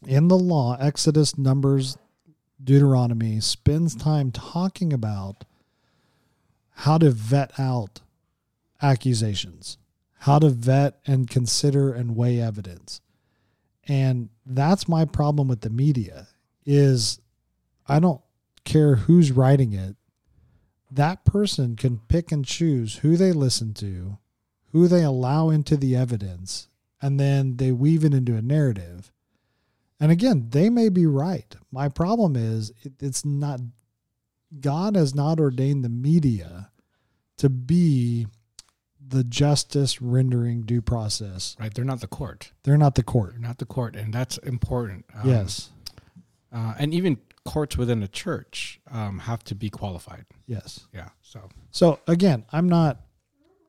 [0.07, 1.97] in the law, Exodus, Numbers,
[2.63, 5.45] Deuteronomy, spends time talking about
[6.71, 8.01] how to vet out
[8.83, 9.79] accusations,
[10.21, 13.01] how to vet and consider and weigh evidence.
[13.89, 16.29] And that's my problem with the media
[16.67, 17.21] is
[17.87, 18.21] I don't
[18.65, 19.97] care who's writing it.
[20.91, 24.19] That person can pick and choose who they listen to,
[24.73, 26.69] who they allow into the evidence,
[27.01, 29.13] and then they weave it into a narrative.
[29.99, 31.57] And again, they may be right.
[31.71, 33.61] My problem is it, it's not,
[34.61, 36.71] God has not ordained the media
[37.39, 38.27] to be
[39.09, 41.57] the justice rendering due process.
[41.59, 41.73] Right.
[41.73, 42.53] They're not the court.
[42.65, 43.33] They're not the court.
[43.33, 43.97] They're not the court.
[43.97, 45.05] And that's important.
[45.15, 45.71] Um, yes.
[46.57, 50.24] Uh, and even courts within a church um, have to be qualified.
[50.47, 50.87] Yes.
[50.95, 51.11] Yeah.
[51.20, 52.99] So, So again, I'm not,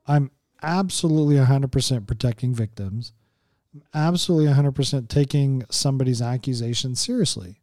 [0.08, 0.32] I'm
[0.64, 3.12] absolutely 100% protecting victims.
[3.74, 7.60] I'm absolutely 100% taking somebody's accusation seriously.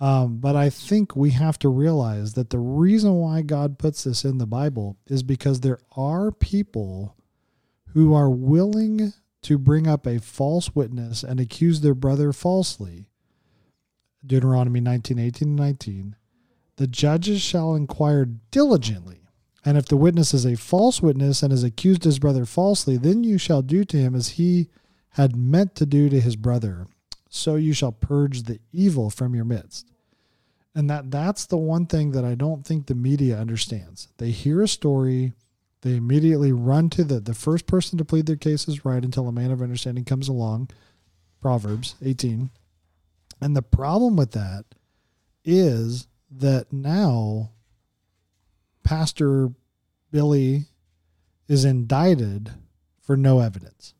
[0.00, 4.24] Um, but I think we have to realize that the reason why God puts this
[4.24, 7.16] in the Bible is because there are people
[7.88, 9.12] who are willing
[9.42, 13.08] to bring up a false witness and accuse their brother falsely.
[14.26, 16.16] Deuteronomy 19, 18, and 19.
[16.76, 19.20] The judges shall inquire diligently.
[19.64, 23.24] And if the witness is a false witness and has accused his brother falsely, then
[23.24, 24.68] you shall do to him as he
[25.10, 26.86] had meant to do to his brother.
[27.28, 29.90] So you shall purge the evil from your midst.
[30.74, 34.08] And that that's the one thing that I don't think the media understands.
[34.18, 35.32] They hear a story,
[35.82, 39.28] they immediately run to the the first person to plead their case is right until
[39.28, 40.70] a man of understanding comes along.
[41.40, 42.50] Proverbs 18.
[43.40, 44.64] And the problem with that
[45.44, 47.52] is that now
[48.82, 49.50] Pastor
[50.10, 50.66] Billy
[51.46, 52.52] is indicted
[53.00, 53.94] for no evidence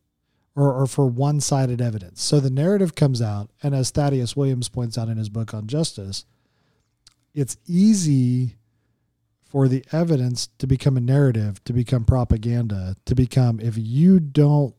[0.54, 2.22] or, or for one sided evidence.
[2.22, 5.66] So the narrative comes out, and as Thaddeus Williams points out in his book on
[5.66, 6.24] justice,
[7.32, 8.56] it's easy
[9.44, 14.74] for the evidence to become a narrative, to become propaganda, to become, if you don't,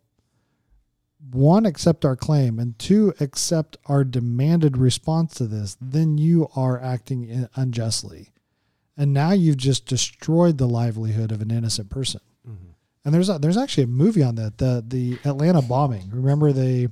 [1.31, 6.81] one, accept our claim, and two, accept our demanded response to this, then you are
[6.81, 8.29] acting unjustly.
[8.97, 12.21] And now you've just destroyed the livelihood of an innocent person.
[12.47, 12.73] Mhm.
[13.05, 16.09] And there's a, there's actually a movie on that the the Atlanta bombing.
[16.11, 16.89] Remember the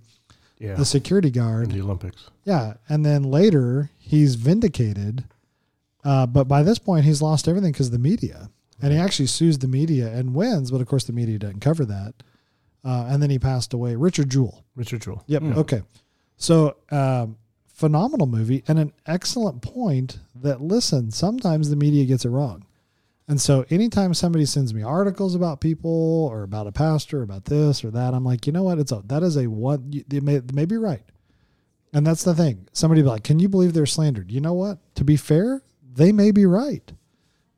[0.60, 0.76] Yeah.
[0.76, 1.72] the security in guard?
[1.72, 2.30] the Olympics.
[2.46, 5.26] Yeah, and then later he's vindicated,
[6.04, 8.50] uh, but by this point he's lost everything because the media,
[8.82, 10.72] and he actually sues the media and wins.
[10.72, 12.16] But of course the media doesn't cover that.
[12.84, 13.96] Uh, and then he passed away.
[13.96, 14.64] Richard Jewell.
[14.76, 15.24] Richard Jewell.
[15.28, 15.42] Yep.
[15.44, 15.56] Yeah.
[15.56, 15.82] Okay.
[16.38, 17.38] So, um,
[17.68, 22.64] phenomenal movie and an excellent point that, listen, sometimes the media gets it wrong.
[23.28, 27.46] And so, anytime somebody sends me articles about people or about a pastor, or about
[27.46, 28.80] this or that, I'm like, you know what?
[28.80, 31.04] It's a, that is a one, you- they may, they may be right.
[31.94, 32.68] And that's the thing.
[32.72, 34.32] Somebody be like, can you believe they're slandered?
[34.32, 34.78] You know what?
[34.96, 35.62] To be fair,
[35.94, 36.92] they may be right.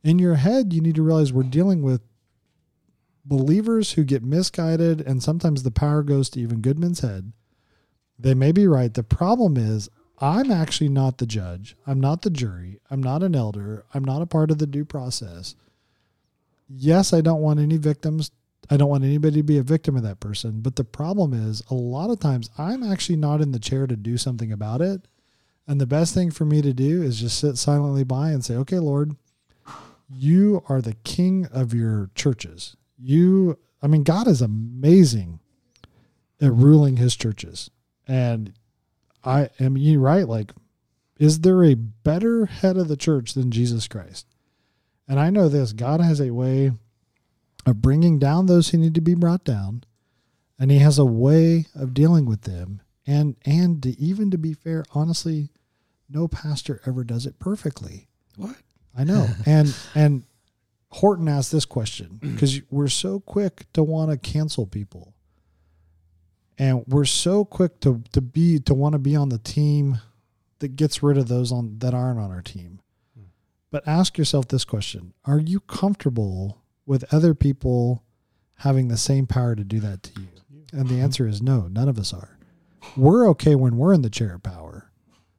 [0.03, 2.01] In your head, you need to realize we're dealing with
[3.29, 7.31] believers who get misguided, and sometimes the power goes to even Goodman's head.
[8.17, 8.93] They may be right.
[8.93, 9.87] The problem is,
[10.19, 11.77] I'm actually not the judge.
[11.87, 12.79] I'm not the jury.
[12.91, 13.85] I'm not an elder.
[13.93, 15.55] I'm not a part of the due process.
[16.67, 18.31] Yes, I don't want any victims.
[18.69, 20.59] I don't want anybody to be a victim of that person.
[20.59, 23.95] But the problem is, a lot of times, I'm actually not in the chair to
[23.95, 25.07] do something about it.
[25.67, 28.55] And the best thing for me to do is just sit silently by and say,
[28.55, 29.15] okay, Lord,
[30.11, 32.75] you are the king of your churches.
[33.01, 35.39] You, I mean, God is amazing
[36.41, 37.69] at ruling his churches.
[38.07, 38.53] And
[39.23, 40.27] I am you right?
[40.27, 40.51] Like,
[41.17, 44.25] is there a better head of the church than Jesus Christ?
[45.07, 46.71] And I know this God has a way
[47.65, 49.83] of bringing down those who need to be brought down,
[50.57, 52.81] and He has a way of dealing with them.
[53.05, 55.49] And and to, even to be fair, honestly,
[56.09, 58.07] no pastor ever does it perfectly.
[58.37, 58.55] What?
[58.97, 59.27] I know.
[59.45, 60.23] and and
[60.91, 65.13] Horton asked this question because we're so quick to want to cancel people.
[66.57, 69.99] And we're so quick to to be to want to be on the team
[70.59, 72.81] that gets rid of those on that aren't on our team.
[73.15, 73.27] Hmm.
[73.71, 75.13] But ask yourself this question.
[75.23, 78.03] Are you comfortable with other people
[78.57, 80.27] having the same power to do that to you?
[80.73, 82.37] And the answer is no, none of us are.
[82.95, 84.91] We're okay when we're in the chair of power.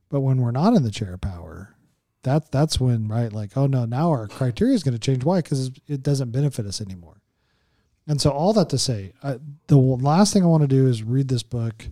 [0.08, 1.76] But when we're not in the chair of power,
[2.22, 5.24] that that's when right like oh no now our criteria is going to change.
[5.24, 5.38] Why?
[5.38, 7.20] Because it doesn't benefit us anymore.
[8.06, 9.38] And so all that to say I,
[9.68, 11.86] the last thing i want to do is read this book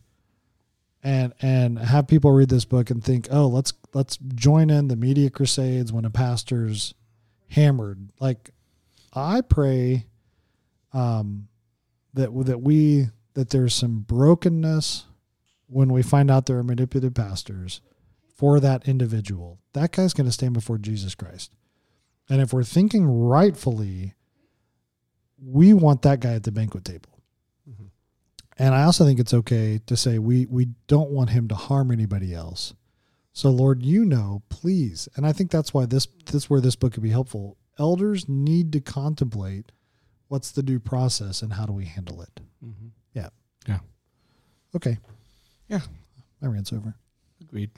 [1.03, 4.97] and and have people read this book and think oh let's let's join in the
[4.97, 6.95] media crusades when a pastor's
[7.51, 8.11] hammered.
[8.21, 8.51] Like
[9.15, 10.07] i pray
[10.93, 11.49] um
[12.15, 15.07] that that we that there's some brokenness
[15.69, 17.81] when we find out there are manipulative pastors
[18.39, 19.59] for that individual.
[19.73, 21.51] That guy's going to stand before Jesus Christ.
[22.29, 24.15] And if we're thinking rightfully,
[25.45, 27.21] we want that guy at the banquet table.
[27.69, 27.87] Mm-hmm.
[28.57, 31.91] And I also think it's okay to say we we don't want him to harm
[31.91, 32.75] anybody else.
[33.33, 35.09] So Lord, you know, please.
[35.17, 37.57] And I think that's why this this where this book could be helpful.
[37.79, 39.73] Elders need to contemplate
[40.29, 42.41] what's the due process and how do we handle it.
[42.65, 42.89] Mm-hmm.
[43.15, 43.29] Yeah.
[43.67, 43.79] Yeah.
[44.77, 44.99] Okay.
[45.69, 45.81] Yeah.
[46.41, 46.95] My rant's over.
[47.41, 47.71] Agreed.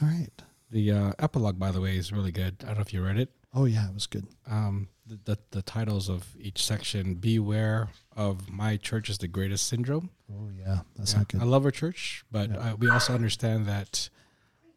[0.00, 0.30] All right.
[0.70, 2.56] The uh, epilogue, by the way, is really good.
[2.62, 3.30] I don't know if you read it.
[3.54, 4.26] Oh yeah, it was good.
[4.46, 9.66] Um, the, the, the titles of each section: "Beware of My Church is the Greatest
[9.66, 11.18] Syndrome." Oh yeah, that's yeah.
[11.18, 11.40] not good.
[11.40, 12.58] I love our church, but yeah.
[12.58, 14.10] uh, we also understand that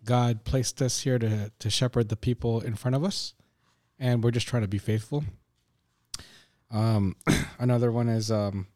[0.05, 3.33] God placed us here to to shepherd the people in front of us,
[3.99, 5.25] and we're just trying to be faithful.
[6.71, 7.17] Um,
[7.59, 8.67] another one is um,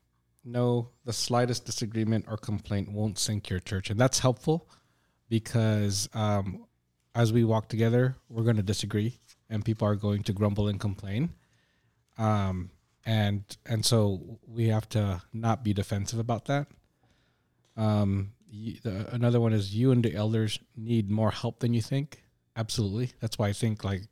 [0.43, 4.67] no, the slightest disagreement or complaint won't sink your church, and that's helpful
[5.39, 6.65] because um,
[7.13, 10.79] as we walk together, we're going to disagree, and people are going to grumble and
[10.79, 11.33] complain.
[12.17, 12.69] Um,
[13.05, 16.67] and and so we have to not be defensive about that.
[17.75, 22.23] Um, the, another one is you and the elders need more help than you think.
[22.55, 24.03] Absolutely, that's why I think like,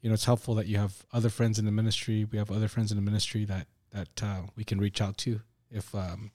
[0.00, 2.24] you know, it's helpful that you have other friends in the ministry.
[2.24, 5.40] We have other friends in the ministry that that uh, we can reach out to
[5.72, 6.30] if um,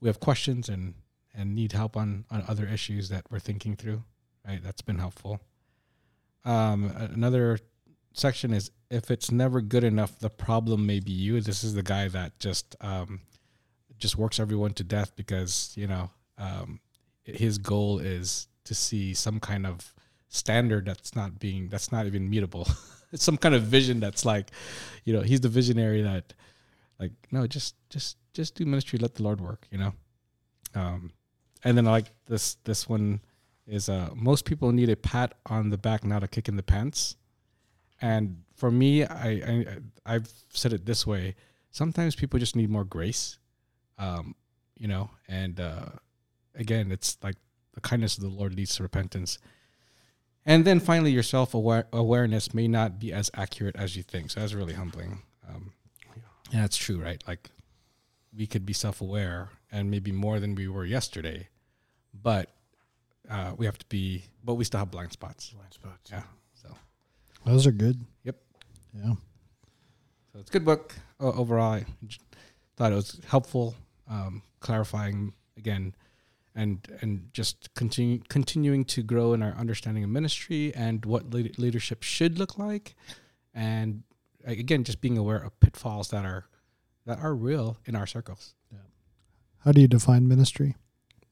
[0.00, 0.94] we have questions and
[1.36, 4.02] and need help on, on other issues that we're thinking through,
[4.46, 4.62] right?
[4.62, 5.40] That's been helpful.
[6.44, 7.58] Um, another
[8.12, 11.40] section is if it's never good enough, the problem may be you.
[11.40, 13.20] This is the guy that just um,
[13.98, 16.80] just works everyone to death because you know um,
[17.24, 19.92] his goal is to see some kind of
[20.28, 22.68] standard that's not being that's not even mutable.
[23.12, 24.50] it's some kind of vision that's like,
[25.04, 26.32] you know, he's the visionary that,
[26.98, 29.66] like, no, just just just do ministry, let the Lord work.
[29.70, 29.92] You know,
[30.74, 31.12] um,
[31.66, 33.20] and then like this this one
[33.66, 36.62] is uh most people need a pat on the back, not a kick in the
[36.62, 37.16] pants.
[38.00, 39.66] And for me, I, I
[40.06, 41.34] I've said it this way:
[41.72, 43.38] sometimes people just need more grace,
[43.98, 44.36] um,
[44.78, 45.10] you know.
[45.26, 45.86] And uh,
[46.54, 47.36] again, it's like
[47.74, 49.38] the kindness of the Lord leads to repentance.
[50.44, 54.30] And then finally, your self awareness may not be as accurate as you think.
[54.30, 55.22] So that's really humbling.
[55.48, 55.72] Um,
[56.52, 57.20] and that's true, right?
[57.26, 57.50] Like
[58.32, 61.48] we could be self aware and maybe more than we were yesterday,
[62.22, 62.50] but
[63.30, 65.50] uh, we have to be, but we still have blind spots.
[65.50, 66.10] Blind spots.
[66.10, 66.22] Yeah.
[66.54, 66.68] So
[67.44, 68.00] those are good.
[68.24, 68.36] Yep.
[68.94, 69.14] Yeah.
[70.32, 71.74] So it's a good book uh, overall.
[71.74, 71.86] I
[72.76, 73.74] thought it was helpful,
[74.08, 75.94] um, clarifying again,
[76.54, 81.50] and and just continue continuing to grow in our understanding of ministry and what le-
[81.58, 82.94] leadership should look like,
[83.54, 84.02] and
[84.44, 86.46] again, just being aware of pitfalls that are
[87.06, 88.54] that are real in our circles.
[88.72, 88.78] Yeah.
[89.64, 90.76] How do you define ministry?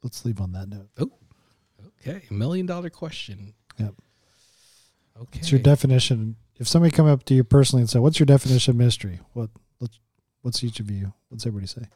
[0.05, 0.89] Let's leave on that note.
[0.99, 1.11] Oh,
[2.01, 2.23] okay.
[2.31, 3.55] Million dollar question.
[3.79, 3.95] Yep.
[5.21, 5.39] Okay.
[5.41, 6.37] What's your definition?
[6.57, 9.51] If somebody come up to you personally and say, "What's your definition of ministry?" What
[9.81, 9.99] let's,
[10.43, 11.13] what's each of you?
[11.29, 11.89] What's everybody say?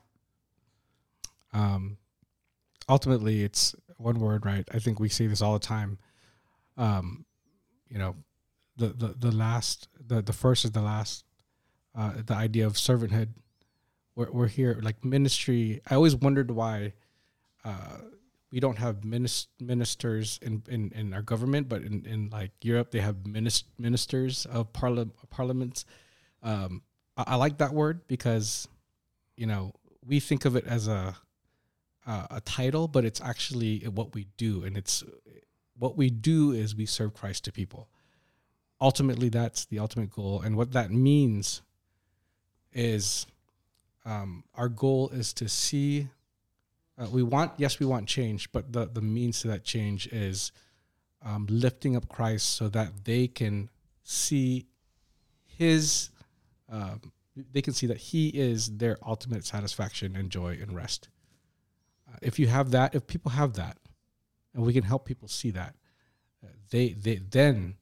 [1.53, 1.99] um,
[2.89, 4.67] ultimately it's one word, right?
[4.73, 5.99] I think we see this all the time.
[6.77, 7.25] Um,
[7.89, 8.17] you know,
[8.77, 11.25] the, the, the last, the, the first is the last,
[11.97, 13.29] uh, the idea of servanthood.
[14.15, 15.81] We're, we're here like ministry.
[15.91, 16.93] I always wondered why,
[17.65, 17.99] uh,
[18.51, 23.01] we don't have ministers in, in, in our government, but in, in like Europe, they
[23.01, 25.85] have ministers of parla- parliaments.
[26.43, 26.83] Um,
[27.17, 28.69] I, I like that word because,
[29.37, 29.75] you know,
[30.07, 31.17] we think of it as a,
[32.07, 35.05] uh, a title, but it's actually what we do, and it's
[35.79, 37.89] what we do is we serve Christ to people.
[38.81, 41.61] Ultimately, that's the ultimate goal, and what that means
[42.73, 43.27] is
[44.07, 46.09] um, our goal is to see.
[46.99, 50.53] Uh, we want yes, we want change, but the the means to that change is
[51.23, 53.71] um, lifting up Christ so that they can
[54.03, 54.67] see
[55.47, 56.11] His.
[56.71, 57.13] Um,
[57.53, 61.09] they can see that He is their ultimate satisfaction and joy and rest
[62.23, 63.79] if you have that, if people have that,
[64.55, 65.75] and we can help people see that,
[66.45, 67.77] uh, they they then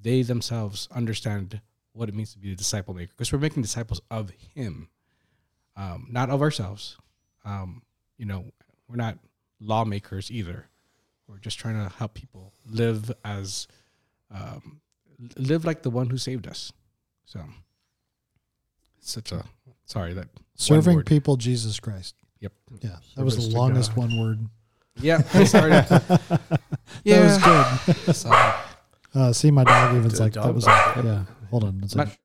[0.00, 1.60] they themselves understand
[1.92, 4.88] what it means to be a disciple maker because we're making disciples of Him,
[5.76, 6.96] um, not of ourselves.
[7.44, 7.82] Um,
[8.18, 8.44] you know,
[8.88, 9.18] we're not
[9.60, 10.66] lawmakers either.
[11.28, 13.66] We're just trying to help people live as
[14.30, 14.80] um,
[15.36, 16.72] live like the one who saved us.
[17.24, 17.40] So
[19.00, 19.44] such a
[19.86, 21.06] sorry that Serving word.
[21.06, 22.14] people, Jesus Christ.
[22.40, 22.52] Yep.
[22.82, 23.98] Yeah, that was the longest God.
[23.98, 24.38] one word.
[25.00, 25.86] yeah I started.
[25.88, 26.60] That
[27.04, 27.20] yeah.
[27.20, 28.14] It was good.
[28.14, 28.30] So,
[29.14, 31.04] Uh, see, my dog even's The like that was liked it.
[31.06, 31.24] yeah.
[31.50, 31.68] Hold on.
[31.70, 32.18] a I'm not, I'm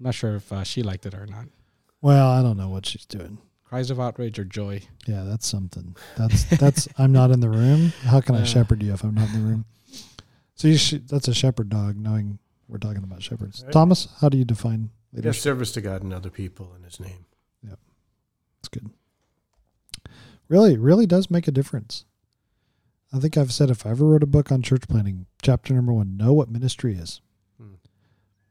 [0.00, 1.46] not sure if uh, she liked it or not.
[2.02, 3.38] Well, I don't know what she's doing.
[3.74, 4.82] Cries of outrage or joy.
[5.04, 5.96] Yeah, that's something.
[6.16, 6.86] That's that's.
[6.96, 7.92] I'm not in the room.
[8.04, 8.44] How can I Uh.
[8.44, 9.64] shepherd you if I'm not in the room?
[10.54, 11.96] So you should, that's a shepherd dog.
[11.96, 12.38] Knowing
[12.68, 13.64] we're talking about shepherds.
[13.64, 13.72] Right.
[13.72, 15.42] Thomas, how do you define Yeah, leadership?
[15.42, 17.26] service to God and other people in His name.
[17.68, 17.80] Yep,
[18.60, 18.90] that's good.
[20.48, 22.04] Really, really does make a difference.
[23.12, 25.92] I think I've said if I ever wrote a book on church planning, chapter number
[25.92, 27.20] one, know what ministry is.
[27.60, 27.74] Hmm.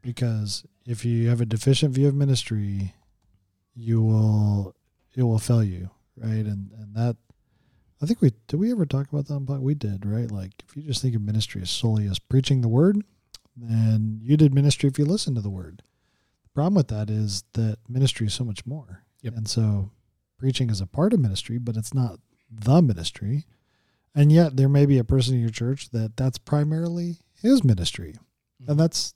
[0.02, 2.94] Because if you have a deficient view of ministry,
[3.74, 4.76] you will
[5.16, 6.46] it will fail you, right?
[6.46, 7.18] And and that
[8.02, 9.62] I think we did we ever talk about that on?
[9.62, 10.30] We did, right?
[10.30, 13.02] Like if you just think of ministry as solely as preaching the word,
[13.56, 15.84] then you did ministry if you listened to the word.
[16.44, 19.04] The problem with that is that ministry is so much more.
[19.22, 19.36] Yep.
[19.38, 19.92] And so
[20.38, 22.20] preaching is a part of ministry, but it's not
[22.52, 23.46] the ministry.
[24.14, 28.16] And yet there may be a person in your church that that's primarily his ministry.
[28.60, 28.80] And mm-hmm.
[28.80, 29.14] that's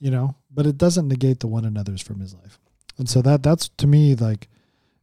[0.00, 2.58] you know, but it doesn't negate the one another's from his life.
[2.96, 4.48] And so that that's to me like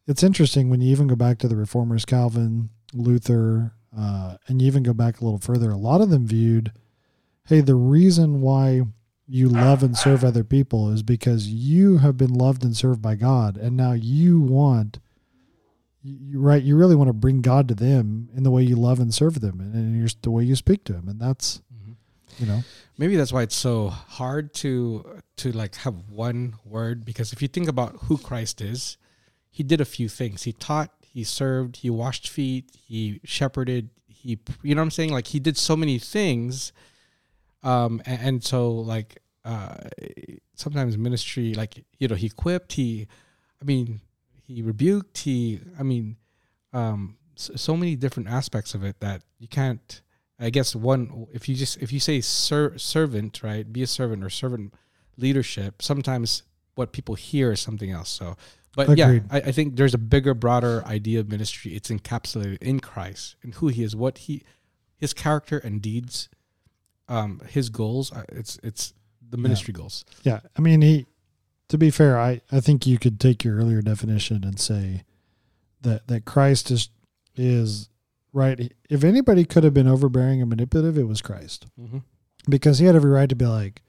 [0.07, 4.67] it's interesting when you even go back to the reformers Calvin, Luther, uh, and you
[4.67, 6.71] even go back a little further, a lot of them viewed,
[7.45, 8.81] hey, the reason why
[9.27, 13.15] you love and serve other people is because you have been loved and served by
[13.15, 14.99] God, and now you want,
[16.03, 16.61] you, right?
[16.61, 19.41] You really want to bring God to them in the way you love and serve
[19.41, 21.95] them, and in your, the way you speak to them, and that's Mhm.
[22.39, 22.63] you know,
[22.97, 27.47] Maybe that's why it's so hard to to like have one word because if you
[27.49, 28.97] think about who Christ is,
[29.55, 30.43] he did a few things.
[30.43, 35.13] He taught, he served, he washed feet, he shepherded, he you know what I'm saying?
[35.13, 36.73] Like he did so many things.
[37.63, 39.77] Um and, and so like uh
[40.55, 43.07] sometimes ministry like you know he equipped, he
[43.61, 44.01] I mean
[44.45, 46.17] he rebuked, he I mean
[46.73, 50.01] um so, so many different aspects of it that you can't
[50.37, 53.71] I guess one if you just if you say ser- servant, right?
[53.71, 54.73] Be a servant or servant
[55.15, 55.81] leadership.
[55.81, 56.43] Sometimes
[56.75, 58.09] what people hear is something else.
[58.09, 58.35] So,
[58.75, 58.97] but Agreed.
[58.97, 61.73] yeah, I, I think there's a bigger, broader idea of ministry.
[61.75, 64.43] It's encapsulated in Christ and who He is, what He,
[64.97, 66.29] His character and deeds,
[67.07, 68.11] um, His goals.
[68.11, 68.93] uh, It's it's
[69.29, 69.41] the Yeah.
[69.43, 70.05] ministry goals.
[70.23, 71.05] Yeah, I mean, he.
[71.69, 75.03] To be fair, I I think you could take your earlier definition and say
[75.81, 76.89] that that Christ is
[77.35, 77.89] is
[78.33, 78.71] right.
[78.89, 81.99] If anybody could have been overbearing and manipulative, it was Christ Mm-hmm.
[82.49, 83.81] because he had every right to be like,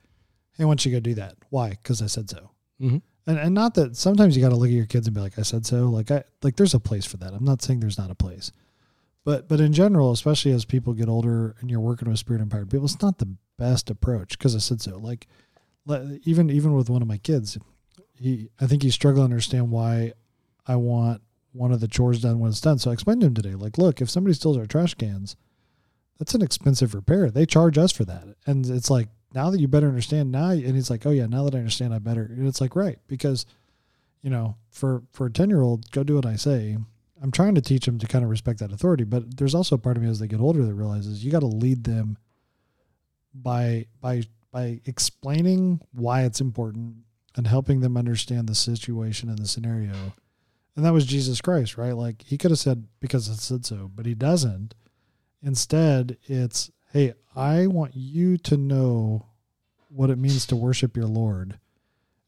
[0.53, 1.35] "Hey, why don't you go do that?
[1.51, 1.69] Why?
[1.69, 2.49] Because I said so."
[2.81, 2.97] Mm-hmm.
[3.27, 5.37] And and not that sometimes you got to look at your kids and be like,
[5.37, 7.33] "I said so." Like I like there's a place for that.
[7.33, 8.53] I'm not saying there's not a place,
[9.25, 12.71] but but in general, especially as people get older and you're working with spirit empowered
[12.71, 14.97] people, it's not the best approach because I said so.
[14.97, 15.27] Like
[16.23, 17.57] even even with one of my kids,
[18.15, 20.13] he I think he's struggling to understand why
[20.65, 21.21] I want
[21.51, 22.79] one of the chores done when it's done.
[22.79, 25.35] So I explained to him today, like, look, if somebody steals our trash cans,
[26.17, 27.29] that's an expensive repair.
[27.29, 30.73] They charge us for that, and it's like now that you better understand now, and
[30.73, 32.23] he's like, oh yeah, now that I understand, I better.
[32.23, 33.45] And it's like right because,
[34.23, 36.75] you know, for for a ten year old, go do what I say.
[37.21, 39.77] I'm trying to teach them to kind of respect that authority, but there's also a
[39.77, 42.17] part of me as they get older that realizes you got to lead them
[43.31, 46.95] by by by explaining why it's important
[47.35, 50.13] and helping them understand the situation and the scenario.
[50.75, 51.95] And that was Jesus Christ, right?
[51.95, 54.73] Like he could have said because it said so, but he doesn't.
[55.43, 59.26] Instead, it's hey, I want you to know
[59.97, 61.59] what it means to worship your Lord.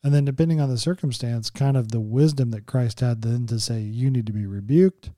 [0.03, 3.59] And then depending on the circumstance, kind of the wisdom that Christ had then to
[3.59, 5.11] say you need to be rebuked,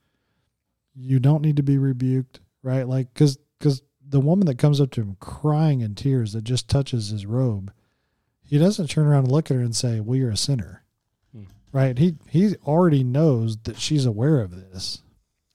[0.93, 2.87] you don't need to be rebuked, right?
[2.87, 6.67] Like cuz cuz the woman that comes up to him crying in tears that just
[6.67, 7.71] touches his robe,
[8.43, 10.83] he doesn't turn around and look at her and say, "Well, you're a sinner."
[11.31, 11.43] Hmm.
[11.71, 11.97] Right?
[11.97, 15.03] He he already knows that she's aware of this.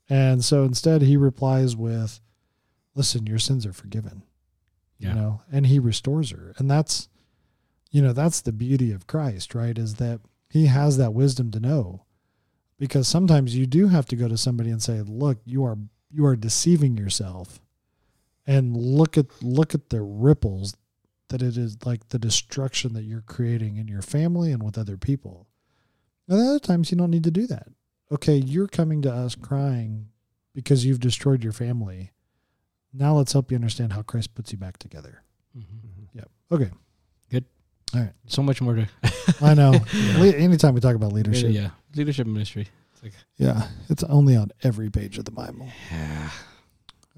[0.09, 2.21] And so instead he replies with,
[2.95, 4.23] "Listen, your sins are forgiven."
[4.99, 5.11] Yeah.
[5.11, 6.55] You know, and he restores her.
[6.59, 7.09] And that's
[7.91, 9.79] you know, that's the beauty of Christ, right?
[9.79, 10.21] Is that
[10.51, 12.05] he has that wisdom to know.
[12.79, 15.79] Because sometimes you do have to go to somebody and say, "Look, you are
[16.11, 17.61] you are deceiving yourself."
[18.47, 20.77] and look at look at the ripples
[21.29, 24.97] that it is like the destruction that you're creating in your family and with other
[24.97, 25.49] people.
[26.29, 27.67] And other times you don't need to do that.
[28.13, 30.07] Okay, you're coming to us crying
[30.55, 32.13] because you've destroyed your family.
[32.99, 35.23] Now let's help you understand how Christ puts you back together.
[35.57, 36.19] Mm-hmm.
[36.19, 36.31] Yep.
[36.53, 36.71] Okay.
[37.31, 37.45] Good.
[37.95, 38.13] All right.
[38.27, 38.89] So much more to.
[39.43, 39.73] I know.
[39.95, 40.33] yeah.
[40.37, 41.53] Anytime we talk about leadership.
[41.53, 41.71] Yeah.
[41.95, 42.69] Leadership ministry.
[42.93, 43.69] It's like, yeah.
[43.91, 45.69] It's only on every page of the Bible.
[45.91, 46.31] Yeah.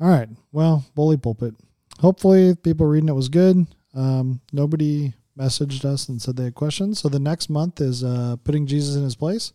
[0.00, 0.28] All right.
[0.52, 1.54] Well, bully pulpit.
[2.00, 3.66] Hopefully, people reading it was good.
[3.94, 6.98] Um, nobody messaged us and said they had questions.
[7.00, 9.52] So the next month is uh, putting Jesus in his place.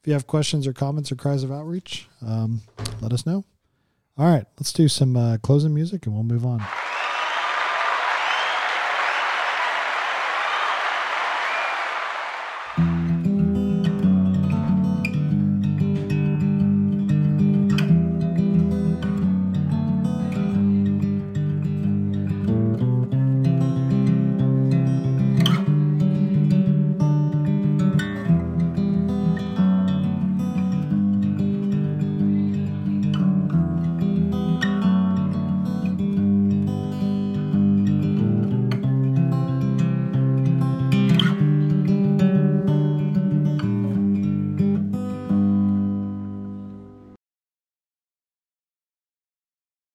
[0.00, 2.62] If you have questions or comments or cries of outreach, um,
[3.00, 3.44] let us know.
[4.18, 6.64] All right, let's do some uh, closing music and we'll move on.